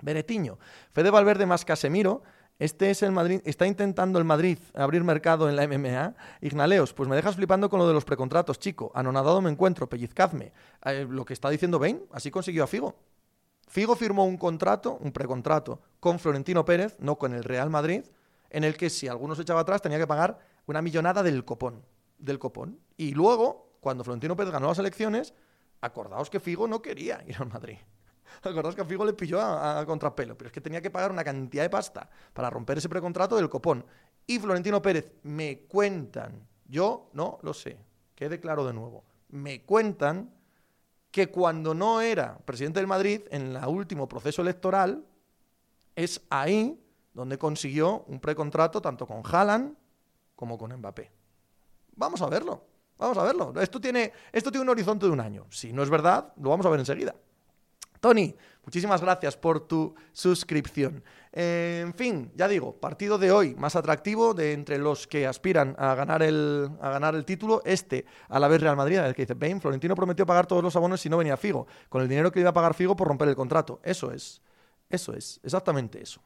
[0.00, 0.58] Benetiño,
[0.92, 2.22] Fede Valverde más Casemiro
[2.58, 6.14] este es el Madrid, está intentando el Madrid abrir mercado en la MMA.
[6.40, 8.90] Ignaleos, pues me dejas flipando con lo de los precontratos, chico.
[8.94, 10.52] Anonadado me encuentro, pellizcadme.
[10.84, 12.96] Eh, lo que está diciendo Bain, así consiguió a Figo.
[13.68, 18.02] Figo firmó un contrato, un precontrato, con Florentino Pérez, no con el Real Madrid,
[18.50, 21.84] en el que si alguno se echaba atrás tenía que pagar una millonada del copón.
[22.18, 22.80] Del copón.
[22.96, 25.32] Y luego, cuando Florentino Pérez ganó las elecciones,
[25.80, 27.78] Acordaos que Figo no quería ir al Madrid.
[28.42, 31.10] Acordaos que a Figo le pilló a, a, contrapelo, pero es que tenía que pagar
[31.10, 33.84] una cantidad de pasta para romper ese precontrato del copón.
[34.26, 37.78] Y Florentino Pérez, me cuentan, yo no lo sé,
[38.14, 40.30] quede claro de nuevo, me cuentan
[41.10, 45.04] que cuando no era presidente del Madrid, en el último proceso electoral,
[45.96, 46.78] es ahí
[47.12, 49.76] donde consiguió un precontrato tanto con Haaland
[50.36, 51.10] como con Mbappé.
[51.96, 52.62] Vamos a verlo,
[52.96, 53.52] vamos a verlo.
[53.60, 55.46] Esto tiene, esto tiene un horizonte de un año.
[55.50, 57.14] Si no es verdad, lo vamos a ver enseguida.
[58.00, 58.34] Tony,
[58.64, 61.02] muchísimas gracias por tu suscripción.
[61.32, 65.94] En fin, ya digo, partido de hoy más atractivo de entre los que aspiran a
[65.94, 67.62] ganar el, a ganar el título.
[67.64, 70.74] Este, a la vez Real Madrid, el que dice, Bain, Florentino prometió pagar todos los
[70.76, 73.28] abonos si no venía Figo, con el dinero que iba a pagar Figo por romper
[73.28, 73.80] el contrato.
[73.82, 74.40] Eso es,
[74.88, 76.22] eso es, exactamente eso.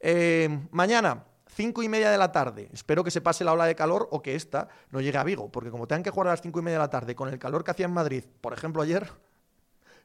[0.00, 2.68] Eh, mañana, cinco y media de la tarde.
[2.72, 5.50] Espero que se pase la ola de calor o que esta no llegue a Vigo,
[5.50, 7.38] porque como tengan que jugar a las cinco y media de la tarde con el
[7.38, 9.10] calor que hacía en Madrid, por ejemplo ayer,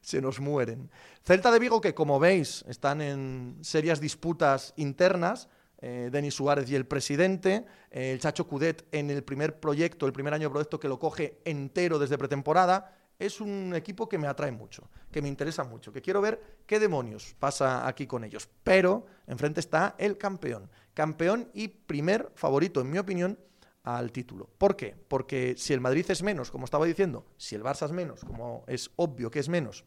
[0.00, 0.90] se nos mueren.
[1.24, 5.48] Celta de Vigo, que como veis están en serias disputas internas,
[5.82, 10.12] eh, Denis Suárez y el presidente, eh, el Chacho Cudet en el primer proyecto, el
[10.12, 14.26] primer año de proyecto que lo coge entero desde pretemporada, es un equipo que me
[14.26, 18.48] atrae mucho, que me interesa mucho, que quiero ver qué demonios pasa aquí con ellos.
[18.64, 23.38] Pero enfrente está el campeón, campeón y primer favorito, en mi opinión,
[23.82, 24.48] al título.
[24.58, 24.96] ¿Por qué?
[25.08, 28.64] Porque si el Madrid es menos, como estaba diciendo, si el Barça es menos, como
[28.66, 29.84] es obvio que es menos,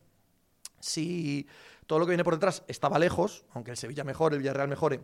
[0.79, 1.47] si
[1.87, 5.01] todo lo que viene por detrás estaba lejos, aunque el Sevilla mejore, el Villarreal mejore,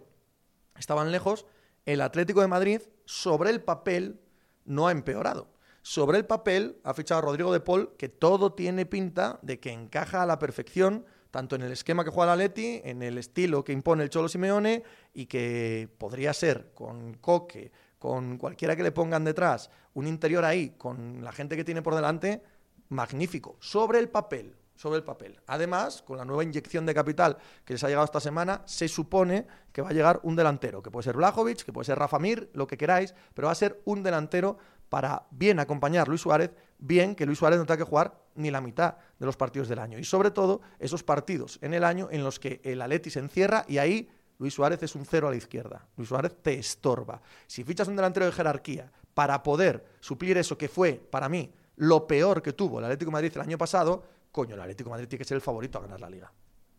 [0.78, 1.45] estaban lejos,
[1.86, 4.20] el Atlético de Madrid sobre el papel
[4.66, 5.48] no ha empeorado.
[5.82, 9.72] Sobre el papel ha fichado a Rodrigo de Paul, que todo tiene pinta de que
[9.72, 13.64] encaja a la perfección, tanto en el esquema que juega el Atleti, en el estilo
[13.64, 14.84] que impone el Cholo Simeone,
[15.14, 20.72] y que podría ser con Coque, con cualquiera que le pongan detrás, un interior ahí,
[20.78, 22.42] con la gente que tiene por delante,
[22.90, 23.58] magnífico.
[23.60, 25.38] Sobre el papel, sobre el papel.
[25.48, 29.46] Además, con la nueva inyección de capital que les ha llegado esta semana, se supone
[29.74, 32.50] que va a llegar un delantero, que puede ser Blajovic, que puede ser Rafa Mir,
[32.54, 34.58] lo que queráis, pero va a ser un delantero
[34.88, 38.50] para bien acompañar a Luis Suárez, bien que Luis Suárez no tenga que jugar ni
[38.50, 40.00] la mitad de los partidos del año.
[40.00, 43.66] Y sobre todo, esos partidos en el año en los que el Atleti se encierra
[43.68, 44.10] y ahí
[44.40, 45.86] Luis Suárez es un cero a la izquierda.
[45.98, 47.22] Luis Suárez te estorba.
[47.45, 52.07] Si fichas un delantero de jerarquía para poder suplir eso que fue, para mí, lo
[52.07, 55.20] peor que tuvo el Atlético de Madrid el año pasado, coño, el Atlético Madrid tiene
[55.20, 56.34] que ser el favorito a ganar la liga.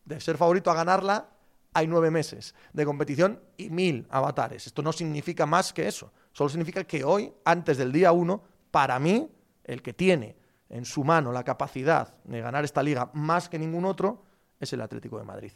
[0.05, 1.29] De ser favorito a ganarla,
[1.75, 4.67] hay nueve meses de competición y mil avatares.
[4.67, 6.13] Esto no significa más que eso.
[6.33, 9.31] Solo significa que hoy, antes del día uno, para mí,
[9.65, 10.37] el que tiene
[10.71, 14.25] en su mano la capacidad de ganar esta liga más que ningún otro
[14.59, 15.53] es el Atlético de Madrid.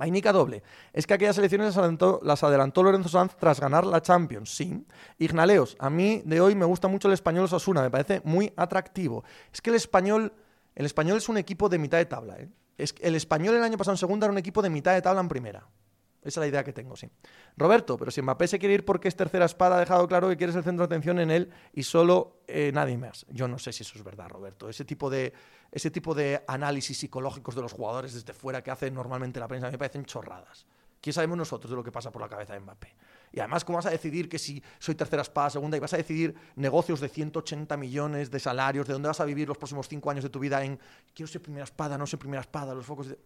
[0.00, 0.62] Vainica doble.
[0.94, 4.82] Es que aquellas elecciones las adelantó, Lorenzo Sanz tras ganar la Champions, sí.
[5.18, 9.24] Ignaleos, a mí de hoy me gusta mucho el español Osasuna, me parece muy atractivo.
[9.52, 10.32] Es que el español,
[10.74, 12.38] el español es un equipo de mitad de tabla.
[12.38, 12.48] ¿eh?
[12.78, 15.28] El español el año pasado en segunda era un equipo de mitad de tabla en
[15.28, 15.66] primera.
[16.22, 17.08] Esa es la idea que tengo, sí.
[17.56, 20.36] Roberto, pero si Mbappé se quiere ir porque es tercera espada, ha dejado claro que
[20.36, 23.24] quieres el centro de atención en él y solo eh, nadie más.
[23.30, 24.68] Yo no sé si eso es verdad, Roberto.
[24.68, 25.32] Ese tipo, de,
[25.72, 29.70] ese tipo de análisis psicológicos de los jugadores desde fuera que hace normalmente la prensa
[29.70, 30.66] me parecen chorradas.
[31.00, 32.94] ¿Qué sabemos nosotros de lo que pasa por la cabeza de Mbappé?
[33.32, 35.96] Y además, ¿cómo vas a decidir que si soy tercera espada, segunda, y vas a
[35.96, 40.10] decidir negocios de 180 millones de salarios, de dónde vas a vivir los próximos cinco
[40.10, 40.78] años de tu vida en
[41.14, 43.18] quiero ser primera espada, no ser primera espada, los focos de...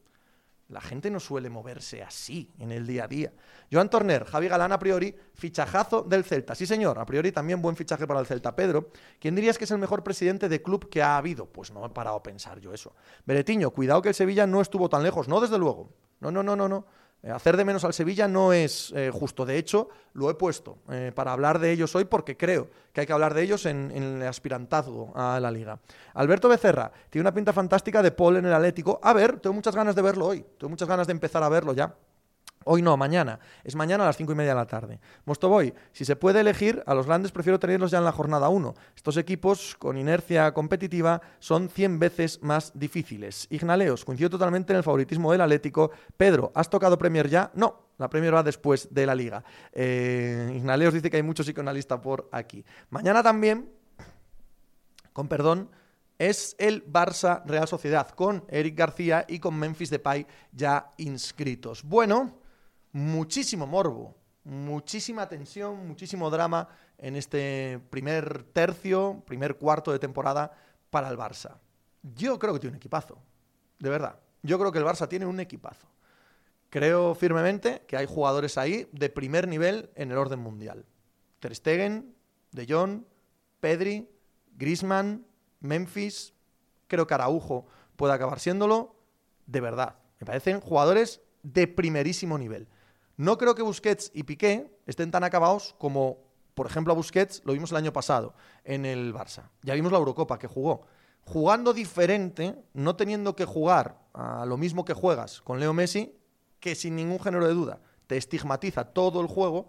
[0.74, 3.32] La gente no suele moverse así en el día a día.
[3.70, 6.56] Joan Torner, Javi Galán a priori, fichajazo del Celta.
[6.56, 8.56] Sí, señor, a priori también buen fichaje para el Celta.
[8.56, 8.90] Pedro,
[9.20, 11.46] ¿quién dirías que es el mejor presidente de club que ha habido?
[11.46, 12.92] Pues no he parado a pensar yo eso.
[13.24, 15.28] Beretiño, cuidado que el Sevilla no estuvo tan lejos.
[15.28, 15.92] No, desde luego.
[16.18, 16.86] No, no, no, no, no.
[17.24, 19.46] Eh, hacer de menos al Sevilla no es eh, justo.
[19.46, 23.06] De hecho, lo he puesto eh, para hablar de ellos hoy porque creo que hay
[23.06, 25.80] que hablar de ellos en, en, el aspirantazgo a la liga.
[26.12, 29.00] Alberto Becerra tiene una pinta fantástica de Paul en el Atlético.
[29.02, 30.44] A ver, tengo muchas ganas de verlo hoy.
[30.58, 31.94] Tengo muchas ganas de empezar a verlo ya.
[32.64, 33.38] Hoy no, mañana.
[33.62, 35.00] Es mañana a las cinco y media de la tarde.
[35.24, 38.74] Mostoboy, si se puede elegir, a los grandes prefiero tenerlos ya en la jornada 1.
[38.96, 43.46] Estos equipos con inercia competitiva son 100 veces más difíciles.
[43.50, 45.90] Ignaleos, coincido totalmente en el favoritismo del Atlético.
[46.16, 47.50] Pedro, ¿has tocado Premier ya?
[47.54, 49.44] No, la Premier va después de la Liga.
[49.72, 52.64] Eh, Ignaleos dice que hay muchos psicoanalistas por aquí.
[52.90, 53.70] Mañana también,
[55.12, 55.70] con perdón,
[56.18, 61.82] es el Barça Real Sociedad, con Eric García y con Memphis Depay ya inscritos.
[61.82, 62.43] Bueno
[62.94, 70.52] muchísimo morbo, muchísima tensión, muchísimo drama en este primer tercio, primer cuarto de temporada
[70.90, 71.58] para el Barça.
[72.02, 73.18] Yo creo que tiene un equipazo,
[73.80, 74.20] de verdad.
[74.42, 75.88] Yo creo que el Barça tiene un equipazo.
[76.70, 80.86] Creo firmemente que hay jugadores ahí de primer nivel en el orden mundial.
[81.40, 82.14] Ter Stegen,
[82.52, 83.02] De Jong,
[83.58, 84.08] Pedri,
[84.56, 85.26] Griezmann,
[85.58, 86.32] Memphis.
[86.86, 87.66] creo que Araujo
[87.96, 88.94] puede acabar siéndolo,
[89.46, 89.96] de verdad.
[90.20, 92.68] Me parecen jugadores de primerísimo nivel.
[93.16, 96.18] No creo que Busquets y Piqué estén tan acabados como,
[96.54, 98.34] por ejemplo, a Busquets lo vimos el año pasado
[98.64, 99.50] en el Barça.
[99.62, 100.86] Ya vimos la Eurocopa que jugó.
[101.22, 106.18] Jugando diferente, no teniendo que jugar a lo mismo que juegas con Leo Messi,
[106.58, 109.68] que sin ningún género de duda te estigmatiza todo el juego,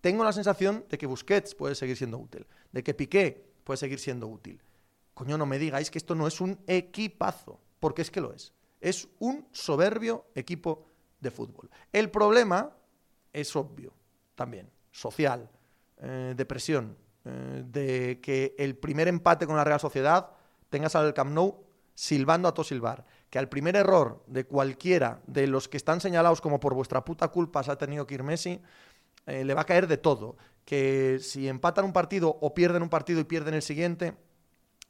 [0.00, 3.98] tengo la sensación de que Busquets puede seguir siendo útil, de que Piqué puede seguir
[3.98, 4.60] siendo útil.
[5.14, 8.52] Coño, no me digáis que esto no es un equipazo, porque es que lo es.
[8.80, 10.86] Es un soberbio equipo
[11.20, 11.70] de fútbol.
[11.92, 12.74] El problema
[13.32, 13.92] es obvio
[14.34, 15.50] también, social,
[15.98, 20.30] eh, de presión, eh, de que el primer empate con la Real Sociedad
[20.68, 21.36] tengas al Camp
[21.94, 26.40] silbando a todo silbar, que al primer error de cualquiera de los que están señalados
[26.40, 28.62] como por vuestra puta culpa se ha tenido que ir Messi,
[29.26, 30.36] eh, le va a caer de todo.
[30.64, 34.14] Que si empatan un partido o pierden un partido y pierden el siguiente,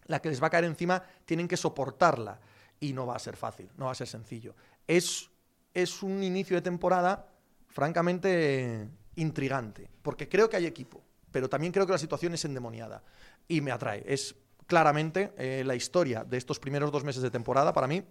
[0.06, 2.40] la que les va a caer encima tienen que soportarla.
[2.78, 4.54] Y no va a ser fácil, no va a ser sencillo.
[4.86, 5.30] Es,
[5.74, 7.26] es un inicio de temporada
[7.70, 13.02] francamente intrigante, porque creo que hay equipo, pero también creo que la situación es endemoniada
[13.48, 14.02] y me atrae.
[14.06, 14.34] Es
[14.66, 18.05] claramente eh, la historia de estos primeros dos meses de temporada para mí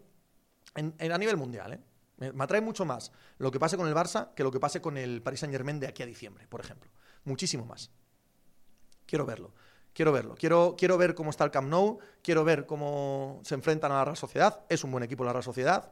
[0.76, 1.73] a nivel mundial.
[1.73, 1.80] ¿eh?
[2.18, 4.98] Me, atrae mucho más lo que pase con el Barça que lo que pase con
[4.98, 6.91] el Paris Saint Germain de aquí a diciembre, por ejemplo.
[7.23, 7.91] Muchísimo más.
[9.06, 9.53] Quiero verlo.
[9.94, 10.36] Quiero verlo.
[10.36, 11.99] Quiero, quiero ver cómo está el Camp Nou.
[12.22, 14.65] Quiero ver cómo se enfrentan a la Real Sociedad.
[14.69, 15.91] Es un buen equipo la Real Sociedad.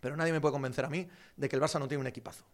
[0.00, 2.44] Pero nadie me puede convencer a mí de que el Barça no tiene un equipazo.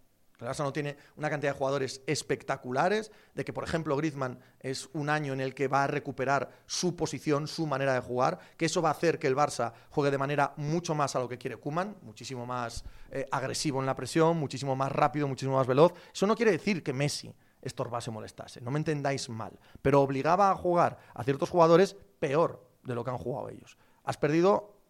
[0.40, 4.88] El Barça no tiene una cantidad de jugadores espectaculares, de que, por ejemplo, Griezmann es
[4.92, 8.66] un año en el que va a recuperar su posición, su manera de jugar, que
[8.66, 11.38] eso va a hacer que el Barça juegue de manera mucho más a lo que
[11.38, 15.92] quiere Kuman, muchísimo más eh, agresivo en la presión, muchísimo más rápido, muchísimo más veloz.
[16.12, 19.52] Eso no quiere decir que Messi estorbase o molestase, no me entendáis mal,
[19.82, 23.76] pero obligaba a jugar a ciertos jugadores peor de lo que han jugado ellos.
[24.04, 24.80] Has perdido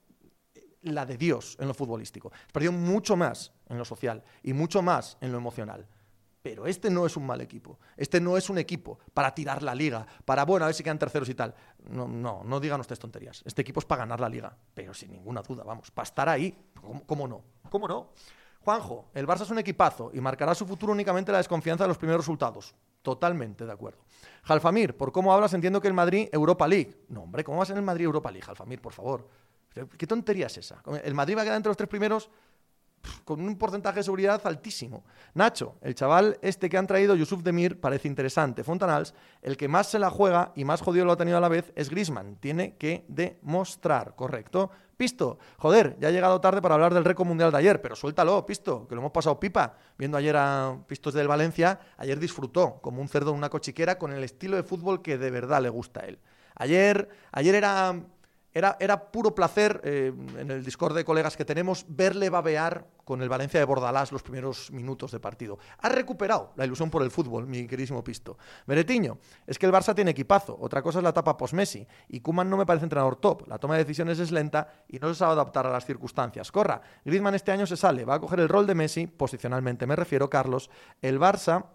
[0.82, 2.32] la de Dios en lo futbolístico.
[2.52, 5.86] Perdió mucho más en lo social y mucho más en lo emocional.
[6.42, 7.78] Pero este no es un mal equipo.
[7.97, 10.98] Este no es un equipo para tirar la liga, para, bueno, a ver si quedan
[10.98, 11.55] terceros y tal.
[11.90, 13.42] No, no, no digan ustedes tonterías.
[13.44, 16.56] Este equipo es para ganar la liga, pero sin ninguna duda, vamos, para estar ahí.
[17.06, 17.44] ¿Cómo, no?
[17.68, 18.12] ¿Cómo no?
[18.60, 21.98] Juanjo, el Barça es un equipazo y marcará su futuro únicamente la desconfianza de los
[21.98, 22.74] primeros resultados.
[23.02, 24.05] Totalmente de acuerdo.
[24.44, 27.05] Jalfamir, por cómo hablas entiendo que el Madrid Europa League.
[27.09, 29.28] No, hombre, ¿cómo va a ser el Madrid Europa League, Jalfamir, por favor?
[29.97, 30.82] ¿Qué tontería es esa?
[31.05, 32.28] El Madrid va a quedar entre los tres primeros
[33.24, 35.05] con un porcentaje de seguridad altísimo.
[35.35, 38.64] Nacho, el chaval este que han traído, Yusuf Demir, parece interesante.
[38.64, 41.48] Fontanals, el que más se la juega y más jodido lo ha tenido a la
[41.48, 42.36] vez es Grisman.
[42.36, 44.70] Tiene que demostrar, ¿correcto?
[44.97, 48.44] Pisto, joder, ya ha llegado tarde para hablar del récord mundial de ayer, pero suéltalo,
[48.44, 49.74] Pisto, que lo hemos pasado pipa.
[49.97, 54.12] Viendo ayer a Pistos del Valencia, ayer disfrutó como un cerdo en una cochiquera con
[54.12, 56.18] el estilo de fútbol que de verdad le gusta a él.
[56.55, 57.94] Ayer, ayer era
[58.52, 63.22] era, era, puro placer, eh, en el Discord de colegas que tenemos, verle babear con
[63.22, 65.59] el Valencia de Bordalás los primeros minutos de partido.
[65.78, 68.39] Ha recuperado la ilusión por el fútbol, mi queridísimo Pisto.
[68.66, 70.56] Meretiño, es que el Barça tiene equipazo.
[70.60, 71.86] Otra cosa es la etapa post-Messi.
[72.09, 73.48] Y Kuman no me parece entrenador top.
[73.48, 76.52] La toma de decisiones es lenta y no se sabe adaptar a las circunstancias.
[76.52, 79.97] Corra, Griezmann este año se sale, va a coger el rol de Messi, posicionalmente me
[79.97, 80.70] refiero, Carlos.
[81.02, 81.66] El Barça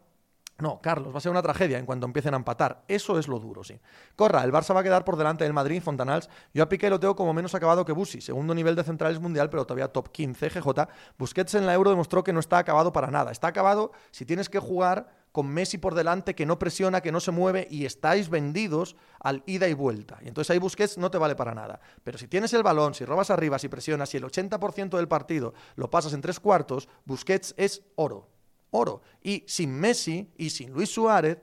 [0.58, 2.84] no, Carlos, va a ser una tragedia en cuanto empiecen a empatar.
[2.88, 3.78] Eso es lo duro, sí.
[4.16, 6.30] Corra, el Barça va a quedar por delante del Madrid, Fontanals.
[6.54, 8.22] Yo a Piqué lo tengo como menos acabado que Busi.
[8.22, 10.88] Segundo nivel de centrales mundial, pero todavía top 15, GJ.
[11.18, 13.32] Busquets en la Euro demostró que no está acabado para nada.
[13.32, 17.20] Está acabado si tienes que jugar con Messi por delante, que no presiona, que no
[17.20, 20.20] se mueve y estáis vendidos al ida y vuelta.
[20.22, 21.82] Y entonces ahí Busquets no te vale para nada.
[22.06, 25.54] Pero si tienes el balón, si robas arriba, si presionas, si el 80% del partido
[25.76, 28.35] lo pasas en tres cuartos, Busquets es oro
[28.76, 29.02] oro.
[29.22, 31.38] Y sin Messi y sin Luis Suárez,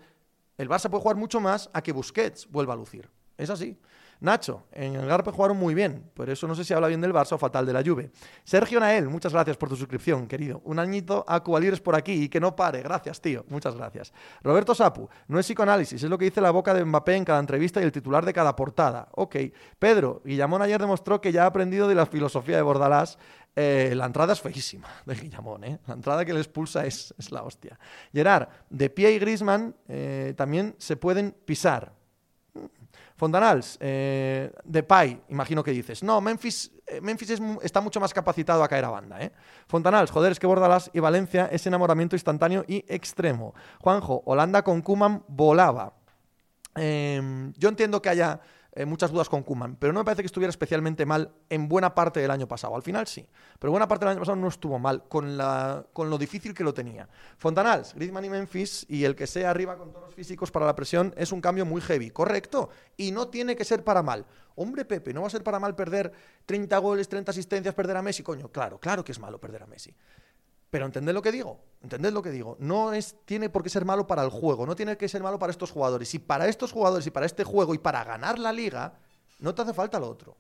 [0.59, 3.11] el Barça puede jugar mucho más a que Busquets vuelva a lucir.
[3.37, 3.79] Es así.
[4.23, 7.13] Nacho, en el Garpe jugaron muy bien, por eso no sé si habla bien del
[7.13, 8.13] Barça o fatal de la Juve.
[8.45, 10.61] Sergio Nael, muchas gracias por tu suscripción, querido.
[10.65, 12.83] Un añito a Cualires por aquí y que no pare.
[12.83, 13.45] Gracias, tío.
[13.49, 14.13] Muchas gracias.
[14.45, 17.41] Roberto Sapu, no es psicoanálisis, es lo que dice la boca de Mbappé en cada
[17.41, 19.09] entrevista y el titular de cada portada.
[19.17, 19.35] Ok.
[19.81, 23.19] Pedro, Guillamón ayer demostró que ya ha aprendido de la filosofía de Bordalás
[23.55, 25.79] eh, la entrada es feísima de Guillamón, ¿eh?
[25.87, 27.79] La entrada que le expulsa es, es la hostia.
[28.13, 31.93] Gerard, de pie y Grisman eh, también se pueden pisar.
[33.23, 36.03] Fontanals, eh, de Pai, imagino que dices.
[36.03, 39.23] No, Memphis, eh, Memphis está mucho más capacitado a caer a banda.
[39.23, 39.31] ¿eh?
[39.69, 43.55] Fontanals, joder, es que Bordalás y Valencia es enamoramiento instantáneo y extremo.
[43.81, 45.95] Juanjo, Holanda con Kuman volaba.
[46.75, 48.41] Em, yo entiendo que haya
[48.75, 51.95] eh, muchas dudas con Kuman, pero no me parece que estuviera especialmente mal en buena
[51.95, 52.75] parte del año pasado.
[52.75, 53.27] Al final sí,
[53.59, 56.65] pero buena parte del año pasado no estuvo mal con, la, con lo difícil que
[56.65, 57.07] lo tenía.
[57.37, 60.75] Fontanals, Griezmann y Memphis y el que sea arriba con todos los físicos para la
[60.75, 64.25] presión es un cambio muy heavy, correcto, y no tiene que ser para mal.
[64.55, 66.11] Hombre, Pepe, no va a ser para mal perder
[66.47, 69.67] 30 goles, 30 asistencias, perder a Messi, coño, claro, claro que es malo perder a
[69.67, 69.95] Messi.
[70.73, 72.57] Pero entended lo que digo, entended lo que digo.
[72.59, 75.39] No es, tiene por qué ser malo para el juego, no tiene que ser malo
[75.39, 76.15] para estos jugadores.
[76.15, 78.95] Y para estos jugadores y para este juego y para ganar la liga,
[79.39, 80.35] no te hace falta lo otro.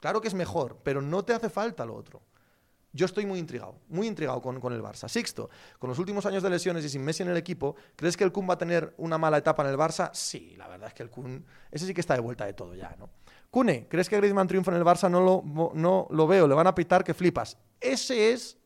[0.00, 2.20] Claro que es mejor, pero no te hace falta lo otro.
[2.92, 5.08] Yo estoy muy intrigado, muy intrigado con, con, el Barça.
[5.08, 5.48] Sixto,
[5.78, 8.32] con los últimos años de lesiones y sin Messi en el equipo, ¿crees que el
[8.32, 10.10] Kun va a tener una mala etapa en el Barça?
[10.12, 12.74] Sí, la verdad es que el Kun, ese sí que está de vuelta de todo
[12.74, 13.08] ya, ¿no?
[13.52, 15.08] Cune, ¿crees que Griezmann triunfa en el Barça?
[15.08, 17.56] No lo, no lo veo, le van a pitar que flipas.
[17.80, 18.59] Ese es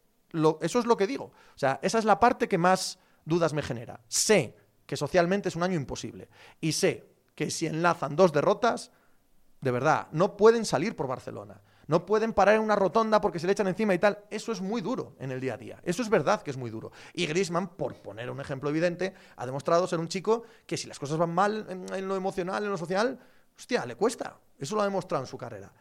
[0.60, 1.24] eso es lo que digo.
[1.24, 4.00] O sea, esa es la parte que más dudas me genera.
[4.08, 4.56] Sé
[4.86, 6.28] que socialmente es un año imposible.
[6.60, 8.90] Y sé que si enlazan dos derrotas,
[9.60, 11.60] de verdad, no pueden salir por Barcelona.
[11.86, 14.24] No pueden parar en una rotonda porque se le echan encima y tal.
[14.30, 15.80] Eso es muy duro en el día a día.
[15.84, 16.92] Eso es verdad que es muy duro.
[17.12, 20.98] Y Grisman, por poner un ejemplo evidente, ha demostrado ser un chico que si las
[20.98, 23.18] cosas van mal en, en lo emocional, en lo social,
[23.56, 24.38] hostia, le cuesta.
[24.58, 25.72] Eso lo ha demostrado en su carrera.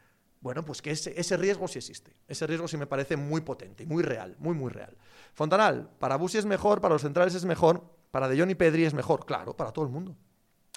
[0.43, 2.13] Bueno, pues que ese, riesgo sí existe.
[2.27, 4.93] Ese riesgo sí me parece muy potente, muy real, muy, muy real.
[5.33, 8.83] Fontanal, para Busi es mejor, para los centrales es mejor, para De Jong y Pedri
[8.83, 9.25] es mejor.
[9.25, 10.17] Claro, para todo el mundo.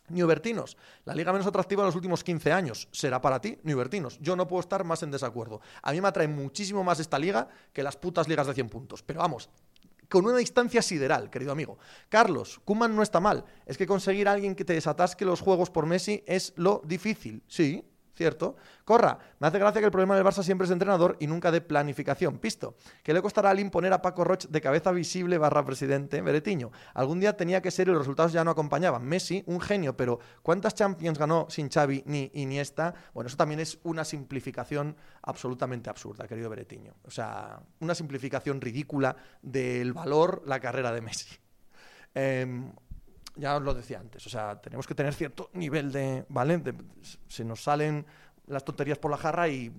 [0.08, 2.88] Bertinos, la liga menos atractiva en los últimos 15 años.
[2.92, 3.58] ¿Será para ti?
[3.64, 5.60] Bertinos, yo no puedo estar más en desacuerdo.
[5.82, 9.02] A mí me atrae muchísimo más esta liga que las putas ligas de 100 puntos.
[9.02, 9.50] Pero vamos,
[10.08, 11.76] con una distancia sideral, querido amigo.
[12.08, 13.44] Carlos, Kuman no está mal.
[13.66, 17.42] Es que conseguir a alguien que te desatasque los juegos por Messi es lo difícil.
[17.48, 17.84] Sí,
[18.16, 18.56] ¿cierto?
[18.84, 21.60] Corra, me hace gracia que el problema del Barça siempre es entrenador y nunca de
[21.60, 22.38] planificación.
[22.38, 26.70] Pisto, ¿qué le costará al imponer a Paco Roch de cabeza visible barra presidente Beretiño?
[26.94, 29.04] Algún día tenía que ser y los resultados ya no acompañaban.
[29.04, 32.94] Messi, un genio, pero ¿cuántas Champions ganó sin Xavi ni Iniesta?
[33.12, 36.94] Bueno, eso también es una simplificación absolutamente absurda, querido Beretiño.
[37.04, 41.36] O sea, una simplificación ridícula del valor, la carrera de Messi.
[42.14, 42.72] Em,
[43.36, 46.62] ya os lo decía antes, o sea, tenemos que tener cierto nivel de, ¿vale?
[47.28, 48.04] se nos salen
[48.46, 49.72] las tonterías por la jarra y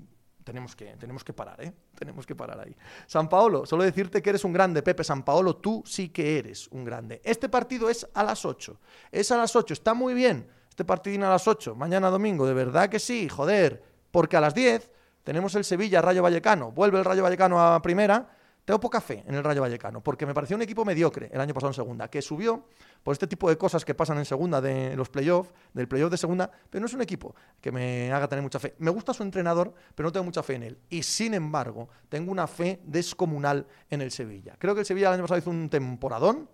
[0.43, 1.73] tenemos que, tenemos que parar, ¿eh?
[1.97, 2.75] Tenemos que parar ahí.
[3.05, 6.67] San Paolo, solo decirte que eres un grande, Pepe San Paolo, tú sí que eres
[6.69, 7.19] un grande.
[7.25, 8.79] Este partido es a las 8,
[9.11, 12.53] es a las 8, está muy bien, este partido a las 8, mañana domingo, de
[12.53, 14.89] verdad que sí, joder, porque a las 10
[15.23, 18.36] tenemos el Sevilla Rayo Vallecano, vuelve el Rayo Vallecano a primera
[18.67, 21.53] tengo poca fe en el Rayo Vallecano, porque me pareció un equipo mediocre el año
[21.53, 22.65] pasado en segunda, que subió
[23.01, 26.17] por este tipo de cosas que pasan en segunda de los playoffs, del playoff de
[26.17, 28.75] segunda, pero no es un equipo que me haga tener mucha fe.
[28.79, 30.79] Me gusta su entrenador, pero no tengo mucha fe en él.
[30.89, 34.57] Y sin embargo, tengo una fe descomunal en el Sevilla.
[34.59, 36.49] Creo que el Sevilla el año pasado hizo un temporadón,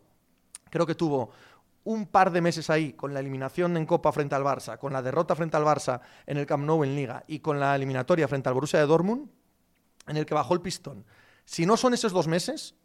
[0.69, 1.31] creo que tuvo
[1.85, 5.01] un par de meses ahí con la eliminación en Copa frente al Barça, con la
[5.01, 8.49] derrota frente al Barça en el Camp Nou en Liga y con la eliminatoria frente
[8.49, 9.31] al Borussia de Dortmund,
[10.05, 11.03] en el que bajó el pistón
[11.45, 12.75] si no son esos dos meses,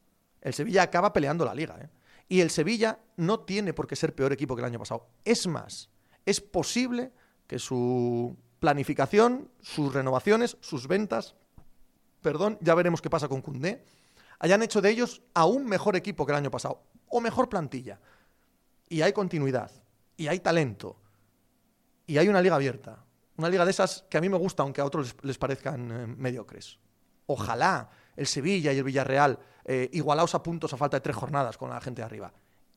[0.41, 1.77] el Sevilla acaba peleando la liga.
[1.81, 1.89] ¿eh?
[2.29, 5.09] Y el Sevilla no tiene por qué ser peor equipo que el año pasado.
[5.25, 5.91] Es más,
[6.27, 7.13] es posible
[7.47, 11.35] que su planificación, sus renovaciones, sus ventas,
[12.21, 13.85] perdón, ya veremos qué pasa con Cundé,
[14.39, 18.01] hayan hecho de ellos aún mejor equipo que el año pasado, o mejor plantilla.
[18.89, 19.71] Y hay continuidad,
[20.17, 20.97] y hay talento,
[22.07, 23.05] y hay una liga abierta.
[23.37, 26.07] Una liga de esas que a mí me gusta, aunque a otros les, parezcan eh,
[26.07, 26.81] mediocres.
[27.27, 27.89] Ojalá
[28.19, 31.71] el Sevilla y el Villarreal eh, igualados a puntos a falta de tres jornadas con
[31.71, 32.33] la gente de arriba.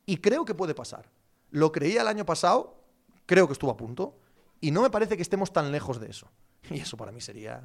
[0.06, 1.10] Y creo que puede pasar.
[1.50, 2.76] Lo creía el año pasado,
[3.26, 4.16] creo que estuvo a punto,
[4.60, 6.30] y no me parece que estemos tan lejos de eso.
[6.70, 7.60] Y eso para mí sería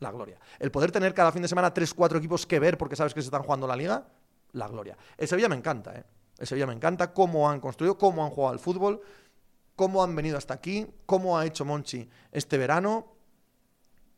[0.00, 0.40] la gloria.
[0.58, 3.20] El poder tener cada fin de semana tres, cuatro equipos que ver porque sabes que
[3.20, 4.08] se están jugando la liga,
[4.52, 4.96] la gloria.
[5.18, 6.04] El Sevilla me encanta, ¿eh?
[6.38, 9.02] El Sevilla me encanta cómo han construido, cómo han jugado al fútbol,
[9.76, 13.12] cómo han venido hasta aquí, cómo ha hecho Monchi este verano.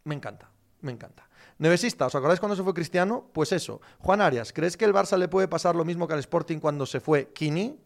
[0.04, 0.48] Me encanta,
[0.82, 1.29] me encanta.
[1.60, 3.28] Nevesista, ¿os acordáis cuando se fue Cristiano?
[3.34, 3.82] Pues eso.
[3.98, 6.86] Juan Arias, ¿crees que el Barça le puede pasar lo mismo que al Sporting cuando
[6.86, 7.78] se fue Kini?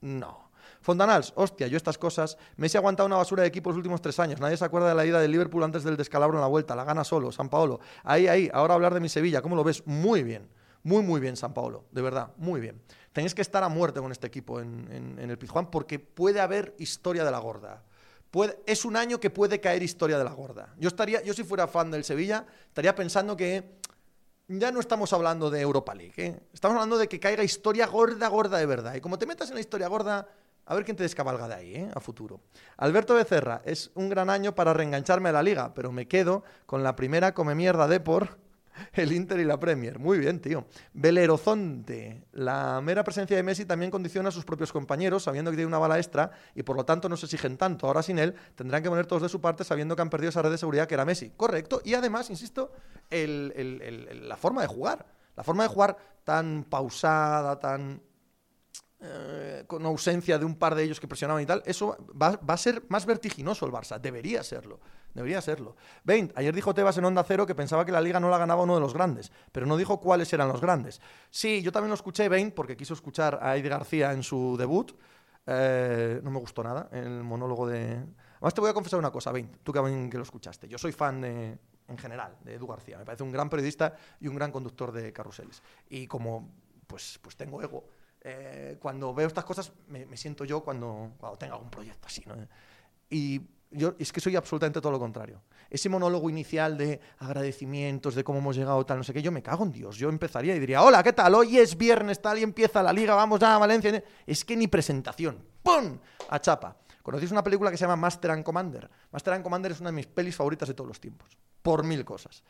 [0.00, 0.48] No.
[0.80, 2.38] Fontanals, hostia, yo estas cosas.
[2.56, 4.38] Messi ha aguantado una basura de equipo los últimos tres años.
[4.38, 6.76] Nadie se acuerda de la ida del Liverpool antes del descalabro en la vuelta.
[6.76, 7.80] La gana solo, San Paolo.
[8.04, 9.42] Ahí, ahí, ahora hablar de mi Sevilla.
[9.42, 9.84] ¿Cómo lo ves?
[9.88, 10.48] Muy bien.
[10.84, 11.86] Muy, muy bien, San Paolo.
[11.90, 12.80] De verdad, muy bien.
[13.12, 16.76] Tenéis que estar a muerte con este equipo en, en el Pizjuán porque puede haber
[16.78, 17.82] historia de la gorda
[18.66, 20.74] es un año que puede caer historia de la gorda.
[20.78, 23.78] Yo estaría, yo si fuera fan del Sevilla, estaría pensando que
[24.48, 26.40] ya no estamos hablando de Europa League, ¿eh?
[26.52, 28.94] estamos hablando de que caiga historia gorda, gorda de verdad.
[28.94, 30.28] Y como te metas en la historia gorda,
[30.66, 31.90] a ver quién te descabalga de ahí, ¿eh?
[31.94, 32.40] a futuro.
[32.76, 36.82] Alberto Becerra, es un gran año para reengancharme a la liga, pero me quedo con
[36.82, 38.38] la primera come mierda de por
[38.92, 39.98] el Inter y la Premier.
[39.98, 40.66] Muy bien, tío.
[40.92, 42.24] Belerozonte.
[42.32, 45.78] La mera presencia de Messi también condiciona a sus propios compañeros, sabiendo que tiene una
[45.78, 47.86] bala extra y por lo tanto no se exigen tanto.
[47.86, 50.42] Ahora sin él tendrán que poner todos de su parte sabiendo que han perdido esa
[50.42, 51.30] red de seguridad que era Messi.
[51.36, 51.80] Correcto.
[51.84, 52.72] Y además, insisto,
[53.10, 55.06] la forma de jugar.
[55.36, 58.00] La forma de jugar tan pausada, tan
[58.98, 62.56] eh, con ausencia de un par de ellos que presionaban y tal, eso va, a
[62.56, 64.00] ser más vertiginoso el Barça.
[64.00, 64.80] Debería serlo.
[65.16, 65.76] Debería serlo.
[66.04, 68.62] Vein, ayer dijo Tebas en Onda Cero que pensaba que la liga no la ganaba
[68.62, 71.00] uno de los grandes, pero no dijo cuáles eran los grandes.
[71.30, 74.92] Sí, yo también lo escuché, Vein, porque quiso escuchar a Aide García en su debut.
[75.46, 78.04] Eh, no me gustó nada el monólogo de.
[78.34, 80.68] Además, te voy a confesar una cosa, Vein, tú que, que lo escuchaste.
[80.68, 82.98] Yo soy fan en general de Edu García.
[82.98, 85.62] Me parece un gran periodista y un gran conductor de carruseles.
[85.88, 86.50] Y como
[86.86, 87.84] pues, pues tengo ego
[88.28, 92.24] eh, cuando veo estas cosas me, siento yo cuando, cuando tengo algún proyecto así.
[92.26, 92.34] ¿no?
[93.08, 93.40] Y
[93.70, 95.42] es que soy absolutamente todo lo contrario.
[95.68, 99.42] Ese monólogo inicial de agradecimientos, de cómo hemos llegado, tal, no sé qué, yo me
[99.42, 99.96] cago en Dios.
[99.96, 101.34] Yo empezaría y diría, hola, ¿qué tal?
[101.34, 104.02] Hoy es viernes, tal, y empieza la liga, vamos a Valencia.
[104.26, 105.44] Es que ni presentación.
[105.62, 105.98] ¡Pum!
[106.28, 106.76] A chapa.
[107.02, 108.90] ¿Conocéis una película que se llama Master and Commander?
[109.12, 111.36] Master and Commander es una de mis pelis favoritas de todos los tiempos.
[111.62, 112.42] Por mil cosas.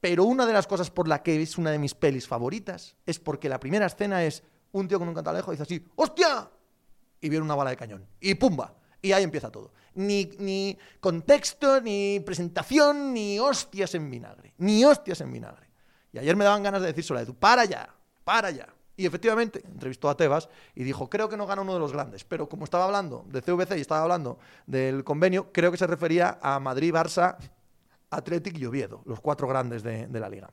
[0.00, 3.18] Pero una de las cosas por la que es una de mis pelis favoritas es
[3.18, 4.42] porque la primera escena es
[4.72, 6.50] un tío con un cantalejo dice así, ¡hostia!
[7.20, 8.06] Y viene una bala de cañón.
[8.20, 8.74] Y ¡pumba!
[9.02, 9.72] Y ahí empieza todo.
[9.94, 14.54] Ni, ni contexto, ni presentación, ni hostias en vinagre.
[14.58, 15.68] Ni hostias en vinagre.
[16.12, 17.92] Y ayer me daban ganas de decir a Edu, para ya,
[18.24, 18.72] para ya.
[18.96, 22.24] Y efectivamente, entrevistó a Tebas y dijo, creo que no gana uno de los grandes,
[22.24, 26.38] pero como estaba hablando de CVC y estaba hablando del convenio, creo que se refería
[26.40, 27.36] a Madrid, Barça,
[28.10, 30.50] Athletic y Oviedo, los cuatro grandes de la liga.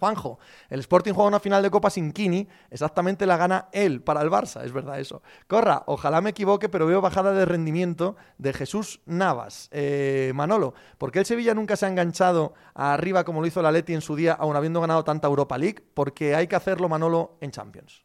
[0.00, 0.38] Juanjo,
[0.70, 4.30] el Sporting juega una final de Copa sin Kini, exactamente la gana él para el
[4.30, 5.22] Barça, es verdad eso.
[5.46, 9.68] Corra, ojalá me equivoque, pero veo bajada de rendimiento de Jesús Navas.
[9.70, 13.70] Eh, Manolo, ¿por qué el Sevilla nunca se ha enganchado arriba como lo hizo la
[13.70, 15.84] Leti en su día, aun habiendo ganado tanta Europa League?
[15.94, 18.02] Porque hay que hacerlo, Manolo, en Champions.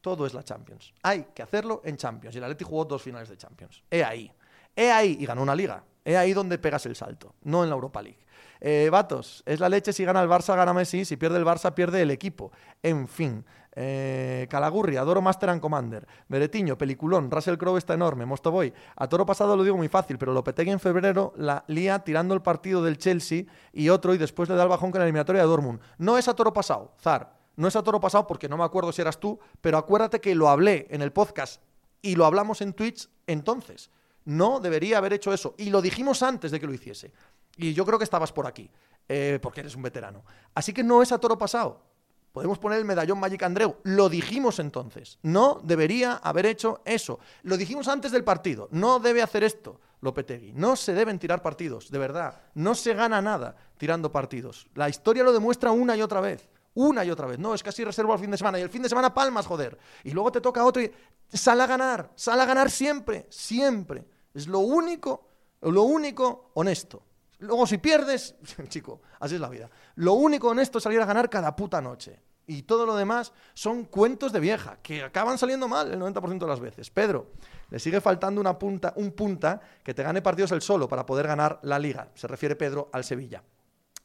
[0.00, 0.94] Todo es la Champions.
[1.02, 2.36] Hay que hacerlo en Champions.
[2.36, 3.82] Y la Leti jugó dos finales de Champions.
[3.90, 4.32] He ahí.
[4.74, 5.16] He ahí.
[5.20, 5.84] Y ganó una liga.
[6.04, 8.18] He ahí donde pegas el salto, no en la Europa League.
[8.64, 11.74] Eh, vatos, es la leche si gana el Barça, gana Messi, si pierde el Barça,
[11.74, 12.52] pierde el equipo.
[12.80, 13.44] En fin.
[13.74, 16.06] Eh, Calagurri, adoro Master and Commander.
[16.28, 17.28] Beretiño, peliculón.
[17.28, 18.24] Russell Crowe está enorme.
[18.24, 22.34] Mostoboy, a toro pasado lo digo muy fácil, pero Lopetegui en febrero la lía tirando
[22.34, 25.42] el partido del Chelsea y otro y después le da el bajón con la eliminatoria
[25.42, 25.80] de Dortmund.
[25.98, 27.36] No es a toro pasado, Zar.
[27.56, 30.36] No es a toro pasado porque no me acuerdo si eras tú, pero acuérdate que
[30.36, 31.60] lo hablé en el podcast
[32.00, 33.90] y lo hablamos en Twitch entonces.
[34.24, 35.56] No debería haber hecho eso.
[35.58, 37.12] Y lo dijimos antes de que lo hiciese.
[37.56, 38.70] Y yo creo que estabas por aquí,
[39.08, 40.24] eh, porque eres un veterano.
[40.54, 41.82] Así que no es a toro pasado.
[42.32, 43.76] Podemos poner el medallón Magic Andreu.
[43.82, 45.18] Lo dijimos entonces.
[45.22, 47.20] No debería haber hecho eso.
[47.42, 48.68] Lo dijimos antes del partido.
[48.70, 50.52] No debe hacer esto, Lopetegui.
[50.54, 52.40] No se deben tirar partidos, de verdad.
[52.54, 54.66] No se gana nada tirando partidos.
[54.74, 56.48] La historia lo demuestra una y otra vez.
[56.74, 57.38] Una y otra vez.
[57.38, 58.58] No, es casi reservo al fin de semana.
[58.58, 59.76] Y el fin de semana palmas, joder.
[60.02, 60.90] Y luego te toca otro y
[61.28, 62.10] sale a ganar.
[62.14, 63.26] Sale a ganar siempre.
[63.28, 64.06] Siempre.
[64.32, 65.28] Es lo único,
[65.60, 67.02] lo único honesto.
[67.42, 68.36] Luego si pierdes,
[68.68, 69.68] chico, así es la vida.
[69.96, 72.20] Lo único honesto es salir a ganar cada puta noche.
[72.46, 76.46] Y todo lo demás son cuentos de vieja, que acaban saliendo mal el 90% de
[76.46, 76.90] las veces.
[76.90, 77.30] Pedro,
[77.70, 81.26] le sigue faltando una punta, un punta que te gane partidos el solo para poder
[81.26, 82.08] ganar la liga.
[82.14, 83.42] Se refiere Pedro al Sevilla.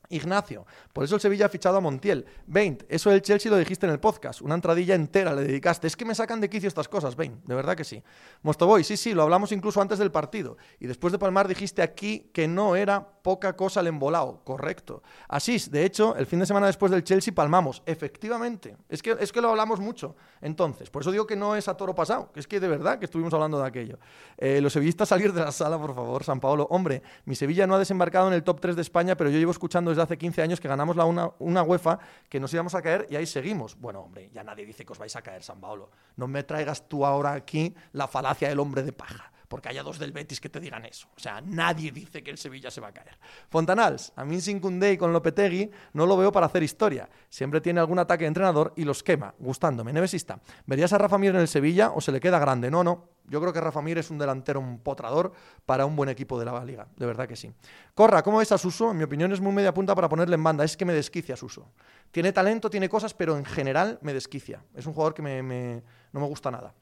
[0.09, 2.25] Ignacio, por eso el Sevilla ha fichado a Montiel.
[2.47, 5.87] 20, eso del Chelsea lo dijiste en el podcast, una entradilla entera le dedicaste.
[5.87, 8.01] Es que me sacan de quicio estas cosas, 20, de verdad que sí.
[8.41, 10.57] Mostoboy, sí, sí, lo hablamos incluso antes del partido.
[10.79, 15.03] Y después de palmar dijiste aquí que no era poca cosa el embolado, correcto.
[15.27, 18.77] Asís, de hecho, el fin de semana después del Chelsea palmamos, efectivamente.
[18.87, 20.15] Es que, es que lo hablamos mucho.
[20.41, 22.99] Entonces, por eso digo que no es a toro pasado, que es que de verdad
[22.99, 23.99] que estuvimos hablando de aquello.
[24.37, 26.67] Eh, los sevillistas salir de la sala, por favor, San Paolo.
[26.69, 29.51] Hombre, mi Sevilla no ha desembarcado en el top 3 de España, pero yo llevo
[29.51, 31.99] escuchando hace 15 años que ganamos la una, una UEFA,
[32.29, 33.79] que nos íbamos a caer y ahí seguimos.
[33.79, 35.89] Bueno, hombre, ya nadie dice que os vais a caer, San Paolo.
[36.15, 39.99] No me traigas tú ahora aquí la falacia del hombre de paja porque haya dos
[39.99, 41.07] del Betis que te digan eso.
[41.15, 43.17] O sea, nadie dice que el Sevilla se va a caer.
[43.49, 47.09] Fontanals, a mí sin Cundé y con Lopetegui no lo veo para hacer historia.
[47.29, 49.93] Siempre tiene algún ataque de entrenador y los quema, gustándome.
[49.93, 52.69] Nevesista, ¿verías a Rafa Mir en el Sevilla o se le queda grande?
[52.69, 53.17] No, no.
[53.29, 55.33] Yo creo que Rafa Mir es un delantero un potrador
[55.65, 56.87] para un buen equipo de la Liga.
[56.95, 57.51] De verdad que sí.
[57.93, 58.91] Corra, ¿cómo ves a Suso?
[58.91, 60.63] En mi opinión es muy media punta para ponerle en banda.
[60.63, 61.67] Es que me desquicia Suso.
[62.11, 64.63] Tiene talento, tiene cosas, pero en general me desquicia.
[64.73, 66.73] Es un jugador que no me gusta nada.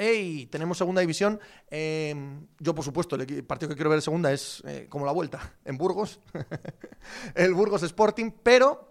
[0.00, 0.46] ¡Ey!
[0.46, 1.38] Tenemos segunda división.
[1.68, 5.12] Em, yo, por supuesto, el partido que quiero ver en segunda es eh, como la
[5.12, 6.20] vuelta en Burgos,
[7.34, 8.88] el Burgos Sporting, pero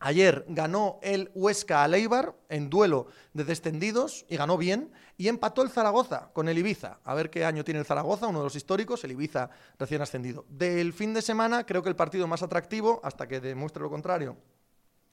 [0.00, 4.92] Ayer ganó el Huesca a Leibar en duelo de descendidos y ganó bien.
[5.16, 6.98] Y empató el Zaragoza con el Ibiza.
[7.04, 9.48] A ver qué año tiene el Zaragoza, uno de los históricos, el Ibiza
[9.78, 10.44] recién ascendido.
[10.50, 14.36] Del fin de semana, creo que el partido más atractivo, hasta que demuestre lo contrario,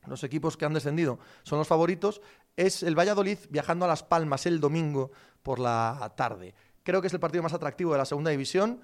[0.07, 2.21] los equipos que han descendido son los favoritos,
[2.57, 5.11] es el Valladolid viajando a Las Palmas el domingo
[5.43, 6.53] por la tarde.
[6.83, 8.81] Creo que es el partido más atractivo de la segunda división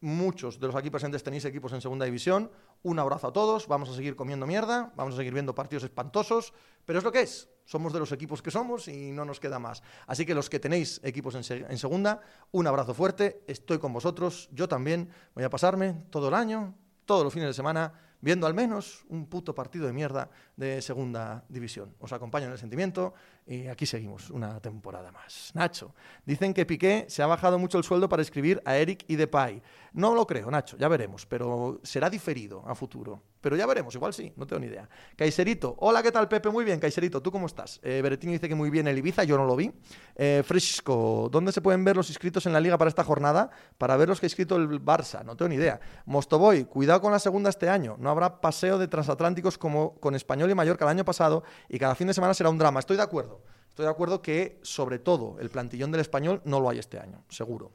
[0.00, 2.50] muchos de los aquí presentes tenéis equipos en segunda división.
[2.82, 6.52] Un abrazo a todos, vamos a seguir comiendo mierda, vamos a seguir viendo partidos espantosos,
[6.84, 7.48] pero es lo que es.
[7.64, 9.82] Somos de los equipos que somos y no nos queda más.
[10.06, 12.20] Así que los que tenéis equipos en, en segunda,
[12.52, 16.74] un abrazo fuerte, estoy con vosotros, yo también voy a pasarme todo el año,
[17.04, 21.44] todos los fines de semana, viendo al menos un puto partido de mierda de segunda
[21.48, 21.94] división.
[22.00, 23.14] Os acompaño en el sentimiento
[23.46, 25.52] y aquí seguimos una temporada más.
[25.54, 25.94] Nacho,
[26.24, 29.62] dicen que Piqué se ha bajado mucho el sueldo para escribir a Eric y Depay.
[29.92, 33.22] No lo creo, Nacho, ya veremos, pero será diferido a futuro.
[33.46, 34.88] Pero ya veremos, igual sí, no tengo ni idea.
[35.14, 36.50] Kaiserito, hola, ¿qué tal, Pepe?
[36.50, 37.78] Muy bien, Kaiserito, ¿tú cómo estás?
[37.84, 39.72] Eh, dice que muy bien el Ibiza, yo no lo vi.
[40.16, 43.48] Eh, Fresco, ¿dónde se pueden ver los inscritos en la liga para esta jornada?
[43.78, 45.78] Para ver los que ha inscrito el Barça, no tengo ni idea.
[46.06, 50.50] Mostoboy, cuidado con la segunda este año, no habrá paseo de transatlánticos como con Español
[50.50, 52.80] y Mallorca el año pasado y cada fin de semana será un drama.
[52.80, 53.44] Estoy de acuerdo.
[53.68, 57.22] Estoy de acuerdo que, sobre todo, el plantillón del español no lo hay este año,
[57.28, 57.70] seguro.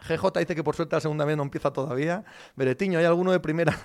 [0.00, 2.24] GJ dice que por suerte la segunda vez no empieza todavía.
[2.56, 3.78] Beretiño, ¿hay alguno de primera?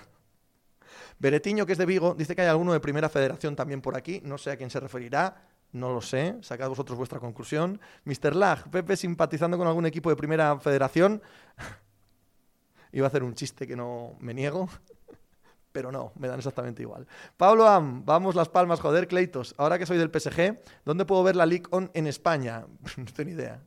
[1.19, 4.21] Beretiño, que es de Vigo, dice que hay alguno de primera federación también por aquí.
[4.23, 5.47] No sé a quién se referirá.
[5.71, 7.81] No lo sé, sacad vosotros vuestra conclusión.
[8.05, 8.35] Mr.
[8.35, 11.21] Lag, Pepe simpatizando con algún equipo de primera federación.
[12.91, 14.69] Iba a hacer un chiste que no me niego
[15.73, 17.07] pero no, me dan exactamente igual.
[17.35, 19.55] Pablo Am, vamos Las Palmas, joder, Cleitos.
[19.57, 22.65] Ahora que soy del PSG, ¿dónde puedo ver la League On en España?
[22.97, 23.59] no tengo ni idea.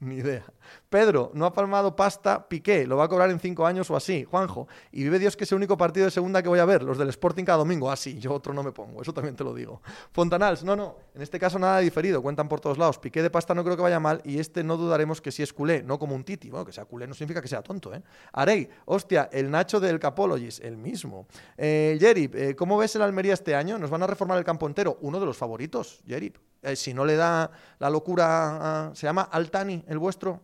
[0.00, 0.44] Ni idea.
[0.88, 4.24] Pedro, no ha palmado pasta Piqué, lo va a cobrar en cinco años o así.
[4.24, 6.82] Juanjo, y vive Dios que es el único partido de segunda que voy a ver,
[6.82, 7.90] los del Sporting cada domingo.
[7.90, 9.82] Así, ah, yo otro no me pongo, eso también te lo digo.
[10.12, 12.98] Fontanals, no, no, en este caso nada diferido, cuentan por todos lados.
[12.98, 15.52] Piqué de pasta no creo que vaya mal y este no dudaremos que sí es
[15.52, 16.50] culé, no como un Titi.
[16.50, 18.02] Bueno, que sea culé no significa que sea tonto, ¿eh?
[18.32, 21.26] Arey, hostia, el Nacho del Capologis, el mismo.
[21.56, 23.78] Eh, Jerip, eh, ¿cómo ves el Almería este año?
[23.78, 24.98] ¿Nos van a reformar el campo entero?
[25.00, 26.36] Uno de los favoritos, Jerip.
[26.62, 30.40] Eh, si no le da la locura, ¿se llama Altani el vuestro?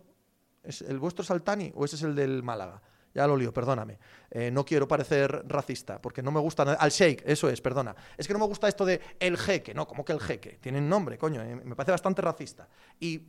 [0.64, 2.80] ¿Es ¿El vuestro es Altani o ese es el del Málaga?
[3.14, 3.98] Ya lo lío, perdóname.
[4.30, 6.64] Eh, no quiero parecer racista, porque no me gusta...
[6.64, 7.94] Al Sheikh, eso es, perdona.
[8.18, 10.58] Es que no me gusta esto de el jeque, no, como que el jeque.
[10.60, 12.68] Tienen nombre, coño, eh, me parece bastante racista.
[12.98, 13.22] Y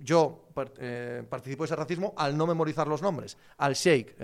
[0.00, 0.48] yo
[1.28, 3.36] participo de ese racismo al no memorizar los nombres.
[3.58, 4.14] Al Sheikh,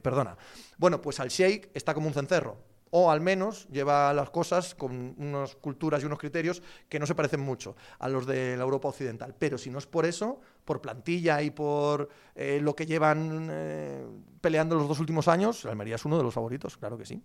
[0.00, 0.36] perdona.
[0.76, 5.14] Bueno, pues al Sheikh está como un cencerro o al menos lleva las cosas con
[5.18, 8.88] unas culturas y unos criterios que no se parecen mucho a los de la Europa
[8.88, 9.34] occidental.
[9.38, 14.06] Pero si no es por eso, por plantilla y por eh, lo que llevan eh,
[14.42, 17.22] peleando los dos últimos años, Almería es uno de los favoritos, claro que sí.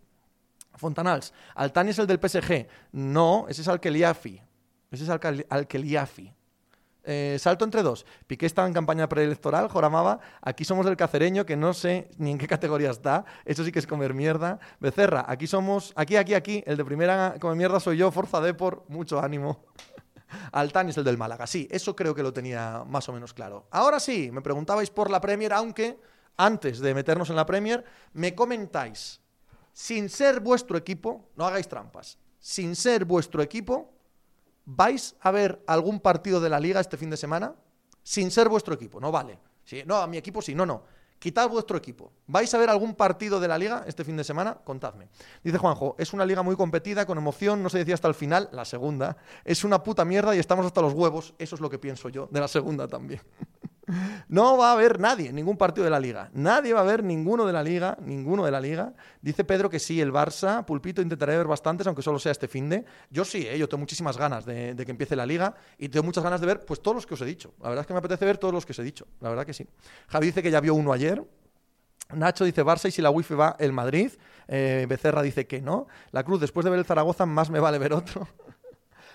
[0.76, 2.68] Fontanals, Altani es el del PSG.
[2.94, 4.42] No, ese es Alkeliafi.
[4.90, 5.10] Ese es
[5.50, 6.34] Alkeliafi.
[7.04, 8.06] Eh, salto entre dos.
[8.28, 10.22] Piqué estaba en campaña preelectoral, joramaba.
[10.42, 13.26] Aquí somos del cacereño, que no sé ni en qué categoría está.
[13.44, 14.60] Eso sí que es comer mierda.
[14.80, 15.92] Becerra, aquí somos.
[15.98, 16.64] Aquí, aquí, aquí.
[16.66, 19.66] El de primera comer mierda soy yo, Forza por Mucho ánimo.
[20.52, 21.48] Altani es el del Málaga.
[21.48, 23.68] Sí, eso creo que lo tenía más o menos claro.
[23.72, 26.00] Ahora sí, me preguntabais por la Premier, aunque
[26.38, 27.84] antes de meternos en la Premier,
[28.14, 29.22] me comentáis,
[29.72, 33.94] sin ser vuestro equipo, no hagáis trampas, sin ser vuestro equipo,
[34.66, 37.56] ¿Vais a ver algún partido de la liga este fin de semana?
[38.02, 39.40] Sin ser vuestro equipo, no vale.
[39.66, 40.84] Sí, no, a mi equipo sí, no, no.
[41.24, 42.12] Quitad vuestro equipo.
[42.28, 44.56] ¿Vais a ver algún partido de la liga este fin de semana?
[44.56, 45.08] Contadme.
[45.42, 48.50] Dice Juanjo, es una liga muy competida, con emoción, no se decía hasta el final,
[48.52, 49.16] la segunda.
[49.46, 51.34] Es una puta mierda y estamos hasta los huevos.
[51.40, 53.22] Eso es lo que pienso yo, de la segunda también.
[54.28, 56.30] No va a haber nadie, ningún partido de la liga.
[56.34, 58.94] Nadie va a ver ninguno de la liga, ninguno de la liga.
[59.22, 62.70] Dice Pedro que sí, el Barça, Pulpito, intentaré ver bastantes, aunque solo sea este fin
[62.70, 62.86] de.
[63.10, 63.58] Yo sí, ¿eh?
[63.58, 66.66] yo tengo muchísimas ganas de, que empiece la liga y tengo muchas ganas de ver
[66.66, 67.54] pues todos los que os he dicho.
[67.62, 69.08] La verdad es que me apetece ver todos los que os he dicho.
[69.20, 69.68] La verdad que sí.
[70.08, 71.24] Javi dice que ya vio uno ayer.
[72.14, 74.12] Nacho dice Barça y si la wifi va el Madrid.
[74.48, 75.88] Eh, Becerra dice que no.
[76.12, 78.28] La Cruz, después de ver el Zaragoza, más me vale ver otro.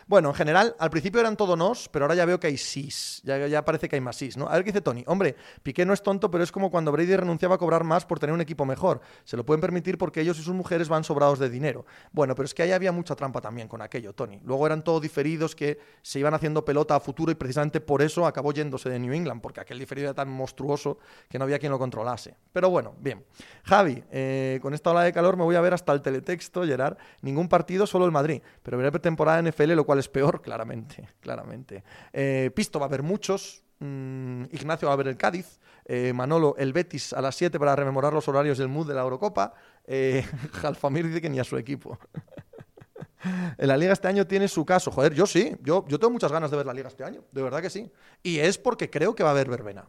[0.08, 3.20] Bueno, en general, al principio eran todo nos, pero ahora ya veo que hay sís.
[3.24, 4.48] Ya, ya parece que hay más sís, ¿no?
[4.48, 5.04] A ver qué dice Tony.
[5.06, 8.18] Hombre, Piqué no es tonto, pero es como cuando Brady renunciaba a cobrar más por
[8.18, 9.02] tener un equipo mejor.
[9.24, 11.84] Se lo pueden permitir porque ellos y sus mujeres van sobrados de dinero.
[12.10, 14.40] Bueno, pero es que ahí había mucha trampa también con aquello, Tony.
[14.44, 18.26] Luego eran todos diferidos que se iban haciendo pelota a futuro y precisamente por eso
[18.26, 20.96] acabó yéndose de New England, porque aquel diferido era tan monstruoso
[21.28, 22.34] que no había quien lo controlase.
[22.50, 23.26] Pero bueno, bien.
[23.64, 26.96] Javi, eh, con esta ola de calor me voy a ver hasta el teletexto, Gerard.
[27.20, 28.40] Ningún partido, solo el Madrid.
[28.62, 31.84] Pero veré temporada NFL, lo cual es peor, claramente, claramente.
[32.12, 36.54] Eh, Pisto va a haber muchos, mm, Ignacio va a ver el Cádiz, eh, Manolo
[36.58, 39.54] el Betis a las 7 para rememorar los horarios del mood de la Eurocopa,
[39.84, 40.22] eh,
[40.52, 41.98] Jalfamir dice que ni a su equipo.
[43.58, 44.92] La liga este año tiene su caso.
[44.92, 45.56] Joder, yo sí.
[45.62, 47.24] Yo, yo tengo muchas ganas de ver la liga este año.
[47.32, 47.90] De verdad que sí.
[48.22, 49.88] Y es porque creo que va a haber verbena.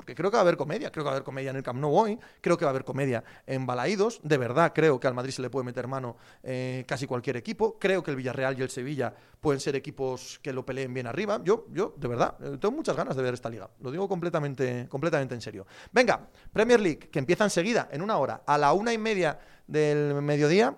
[0.00, 0.90] Porque creo que va a haber comedia.
[0.90, 2.18] Creo que va a haber comedia en el Camp Nou hoy.
[2.40, 4.18] Creo que va a haber comedia en Balaídos.
[4.22, 7.78] De verdad creo que al Madrid se le puede meter mano eh, casi cualquier equipo.
[7.78, 11.42] Creo que el Villarreal y el Sevilla pueden ser equipos que lo peleen bien arriba.
[11.44, 13.68] Yo, yo de verdad, eh, tengo muchas ganas de ver esta liga.
[13.80, 15.66] Lo digo completamente, completamente en serio.
[15.92, 20.14] Venga, Premier League, que empieza enseguida, en una hora, a la una y media del
[20.22, 20.74] mediodía.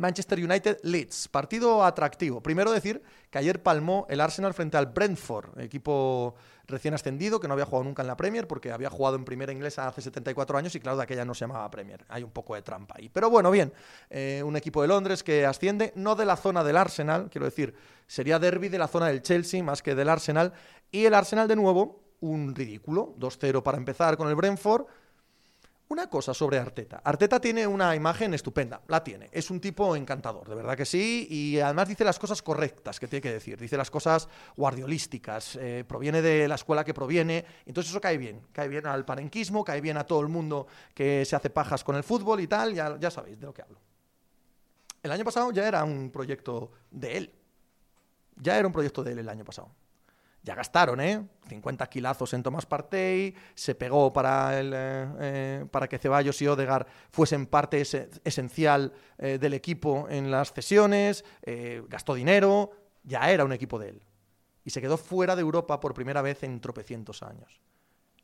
[0.00, 2.42] Manchester United Leeds, partido atractivo.
[2.42, 6.34] Primero decir que ayer palmó el Arsenal frente al Brentford, equipo
[6.66, 9.52] recién ascendido que no había jugado nunca en la Premier porque había jugado en primera
[9.52, 12.04] inglesa hace 74 años y claro, de aquella no se llamaba Premier.
[12.08, 13.08] Hay un poco de trampa ahí.
[13.08, 13.72] Pero bueno, bien,
[14.10, 17.74] eh, un equipo de Londres que asciende, no de la zona del Arsenal, quiero decir,
[18.06, 20.52] sería derby de la zona del Chelsea más que del Arsenal.
[20.90, 24.86] Y el Arsenal de nuevo, un ridículo, 2-0 para empezar con el Brentford
[25.90, 27.00] una cosa sobre Arteta.
[27.02, 29.30] Arteta tiene una imagen estupenda, la tiene.
[29.32, 31.26] Es un tipo encantador, de verdad que sí.
[31.30, 33.58] Y además dice las cosas correctas que tiene que decir.
[33.58, 35.56] Dice las cosas guardiolísticas.
[35.56, 37.44] Eh, proviene de la escuela que proviene.
[37.64, 38.42] Entonces eso cae bien.
[38.52, 41.96] Cae bien al parenquismo, cae bien a todo el mundo que se hace pajas con
[41.96, 42.74] el fútbol y tal.
[42.74, 43.80] Ya, ya sabéis de lo que hablo.
[45.02, 47.34] El año pasado ya era un proyecto de él.
[48.36, 49.70] Ya era un proyecto de él el año pasado
[50.48, 51.22] ya gastaron, ¿eh?
[51.46, 56.46] 50 kilazos en Tomás Partey, se pegó para, el, eh, eh, para que Ceballos y
[56.46, 57.82] Odegar fuesen parte
[58.24, 61.22] esencial eh, del equipo en las cesiones,
[61.86, 62.70] gastó dinero,
[63.02, 64.02] ya era un equipo de él.
[64.64, 67.60] Y se quedó fuera de Europa por primera vez en tropecientos años.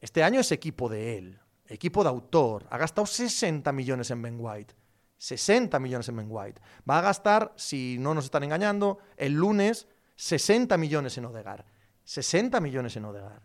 [0.01, 2.67] Este año es equipo de él, equipo de autor.
[2.71, 4.75] Ha gastado 60 millones en Ben White.
[5.19, 6.63] 60 millones en Ben White.
[6.89, 11.74] Va a gastar, si no nos están engañando, el lunes 60 millones en Odegar.
[12.05, 13.43] 60 millones en Odegar.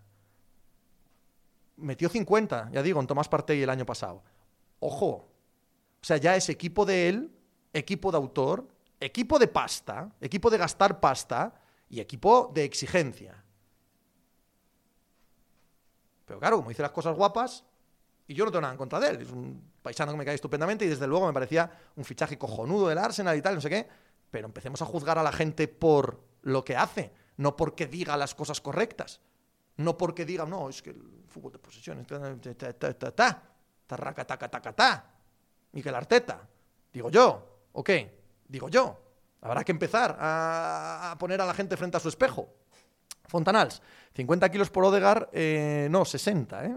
[1.78, 4.22] Metió 50, ya digo, en Tomás Partey el año pasado.
[4.80, 5.28] Ojo.
[6.02, 7.32] O sea, ya es equipo de él,
[7.74, 8.68] equipo de autor,
[9.00, 11.54] equipo de pasta, equipo de gastar pasta
[11.90, 13.44] y equipo de exigencia.
[16.26, 17.64] Pero claro, como dice las cosas guapas,
[18.28, 20.36] y yo no tengo nada en contra de él, es un paisano que me cae
[20.36, 23.70] estupendamente y desde luego me parecía un fichaje cojonudo del Arsenal y tal, no sé
[23.70, 23.88] qué,
[24.30, 28.36] pero empecemos a juzgar a la gente por lo que hace no porque diga las
[28.36, 29.22] cosas correctas,
[29.78, 32.06] no porque diga, no, es que el fútbol de posesión,
[33.88, 35.06] tarraca, taca, ta,
[35.72, 36.42] Miguel Arteta,
[36.92, 37.90] digo yo, ok,
[38.46, 39.00] digo yo,
[39.42, 42.50] habrá que empezar a, poner a la gente frente a su espejo.
[43.26, 43.82] Fontanals,
[44.16, 46.76] 50 kilos por Odegar, eh, no, 60, ¿eh?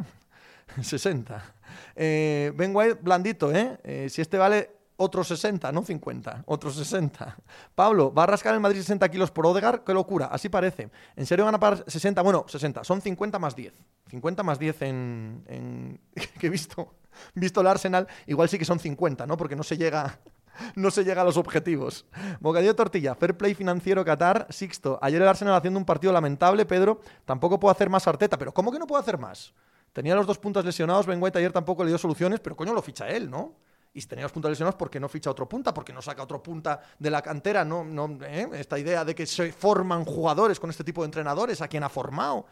[0.82, 1.54] 60.
[1.96, 3.80] Eh, ben White, blandito, ¿eh?
[3.82, 4.08] ¿eh?
[4.08, 4.70] Si este vale
[5.02, 7.36] otros 60, no 50, otros 60.
[7.74, 10.90] Pablo, va a rascar el Madrid 60 kilos por Odegar, qué locura, así parece.
[11.16, 12.22] ¿En serio van a pagar 60?
[12.22, 13.74] Bueno, 60, son 50 más 10.
[14.08, 16.00] 50 más 10 en, en
[16.38, 16.94] que he visto,
[17.34, 19.36] visto el Arsenal, igual sí que son 50, ¿no?
[19.36, 20.20] Porque no se llega
[20.76, 22.06] no se llega a los objetivos.
[22.40, 24.98] Bocadillo tortilla, fair play financiero Qatar, Sixto.
[25.02, 27.00] Ayer el Arsenal haciendo un partido lamentable, Pedro.
[27.24, 29.52] Tampoco puedo hacer más Arteta, pero ¿cómo que no puedo hacer más?
[29.92, 32.80] Tenía los dos puntos lesionados, Ben White ayer tampoco le dio soluciones, pero coño lo
[32.80, 33.56] ficha él, ¿no?
[33.94, 35.74] Y si tenía los puntos lesionados, ¿por qué no ficha otro punta?
[35.74, 37.64] ¿Por qué no saca otro punta de la cantera?
[37.64, 38.48] No, no, ¿eh?
[38.54, 41.90] Esta idea de que se forman jugadores con este tipo de entrenadores, a quien ha
[41.90, 42.46] formado.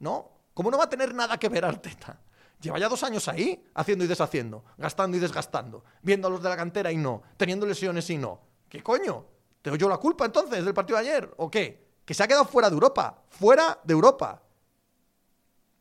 [0.00, 0.30] ¿No?
[0.52, 2.18] ¿Cómo no va a tener nada que ver Arteta?
[2.60, 6.48] Lleva ya dos años ahí, haciendo y deshaciendo, gastando y desgastando, viendo a los de
[6.48, 8.40] la cantera y no, teniendo lesiones y no.
[8.68, 9.24] ¿Qué coño?
[9.62, 11.34] ¿Tengo yo la culpa entonces del partido de ayer?
[11.36, 11.86] ¿O qué?
[12.04, 13.22] Que se ha quedado fuera de Europa.
[13.28, 14.42] Fuera de Europa.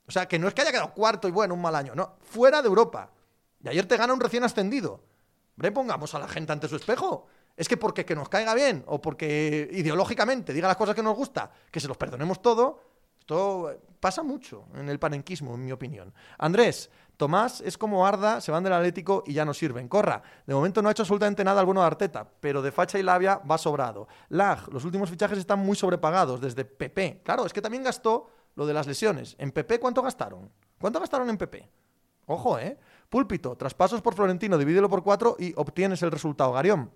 [0.07, 1.95] O sea, que no es que haya quedado cuarto y bueno, un mal año.
[1.95, 3.11] No, fuera de Europa.
[3.61, 5.03] Y ayer te gana un recién ascendido.
[5.55, 7.27] Hombre, pongamos a la gente ante su espejo.
[7.57, 11.15] Es que porque que nos caiga bien o porque ideológicamente diga las cosas que nos
[11.15, 12.81] gusta, que se los perdonemos todo,
[13.19, 16.13] esto pasa mucho en el panenquismo, en mi opinión.
[16.37, 19.87] Andrés, Tomás es como Arda, se van del Atlético y ya no sirven.
[19.87, 23.03] Corra, de momento no ha hecho absolutamente nada alguno de Arteta, pero de facha y
[23.03, 24.07] labia va sobrado.
[24.29, 27.21] Lag, los últimos fichajes están muy sobrepagados, desde PP.
[27.23, 29.35] Claro, es que también gastó lo de las lesiones.
[29.37, 30.49] ¿En PP cuánto gastaron?
[30.79, 31.69] ¿Cuánto gastaron en PP?
[32.25, 32.79] Ojo, ¿eh?
[33.09, 36.53] Púlpito, traspasos por Florentino, divídelo por cuatro y obtienes el resultado.
[36.53, 36.91] Garión,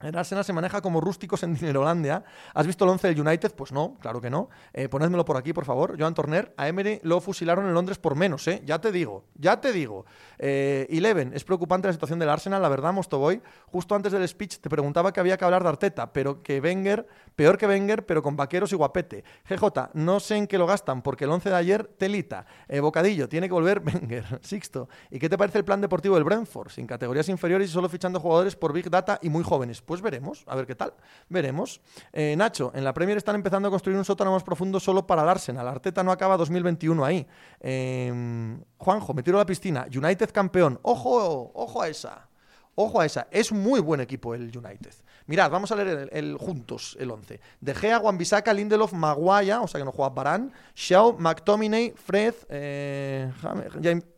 [0.00, 2.24] el Arsenal se maneja como rústicos en Dinerolandia.
[2.52, 3.54] ¿Has visto el 11 del United?
[3.54, 4.50] Pues no, claro que no.
[4.72, 5.96] Eh, ponedmelo por aquí, por favor.
[5.98, 8.62] Joan Torner, a Emery lo fusilaron en Londres por menos, ¿eh?
[8.66, 10.04] Ya te digo, ya te digo.
[10.38, 13.40] Eh, Eleven, es preocupante la situación del Arsenal, la verdad, Mostoboy.
[13.66, 17.06] Justo antes del speech te preguntaba que había que hablar de Arteta, pero que Wenger,
[17.34, 19.24] peor que Wenger, pero con vaqueros y guapete.
[19.48, 22.46] GJ, no sé en qué lo gastan, porque el 11 de ayer, telita.
[22.68, 24.40] Eh, Bocadillo, tiene que volver Wenger.
[24.42, 26.70] Sixto, ¿y qué te parece el plan deportivo del Brentford?
[26.70, 29.80] Sin categorías inferiores y solo fichando jugadores por Big Data y muy jóvenes.
[29.80, 30.94] Pues veremos, a ver qué tal.
[31.28, 31.80] Veremos.
[32.12, 35.22] Eh, Nacho, en la Premier están empezando a construir un sótano más profundo solo para
[35.22, 35.66] el Arsenal.
[35.68, 37.26] Arteta no acaba 2021 ahí.
[37.60, 39.86] Em, Juanjo, me tiro a la piscina.
[39.94, 40.78] United campeón.
[40.82, 42.28] Ojo, ojo a esa.
[42.76, 43.28] Ojo a esa.
[43.30, 44.92] Es muy buen equipo el United.
[45.26, 47.40] Mirad, vamos a leer el, juntos el 11.
[47.60, 53.32] De Gea, Wan-Bissaka, Lindelof, Maguaya, o sea que no juega Barán, Xiao, McTominay, Fred, eh,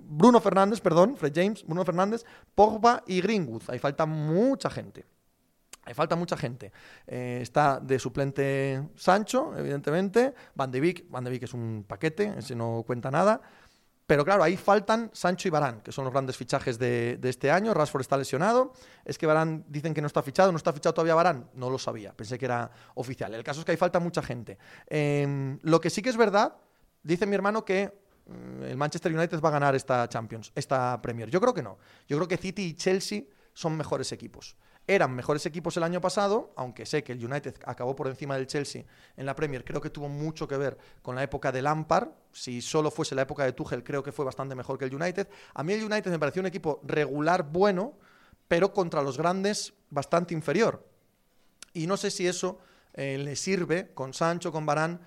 [0.01, 2.25] Bruno Fernández, perdón, Fred James, Bruno Fernández,
[2.55, 3.63] Pogba y Greenwood.
[3.69, 5.05] Ahí falta mucha gente.
[5.87, 6.73] Ahí falta mucha gente.
[7.07, 10.35] Eh, está de suplente Sancho, evidentemente.
[10.57, 13.41] Van de Beek, Van de Beek es un paquete, ese no cuenta nada.
[14.05, 17.73] Pero claro, ahí faltan Sancho y Barán, que son los grandes fichajes de, este año.
[17.73, 18.73] Rashford está lesionado.
[19.05, 20.51] Es que Barán dicen que no está fichado.
[20.51, 21.51] ¿No está fichado todavía Barán?
[21.55, 22.13] No lo sabía.
[22.13, 23.33] Pensé que era oficial.
[23.35, 24.59] El caso es que ahí falta mucha gente.
[24.89, 26.57] Em, lo que sí que es verdad,
[27.03, 27.93] dice mi hermano que
[28.27, 31.31] mm, el Manchester United va a ganar esta Champions, esta Premier.
[31.31, 31.79] Yo creo que no.
[32.09, 33.23] Yo creo que City y Chelsea
[33.55, 34.57] son mejores equipos
[34.87, 38.47] eran mejores equipos el año pasado, aunque sé que el United acabó por encima del
[38.47, 38.85] Chelsea
[39.17, 42.09] en la Premier, creo que tuvo mucho que ver con la época de Lampard.
[42.33, 45.29] Si solo fuese la época de Tuchel, creo que fue bastante mejor que el United.
[45.55, 47.95] A mí el United me pareció un equipo regular, bueno,
[48.47, 50.87] pero contra los grandes bastante inferior.
[51.73, 52.59] Y no sé si eso
[52.95, 55.01] eh, le sirve con Sancho, con Barán,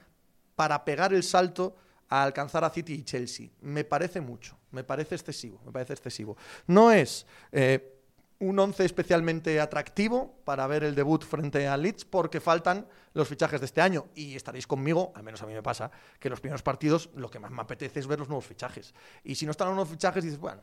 [0.55, 1.77] para pegar el salto
[2.09, 3.49] a alcanzar a City y Chelsea.
[3.61, 6.35] Me parece mucho, me parece excesivo, me parece excesivo.
[6.67, 7.98] No es eh,
[8.39, 13.59] un once especialmente atractivo para ver el debut frente a Leeds porque faltan los fichajes
[13.59, 14.07] de este año.
[14.15, 17.39] Y estaréis conmigo, al menos a mí me pasa, que los primeros partidos lo que
[17.39, 18.93] más me apetece es ver los nuevos fichajes.
[19.23, 20.61] Y si no están los nuevos fichajes, dices, bueno,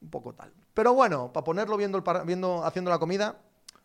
[0.00, 0.52] un poco tal.
[0.72, 3.38] Pero bueno, para ponerlo viendo, viendo haciendo la comida,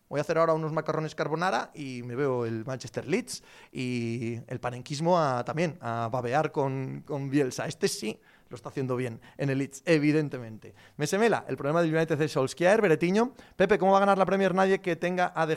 [0.08, 4.60] voy a hacer ahora unos macarrones carbonara y me veo el Manchester Leeds y el
[4.60, 7.66] panenquismo también, a babear con, con Bielsa.
[7.66, 8.18] Este sí
[8.54, 10.74] lo está haciendo bien en el Leeds, evidentemente.
[10.96, 13.32] Me semela, el problema del United es Solskjaer, Beretiño.
[13.56, 15.56] Pepe, ¿cómo va a ganar la Premier nadie que tenga a De?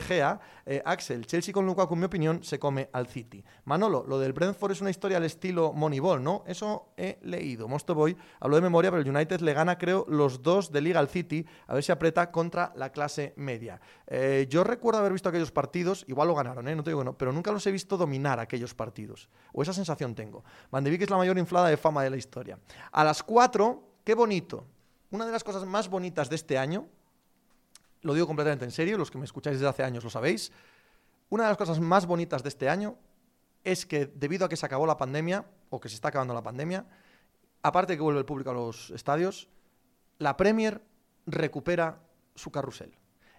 [0.66, 3.44] Eh, Axel, Chelsea con Lukaku, en mi opinión, se come al City.
[3.64, 6.42] Manolo, lo del Brentford es una historia al estilo Moneyball, ¿no?
[6.46, 7.68] Eso he leído.
[7.68, 10.98] Mosto Boy habló de memoria, pero el United le gana, creo, los dos de Liga
[10.98, 13.80] al City, a ver si aprieta contra la clase media.
[14.10, 16.74] Eh, yo recuerdo haber visto aquellos partidos, igual lo ganaron, ¿eh?
[16.74, 19.28] No te digo no, pero nunca los he visto dominar aquellos partidos.
[19.52, 20.44] O esa sensación tengo.
[20.70, 22.58] Van de es la mayor inflada de fama de la historia.
[22.90, 24.66] A las 4, qué bonito.
[25.10, 26.86] Una de las cosas más bonitas de este año,
[28.00, 30.52] lo digo completamente en serio, los que me escucháis desde hace años lo sabéis,
[31.28, 32.96] una de las cosas más bonitas de este año
[33.62, 36.42] es que debido a que se acabó la pandemia, o que se está acabando la
[36.42, 36.86] pandemia,
[37.62, 39.50] aparte de que vuelve el público a los estadios,
[40.18, 40.82] la Premier
[41.26, 42.00] recupera
[42.34, 42.96] su carrusel.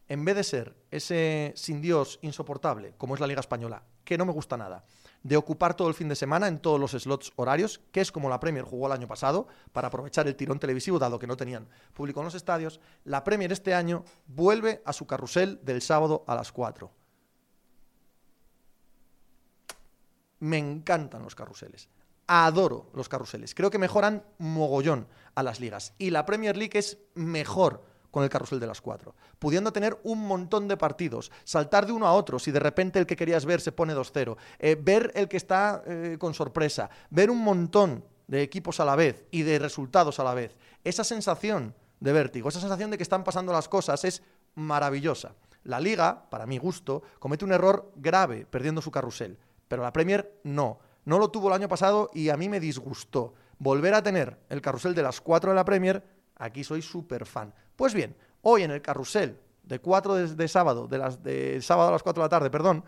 [0.10, 4.26] En vez de ser ese sin Dios insoportable, como es la Liga Española, que no
[4.26, 4.84] me gusta nada,
[5.22, 8.28] de ocupar todo el fin de semana en todos los slots horarios, que es como
[8.28, 11.70] la Premier jugó el año pasado, para aprovechar el tirón televisivo, dado que no tenían
[11.94, 16.34] público en los estadios, la Premier este año vuelve a su carrusel del sábado a
[16.34, 16.92] las 4.
[20.40, 21.88] Me encantan los carruseles.
[22.26, 23.54] Adoro los carruseles.
[23.54, 25.94] Creo que mejoran mogollón a las ligas.
[26.00, 30.26] Y la Premier League es mejor con el carrusel de las cuatro, pudiendo tener un
[30.28, 33.62] montón de partidos, saltar de uno a otro si de repente el que querías ver
[33.62, 38.42] se pone 2-0, eh, ver el que está eh, con sorpresa, ver un montón de
[38.42, 40.56] equipos a la vez y de resultados a la vez.
[40.84, 44.22] Esa sensación de vértigo, esa sensación de que están pasando las cosas es
[44.56, 45.34] maravillosa.
[45.64, 49.38] La liga, para mi gusto, comete un error grave perdiendo su carrusel,
[49.68, 50.80] pero la Premier no.
[51.06, 53.34] No lo tuvo el año pasado y a mí me disgustó.
[53.58, 56.04] Volver a tener el carrusel de las cuatro de la Premier,
[56.36, 57.54] aquí soy súper fan.
[57.80, 61.92] Pues bien, hoy en el carrusel de 4 de, sábado, de, las, de sábado a
[61.94, 62.84] las 4 de la tarde, perdón,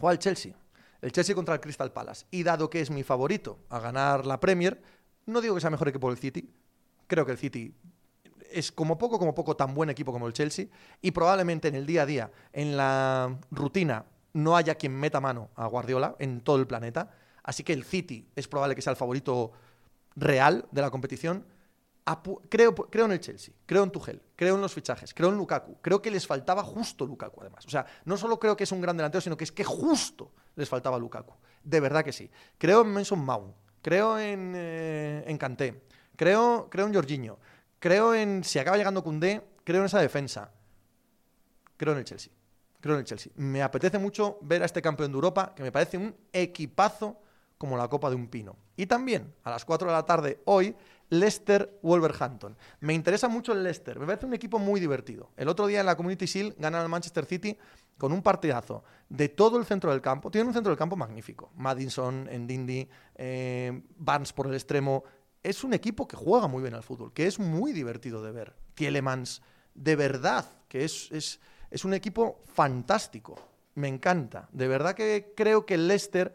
[0.00, 0.52] juega el Chelsea.
[1.00, 2.26] El Chelsea contra el Crystal Palace.
[2.32, 4.82] Y dado que es mi favorito a ganar la Premier,
[5.26, 6.52] no digo que sea mejor equipo el City.
[7.06, 7.72] Creo que el City
[8.50, 10.66] es como poco, como poco tan buen equipo como el Chelsea.
[11.00, 15.50] Y probablemente en el día a día, en la rutina, no haya quien meta mano
[15.54, 17.12] a Guardiola en todo el planeta.
[17.44, 19.52] Así que el City es probable que sea el favorito
[20.16, 21.44] real de la competición
[22.48, 25.78] creo, creo en el Chelsea, creo en Tuchel, creo en los fichajes, creo en Lukaku.
[25.80, 27.66] Creo que les faltaba justo Lukaku, además.
[27.66, 30.32] O sea, no solo creo que es un gran delantero, sino que es que justo
[30.54, 31.34] les faltaba Lukaku.
[31.64, 32.30] De verdad que sí.
[32.58, 35.82] Creo en Mason Mount, creo en, eh, en Kanté,
[36.14, 37.38] creo, creo en Jorginho,
[37.80, 40.52] creo en, si acaba llegando Koundé, creo en esa defensa.
[41.76, 42.32] Creo en el Chelsea.
[42.80, 43.32] Creo en el Chelsea.
[43.36, 47.20] Me apetece mucho ver a este campeón de Europa, que me parece un equipazo
[47.58, 48.56] como la copa de un pino.
[48.76, 50.76] Y también, a las 4 de la tarde hoy,
[51.10, 52.56] Leicester-Wolverhampton.
[52.80, 55.30] Me interesa mucho el Leicester, me parece un equipo muy divertido.
[55.36, 57.56] El otro día en la Community Shield ganan al Manchester City
[57.98, 60.30] con un partidazo de todo el centro del campo.
[60.30, 61.50] Tienen un centro del campo magnífico.
[61.56, 65.04] Madison, Ndindi, eh, Barnes por el extremo.
[65.42, 68.54] Es un equipo que juega muy bien al fútbol, que es muy divertido de ver.
[68.74, 69.42] Tielemans,
[69.74, 73.36] de verdad, que es, es, es un equipo fantástico.
[73.74, 74.48] Me encanta.
[74.52, 76.34] De verdad que creo que el Leicester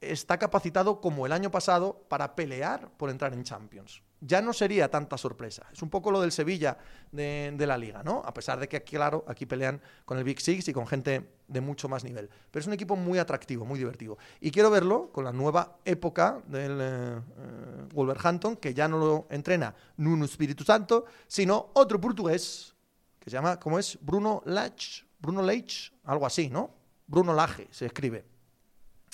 [0.00, 4.02] está capacitado como el año pasado para pelear por entrar en Champions.
[4.22, 5.66] ya no sería tanta sorpresa.
[5.72, 6.76] Es un poco lo del Sevilla
[7.10, 8.22] de, la liga, ¿no?
[8.24, 11.60] A pesar de que, claro, aquí pelean con el Big Six y con gente de
[11.62, 12.28] mucho más nivel.
[12.50, 14.18] Pero es un equipo muy atractivo, muy divertido.
[14.40, 19.26] Y quiero verlo con la nueva época del eh, eh, Wolverhampton, que ya no lo
[19.30, 22.74] entrena Nuno Espíritu Santo, sino otro portugués,
[23.18, 23.98] que se llama, ¿cómo es?
[24.02, 26.74] Bruno Lach, Bruno Lach, algo así, ¿no?
[27.06, 28.24] Bruno Lage se escribe.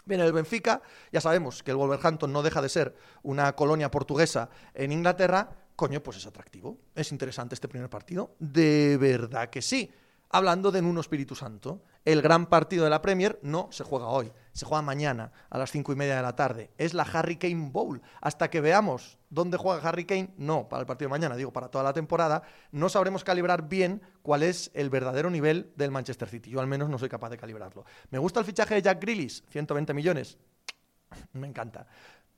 [0.06, 0.80] Bien, el Benfica,
[1.12, 5.50] ya sabemos que el Wolverhampton no deja de ser una colonia portuguesa en Inglaterra.
[5.74, 6.78] Coño, pues es atractivo.
[6.94, 8.36] Es interesante este primer partido.
[8.38, 9.90] De verdad que sí
[10.30, 11.82] hablando de Nuno Espíritu Santo.
[12.04, 15.70] El gran partido de la Premier no se juega hoy, se juega mañana a las
[15.70, 16.70] cinco y media de la tarde.
[16.78, 18.00] Es la Harry Kane Bowl.
[18.22, 21.68] Hasta que veamos dónde juega Harry Kane, no para el partido de mañana, digo para
[21.68, 22.42] toda la temporada,
[22.72, 26.48] no sabremos calibrar bien cuál es el verdadero nivel del Manchester City.
[26.48, 27.84] Yo al menos no soy capaz de calibrarlo.
[28.10, 30.38] Me gusta el fichaje de Jack Grealish, 120 millones.
[31.34, 31.86] Me encanta.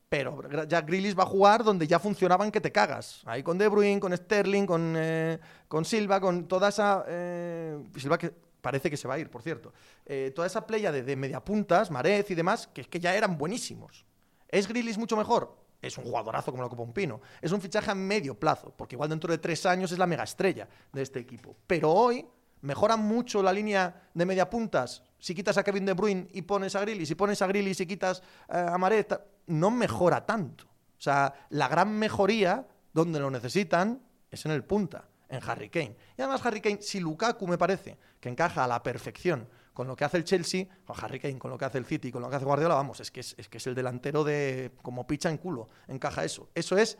[0.09, 3.23] Pero Jack Grealish va a jugar donde ya funcionaban que te cagas.
[3.27, 5.39] Ahí con De Bruyne, con Sterling, con, eh,
[5.69, 7.05] con Silva, con toda esa...
[7.07, 9.73] Eh, Silva que parece que se va a ir, por cierto.
[10.05, 14.05] Eh, toda esa playa de, mediapuntas, Marez y demás, que es que ya eran buenísimos.
[14.47, 15.57] ¿Es Grealish mucho mejor?
[15.81, 17.23] Es un jugadorazo como la Copa Un Pino.
[17.41, 20.23] Es un fichaje a medio plazo, porque igual dentro de tres años es la mega
[20.23, 21.57] estrella de este equipo.
[21.67, 22.27] Pero hoy
[22.61, 26.81] mejora mucho la línea de mediapuntas si quitas a Kevin De Bruyne y pones a
[26.81, 29.07] Grealish, si pones a Grealish y quitas a Marez
[29.47, 30.65] no mejora tanto.
[30.67, 35.97] O sea, la gran mejoría, donde lo necesitan, es en el punta, en Harry Kane.
[36.17, 39.49] Y además Harry Kane, si Lukaku me parece que encaja a la perfección
[39.79, 42.11] con lo que hace el Chelsea, o Harry Kane con lo que hace el City,
[42.11, 45.07] con lo que hace Guardiola, vamos, es que es, que es el delantero de como
[45.07, 46.49] picha en culo, encaja eso.
[46.53, 46.99] Eso es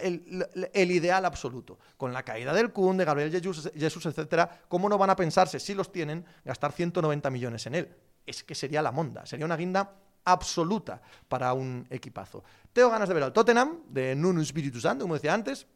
[0.00, 1.78] el, ideal absoluto.
[1.96, 5.58] Con la caída del Kun, de Gabriel Jesus, Jesus, etcétera, ¿cómo no van a pensarse,
[5.58, 7.96] si los tienen, gastar 190 millones en él?
[8.26, 12.44] Es que sería la monda, sería una guinda absoluta para un equipazo.
[12.72, 15.66] Tengo ganas de ver al Tottenham, de Nuno Espíritu Santo, como decía antes.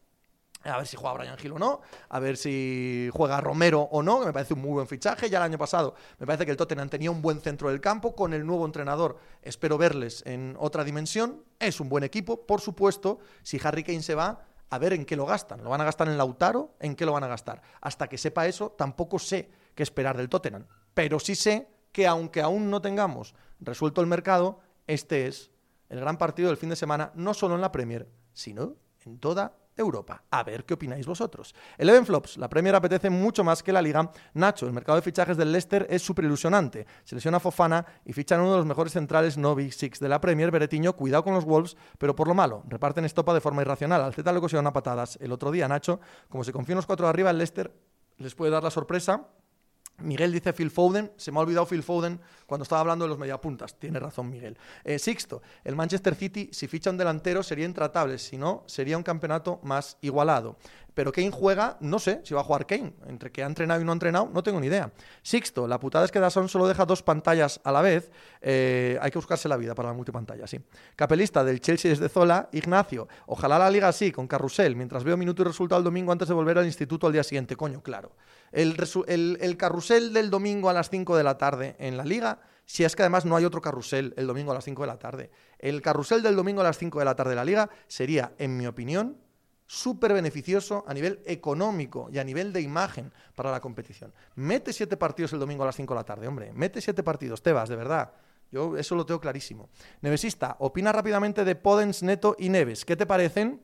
[0.67, 4.21] A ver si juega Brian Hill o no, a ver si juega Romero o no,
[4.21, 5.31] que me parece un muy buen fichaje.
[5.31, 8.15] Ya el año pasado me parece que el Tottenham tenía un buen centro del campo.
[8.15, 11.45] Con el nuevo entrenador espero verles en otra dimensión.
[11.59, 13.19] Es un buen equipo, por supuesto.
[13.43, 15.63] Si Harry Kane se va, a ver en qué lo gastan.
[15.63, 16.75] ¿Lo van a gastar en Lautaro?
[16.81, 17.63] ¿En qué lo van a gastar?
[17.81, 20.67] Hasta que sepa eso, tampoco sé qué esperar del Tottenham.
[20.95, 25.51] Pero sí sé que aunque aún no tengamos resuelto el mercado, este es
[25.89, 28.75] el gran partido del fin de semana, no solo en la Premier, sino
[29.05, 30.25] en toda Europa.
[30.31, 31.55] A ver qué opináis vosotros.
[31.79, 34.11] Eleven Flops, la Premier apetece mucho más que la Liga.
[34.35, 36.87] Nacho, el mercado de fichajes del Leicester es súper ilusionante.
[37.05, 40.21] Se lesiona Fofana y fichan uno de los mejores centrales no Big Six de la
[40.21, 44.03] Premier, Beretiño, cuidado con los Wolves, pero por lo malo, reparten estopa de forma irracional.
[44.03, 46.01] Al Z le cosieron a patadas el otro día, Nacho.
[46.29, 47.73] Como se confía los cuatro de arriba, el Leicester
[48.19, 49.29] les puede dar la sorpresa
[49.99, 53.19] Miguel dice Phil Foden, se me ha olvidado Phil Foden cuando estaba hablando de los
[53.19, 53.79] mediapuntas.
[53.79, 54.57] Tiene razón Miguel.
[54.85, 59.03] Eh, sixto, el Manchester City, si ficha un delantero, sería intratable, si no, sería un
[59.03, 60.57] campeonato más igualado.
[60.97, 62.95] Pero Kane juega, no sé si va a jugar Kane.
[63.07, 64.91] Entre que ha entrenado y no ha entrenado, no tengo ni idea.
[65.21, 68.11] Sixto, la putada es que Dazón solo deja dos pantallas a la vez.
[68.41, 70.59] Eh, hay que buscarse la vida para la multipantalla, sí.
[70.97, 73.09] Capelista del Chelsea desde Zola, Ignacio.
[73.27, 76.33] Ojalá la liga así, con carrusel, mientras veo minuto y resultado el domingo antes de
[76.33, 77.57] volver al instituto al día siguiente.
[77.57, 78.13] Coño, claro.
[78.51, 78.75] El,
[79.39, 82.97] el carrusel del domingo a las 5 de la tarde en la liga si es
[82.97, 85.31] que además no hay otro carrusel el domingo a las 5 de la tarde.
[85.59, 88.57] El carrusel del domingo a las 5 de la tarde de la liga sería, en
[88.57, 89.19] mi opinión,
[89.67, 94.13] súper beneficioso a nivel económico y a nivel de imagen para la competición.
[94.37, 96.53] Mete siete partidos el domingo a las 5 de la tarde, hombre.
[96.53, 98.13] Mete siete partidos, Tebas, de verdad.
[98.53, 99.69] Yo eso lo tengo clarísimo.
[100.01, 102.85] Nevesista, opina rápidamente de Podens, Neto y Neves.
[102.85, 103.61] ¿Qué te parecen?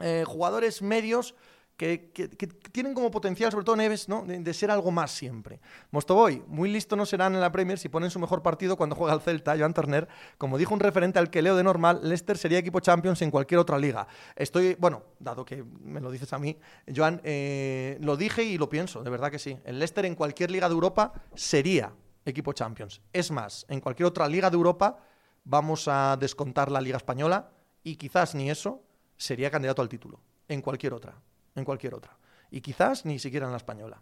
[0.00, 1.34] Eh, jugadores medios
[1.78, 2.28] que,
[2.72, 4.24] tienen como potencial, sobre todo Neves, ¿no?
[4.26, 5.60] de, ser algo más siempre.
[5.92, 9.14] Mostoboy, muy listo no serán en la Premier si ponen su mejor partido cuando juega
[9.14, 10.08] el Celta, Joan Turner.
[10.38, 13.60] Como dijo un referente al que leo de normal, Leicester sería equipo Champions en cualquier
[13.60, 14.08] otra liga.
[14.34, 16.58] Estoy, bueno, dado que me lo dices a mí,
[16.94, 19.56] Joan, eh, lo dije y lo pienso, de verdad que sí.
[19.64, 21.92] El Leicester en cualquier liga de Europa sería
[22.24, 23.00] equipo Champions.
[23.12, 24.98] Es más, en cualquier otra liga de Europa
[25.44, 27.52] vamos a descontar la Liga Española
[27.84, 28.82] y quizás ni eso
[29.16, 30.20] sería candidato al título.
[30.48, 31.14] En cualquier otra
[31.58, 32.16] en cualquier otra.
[32.50, 34.00] Y quizás ni siquiera en la española.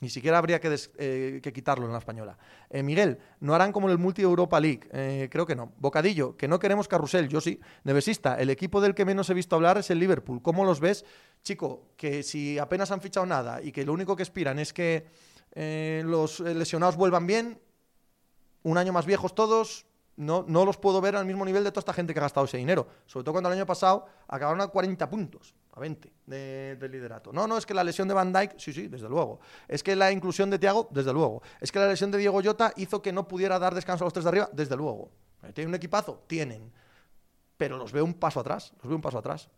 [0.00, 2.38] Ni siquiera habría que, eh, quitarlo en la española.
[2.70, 4.88] Eh, Miguel, no harán como en el Multi Europa League.
[4.92, 5.72] Eh, creo que no.
[5.76, 7.28] Bocadillo, que no queremos carrusel.
[7.28, 7.60] Yo sí.
[7.84, 10.40] Nevesista, el equipo del que menos he visto hablar es el Liverpool.
[10.40, 11.04] ¿Cómo los ves?
[11.42, 15.06] Chico, que si apenas han fichado nada y que lo único que aspiran es que
[16.04, 17.60] los lesionados vuelvan bien,
[18.62, 19.84] un año más viejos todos,
[20.16, 22.46] no, no los puedo ver al mismo nivel de toda esta gente que ha gastado
[22.46, 22.86] ese dinero.
[23.06, 27.32] Sobre todo cuando el año pasado acabaron a 40 puntos, a 20 de, liderato.
[27.32, 29.40] No, no, es que la lesión de Van Dyke, sí, sí, desde luego.
[29.68, 31.42] Es que la inclusión de Thiago, desde luego.
[31.60, 34.12] Es que la lesión de Diego Llota hizo que no pudiera dar descanso a los
[34.12, 35.10] tres de arriba, desde luego.
[35.54, 36.24] ¿Tienen un equipazo?
[36.26, 36.72] Tienen.
[37.56, 39.48] Pero los veo un paso atrás, los veo un paso atrás.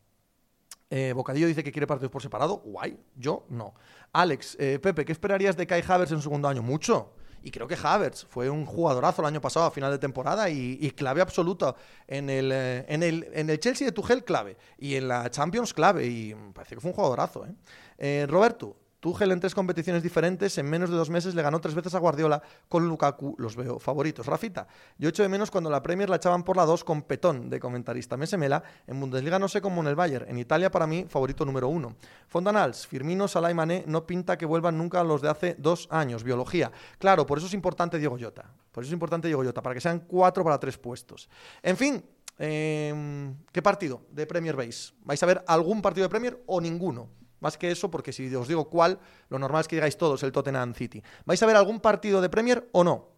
[0.91, 2.59] Eh, Bocadillo dice que quiere partidos por separado.
[2.59, 3.75] Guay, yo no.
[4.13, 6.63] Alex, eh, Pepe, ¿qué esperarías de Kai Havertz en su segundo año?
[6.63, 7.15] Mucho.
[7.43, 10.91] Y creo que Havertz fue un jugadorazo el año pasado a final de temporada y,
[10.93, 11.75] clave absoluta
[12.07, 15.75] en el, eh, en, el, en el Chelsea de Tuchel clave y en la Champions
[15.75, 17.47] clave y parece que fue un jugadorazo.
[17.47, 17.55] ¿eh?
[17.99, 21.75] eh Roberto, Tuchel en tres competiciones diferentes, en menos de dos meses le ganó tres
[21.75, 24.25] veces a Guardiola, con Lukaku los veo favoritos.
[24.27, 27.51] Rafita, yo echo de menos cuando la Premier la echaban por la dos con Petón
[27.51, 28.17] de comentarista.
[28.17, 31.67] Mesemela, en Bundesliga no sé cómo en el Bayern, en Italia para mí favorito número
[31.67, 31.97] uno.
[32.29, 36.23] Fondanals, Firmino, Salah y Mané no pinta que vuelvan nunca los de hace dos años.
[36.23, 36.71] Biología,
[37.01, 39.81] claro, por eso es importante Diego Llota, por eso es importante Diego Llota, para que
[39.81, 41.29] sean cuatro para tres puestos.
[41.61, 42.05] En fin,
[42.39, 44.95] em, ¿qué partido de Premier veis?
[45.03, 47.09] ¿Vais a ver algún partido de Premier o ninguno?
[47.43, 50.31] Más que eso, porque si os digo cuál, lo normal es que digáis todos el
[50.31, 51.03] Tottenham City.
[51.25, 53.09] ¿Vais a ver algún partido de Premier o no?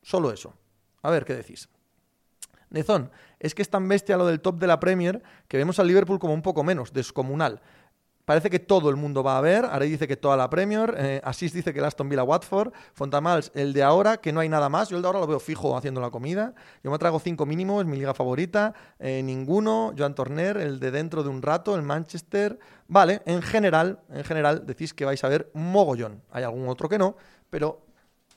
[0.00, 0.54] Solo eso.
[1.02, 1.68] A ver qué decís.
[2.70, 3.10] Nezón,
[3.40, 6.20] es que es tan bestia lo del top de la Premier que vemos al Liverpool
[6.20, 7.62] como un poco menos, descomunal.
[8.24, 9.66] Parece que todo el mundo va a ver.
[9.66, 10.94] Arey dice que toda la Premier.
[10.96, 12.72] Eh, Asís dice que el Aston Villa Watford.
[12.94, 14.88] Fontamals, el de ahora, que no hay nada más.
[14.88, 16.54] Yo el de ahora lo veo fijo haciendo la comida.
[16.82, 18.72] Yo me trago cinco mínimo, es mi liga favorita.
[18.98, 19.92] Eh, ninguno.
[19.96, 22.58] Joan Torner, el de dentro de un rato, el Manchester.
[22.88, 26.22] Vale, en general, en general decís que vais a ver mogollón.
[26.30, 27.16] Hay algún otro que no,
[27.50, 27.84] pero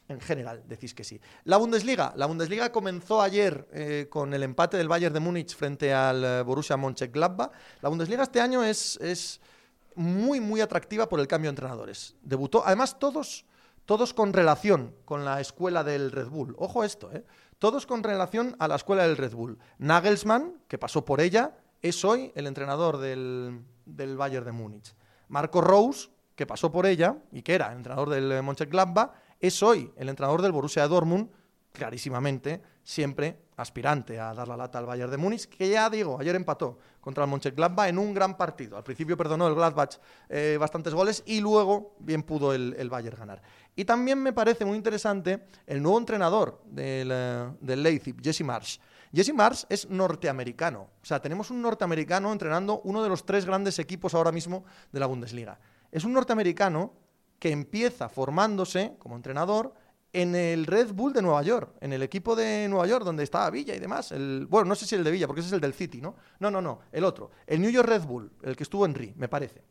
[0.10, 1.22] en general decís que sí.
[1.46, 2.12] La Bundesliga.
[2.18, 6.76] La Bundesliga comenzó ayer eh, con el empate del Bayern de Múnich frente al Borussia
[6.76, 7.52] Mönchengladbach.
[7.82, 9.40] La Bundesliga este año es, es
[9.98, 12.16] muy, muy atractiva por el cambio de entrenadores.
[12.22, 13.46] Debutó, además, todos,
[13.86, 16.56] todos con relación con la escuela del Red Bull.
[16.58, 17.26] Ojo esto, ¿eh?
[17.58, 19.58] Todos con relación a la escuela del Red Bull.
[19.80, 24.96] Nagelsmann, que pasó por ella, es hoy el entrenador del, del Bayern de Múnich.
[25.30, 29.92] Marco Rose, que pasó por ella y que era el entrenador del Mönchengladbach, es hoy
[29.98, 31.32] el entrenador del Borussia Dortmund,
[31.74, 36.36] clarísimamente, siempre aspirante a dar la lata al Bayern de Múnich, que ya digo, ayer
[36.36, 38.78] empató contra el Mönchengladbach en un gran partido.
[38.78, 39.98] Al principio perdonó el Gladbach
[40.30, 43.42] eh, bastantes goles y luego bien pudo el, Bayern ganar.
[43.76, 48.80] Y también me parece muy interesante el nuevo entrenador del, eh, del Leipzig, Jesse Marsch.
[49.14, 50.90] Jesse Marsch es norteamericano.
[51.02, 55.00] O sea, tenemos un norteamericano entrenando uno de los tres grandes equipos ahora mismo de
[55.00, 55.60] la Bundesliga.
[55.92, 56.94] Es un norteamericano
[57.40, 59.74] que empieza formándose como entrenador
[60.18, 63.52] en el Red Bull de Nueva York, en el equipo de Nueva York donde estaba
[63.52, 64.12] Villa y demás.
[64.12, 66.16] El, bueno, no sé si el de Villa, porque ese es el del City, ¿no?
[66.40, 67.30] No, no, no, el otro.
[67.46, 69.64] El New York Red Bull, el que estuvo en RI, me parece.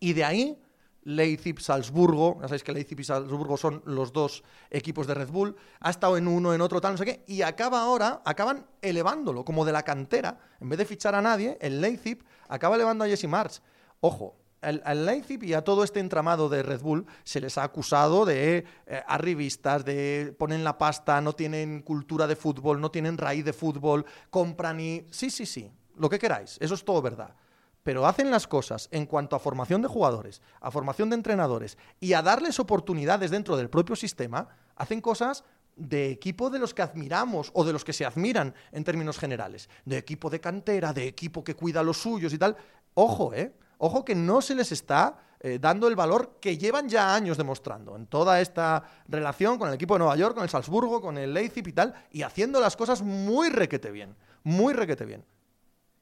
[0.00, 0.60] Y de ahí,
[1.04, 5.54] Leipzig, Salzburgo, ya sabéis que Leipzig y Salzburgo son los dos equipos de Red Bull,
[5.78, 9.44] ha estado en uno, en otro, tal, no sé qué, y acaba ahora, acaban elevándolo,
[9.44, 13.06] como de la cantera, en vez de fichar a nadie, el Leipzig acaba elevando a
[13.06, 13.62] Jesse March.
[14.00, 18.24] Ojo, al, Leipzig y a todo este entramado de Red Bull se les ha acusado
[18.24, 23.44] de eh, arribistas, de ponen la pasta, no tienen cultura de fútbol, no tienen raíz
[23.44, 25.06] de fútbol, compran y...
[25.10, 27.34] Sí, sí, sí, lo que queráis, eso es todo verdad.
[27.82, 32.12] Pero hacen las cosas en cuanto a formación de jugadores, a formación de entrenadores y
[32.12, 35.44] a darles oportunidades dentro del propio sistema, hacen cosas
[35.76, 39.70] de equipo de los que admiramos o de los que se admiran en términos generales,
[39.86, 42.54] de equipo de cantera, de equipo que cuida a los suyos y tal.
[42.92, 43.54] Ojo, ¿eh?
[43.80, 47.96] Ojo que no se les está eh, dando el valor que llevan ya años demostrando
[47.96, 51.32] en toda esta relación con el equipo de Nueva York, con el Salzburgo, con el
[51.32, 55.24] Leipzig y tal, y haciendo las cosas muy requete bien, muy requete bien.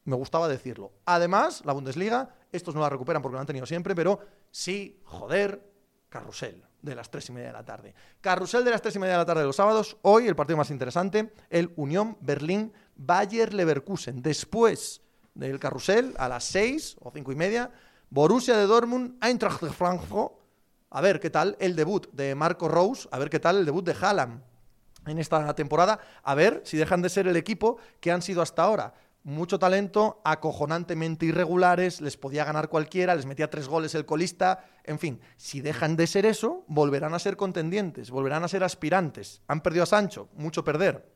[0.04, 0.92] Me gustaba decirlo.
[1.04, 4.18] Además, la Bundesliga, estos no la recuperan porque lo han tenido siempre, pero
[4.50, 5.62] sí, joder,
[6.08, 7.94] carrusel de las tres y media de la tarde.
[8.20, 9.98] Carrusel de las tres y media de la tarde de los sábados.
[10.02, 14.20] Hoy el partido más interesante, el Unión Berlín Bayer Leverkusen.
[14.20, 15.02] Después
[15.38, 17.70] del carrusel a las 6 o cinco y media.
[18.10, 20.32] Borussia de Dortmund, Eintracht de Frankfurt.
[20.90, 23.84] A ver qué tal el debut de Marco Rose, a ver qué tal el debut
[23.84, 24.42] de Haaland
[25.06, 28.62] en esta temporada, a ver si dejan de ser el equipo que han sido hasta
[28.62, 28.94] ahora.
[29.22, 34.64] Mucho talento, acojonantemente irregulares, les podía ganar cualquiera, les metía tres goles el colista.
[34.84, 39.42] En fin, si dejan de ser eso, volverán a ser contendientes, volverán a ser aspirantes.
[39.46, 41.06] Han perdido a Sancho, mucho perder.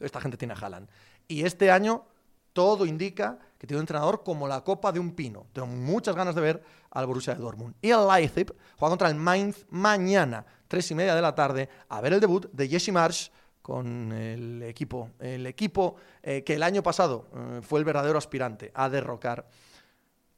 [0.00, 0.88] Esta gente tiene a Haaland.
[1.28, 2.06] Y este año
[2.52, 5.46] todo indica que tiene un entrenador como la copa de un pino.
[5.52, 7.74] Tengo muchas ganas de ver al Borussia de Dortmund.
[7.80, 12.00] Y el Leipzig juega contra el Mainz mañana, tres y media de la tarde, a
[12.00, 13.30] ver el debut de Jesse Marsch
[13.62, 18.72] con el equipo, el equipo eh, que el año pasado eh, fue el verdadero aspirante
[18.74, 19.46] a derrocar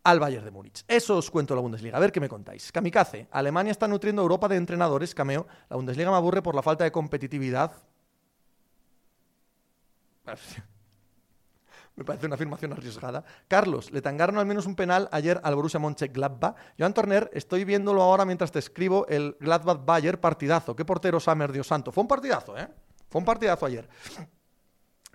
[0.04, 0.84] al Bayern de Múnich.
[0.86, 1.96] Eso os cuento la Bundesliga.
[1.96, 2.70] A ver qué me contáis.
[2.70, 3.26] Kamikaze.
[3.30, 5.14] Alemania está nutriendo Europa de entrenadores.
[5.14, 5.46] Cameo.
[5.70, 7.72] La Bundesliga me aburre por la falta de competitividad.
[11.96, 13.24] Me parece una afirmación arriesgada.
[13.46, 16.56] Carlos, le tangaron al menos un penal ayer al Borussia Mönchengladbach.
[16.76, 20.74] Joan Torner, estoy viéndolo ahora mientras te escribo el Gladbach-Bayer partidazo.
[20.74, 21.92] Qué portero Samer, Dios santo.
[21.92, 22.68] Fue un partidazo, ¿eh?
[23.08, 23.88] Fue un partidazo ayer.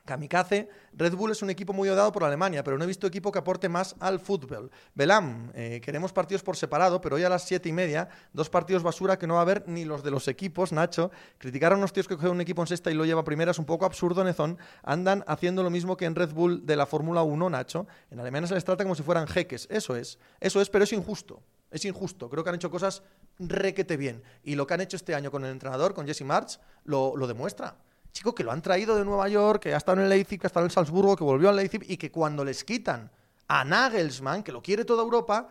[0.05, 3.31] Kamikaze, Red Bull es un equipo muy odiado por Alemania, pero no he visto equipo
[3.31, 4.71] que aporte más al fútbol.
[4.95, 8.83] Belam, eh, queremos partidos por separado, pero hoy a las siete y media, dos partidos
[8.83, 11.11] basura que no va a haber ni los de los equipos, Nacho.
[11.37, 13.59] Criticar a unos tíos que cogen un equipo en sexta y lo lleva primera es
[13.59, 14.57] un poco absurdo, Nezón.
[14.83, 17.87] Andan haciendo lo mismo que en Red Bull de la Fórmula 1, Nacho.
[18.11, 19.67] En Alemania se les trata como si fueran jeques.
[19.69, 21.41] Eso es, eso es, pero es injusto.
[21.71, 22.29] Es injusto.
[22.29, 23.03] Creo que han hecho cosas
[23.37, 24.23] requete bien.
[24.43, 27.27] Y lo que han hecho este año con el entrenador, con Jesse March, lo, lo
[27.27, 27.75] demuestra
[28.11, 30.47] chico que lo han traído de Nueva York, que ha estado en el Leipzig, que
[30.47, 33.11] ha estado en Salzburgo, que volvió al Leipzig y que cuando les quitan
[33.47, 35.49] a Nagelsmann, que lo quiere toda Europa,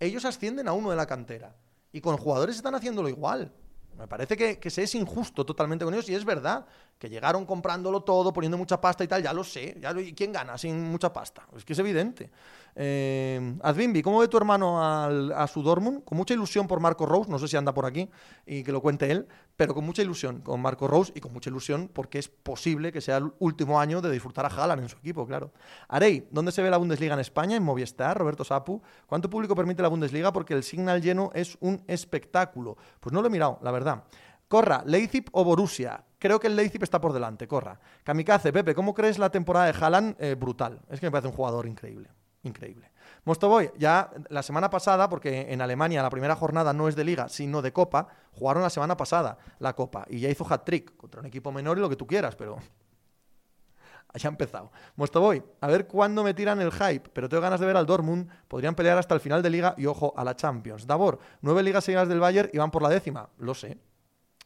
[0.00, 1.54] ellos ascienden a uno de la cantera.
[1.92, 3.52] Y con jugadores están haciéndolo igual.
[3.96, 6.66] Me parece que, que se es injusto totalmente con ellos y es verdad
[6.98, 9.76] que llegaron comprándolo todo, poniendo mucha pasta y tal, ya lo sé.
[9.80, 11.46] Ya ¿Y quién gana sin mucha pasta?
[11.56, 12.30] Es que es evidente.
[12.74, 13.56] Eh,
[14.04, 16.04] ¿cómo ve tu hermano a su Dortmund?
[16.04, 18.08] Con mucha ilusión por Marco Rose, no sé si anda por aquí
[18.46, 19.26] y que lo cuente él,
[19.56, 23.00] pero con mucha ilusión con Marco Rose y con mucha ilusión porque es posible que
[23.00, 25.52] sea el último año de disfrutar a Haaland en su equipo, claro.
[25.88, 27.56] Arey, ¿dónde se ve la Bundesliga en España?
[27.56, 28.80] En Movistar, Roberto Sapu.
[29.06, 30.32] ¿Cuánto público permite la Bundesliga?
[30.32, 32.76] Porque el signal lleno es un espectáculo.
[33.00, 34.04] Pues no lo he mirado, la verdad.
[34.48, 36.04] Corra, Leipzig o Borussia.
[36.18, 37.78] Creo que el Leipzig está por delante, corra.
[38.02, 40.16] Kamikaze, Pepe, ¿cómo crees la temporada de Haaland?
[40.18, 40.80] Eh, brutal.
[40.90, 42.10] Es que me parece un jugador increíble
[42.42, 42.90] increíble.
[43.24, 47.28] Mostovoy, ya la semana pasada, porque en Alemania la primera jornada no es de liga,
[47.28, 51.26] sino de copa, jugaron la semana pasada la copa y ya hizo hat-trick contra un
[51.26, 52.58] equipo menor y lo que tú quieras, pero
[54.14, 54.70] ya ha empezado.
[54.96, 58.28] Mostovoy, a ver cuándo me tiran el hype, pero tengo ganas de ver al Dortmund,
[58.46, 60.86] podrían pelear hasta el final de liga y ojo a la Champions.
[60.86, 63.78] Davor, nueve ligas seguidas del Bayern y van por la décima, lo sé,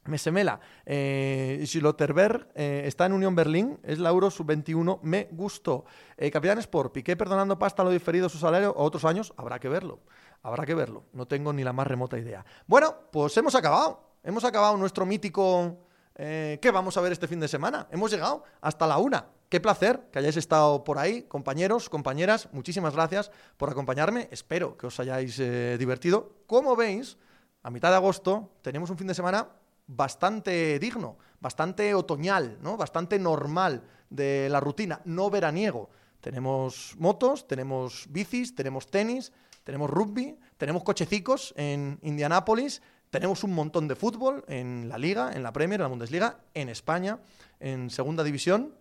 [0.05, 5.85] Mesemela, eh, Schilotterberg eh, está en Unión Berlín, es la Euro Sub-21, me gustó.
[6.16, 9.69] Eh, Capitán Sport, Piqué perdonando pasta lo diferido su salario o otros años, habrá que
[9.69, 10.01] verlo,
[10.43, 12.45] habrá que verlo, no tengo ni la más remota idea.
[12.66, 15.87] Bueno, pues hemos acabado, hemos acabado nuestro mítico...
[16.15, 17.89] Eh, ¿Qué vamos a ver este fin de semana?
[17.91, 19.29] Hemos llegado hasta la una.
[19.49, 22.51] Qué placer que hayáis estado por ahí, compañeros, compañeras.
[22.53, 24.29] Muchísimas gracias por acompañarme.
[24.31, 26.35] Espero que os hayáis divertido.
[26.47, 27.16] Como veis,
[27.62, 29.49] a mitad de agosto tenemos un fin de semana
[29.97, 32.77] bastante digno, bastante otoñal, ¿no?
[32.77, 35.90] bastante normal de la rutina, no veraniego.
[36.20, 39.32] Tenemos motos, tenemos bicis, tenemos tenis,
[39.64, 45.43] tenemos rugby, tenemos cochecicos en Indianápolis, tenemos un montón de fútbol en la Liga, en
[45.43, 47.19] la Premier, en la Bundesliga, en España,
[47.60, 48.74] en Segunda División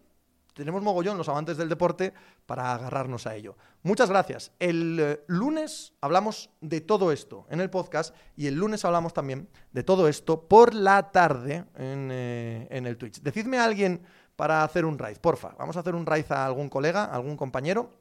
[0.54, 2.14] tenemos mogollón los amantes del deporte
[2.46, 3.56] para agarrarnos a ello.
[3.84, 4.52] Muchas gracias.
[4.60, 9.50] El eh, lunes hablamos de todo esto en el podcast y el lunes hablamos también
[9.72, 13.22] de todo esto por la tarde en, eh, el Twitch.
[13.22, 14.02] Decidme a alguien
[14.36, 15.56] para hacer un raid, porfa.
[15.58, 17.98] Vamos a hacer un raid a algún colega, a algún compañero.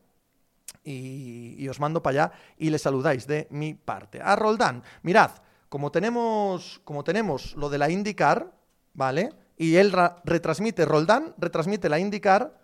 [0.83, 4.21] Y, os mando para allá y le saludáis de mi parte.
[4.23, 5.31] A Roldán, mirad,
[5.69, 8.51] como tenemos, como tenemos lo de la IndyCar,
[8.95, 9.31] ¿vale?
[9.61, 9.93] Y él
[10.25, 12.59] retransmite, Roldán retransmite la IndyCar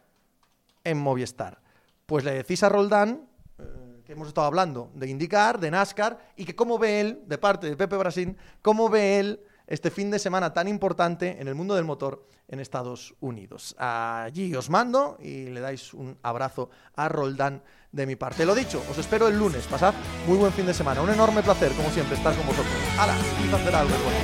[0.83, 1.61] en Movistar.
[2.07, 3.29] Pues le decís a Roldán,
[3.59, 7.37] eh, que hemos estado hablando de IndyCar, de NASCAR, y que cómo ve él, de
[7.37, 11.55] parte de Pepe Brasil, cómo ve él este fin de semana tan importante en el
[11.55, 13.77] mundo del motor en Estados Unidos.
[13.79, 17.63] Allí os mando y le dais un abrazo a Roldán
[17.93, 18.47] de mi parte.
[18.47, 19.67] Lo dicho, os espero el lunes.
[19.67, 19.93] Pasad
[20.27, 21.03] muy buen fin de semana.
[21.03, 22.73] Un enorme placer, como siempre, estar con vosotros.
[22.99, 23.17] ¡Hala!
[23.45, 24.17] Y hacer algo bueno.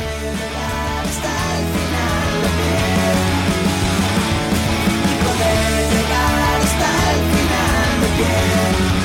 [8.22, 9.01] again.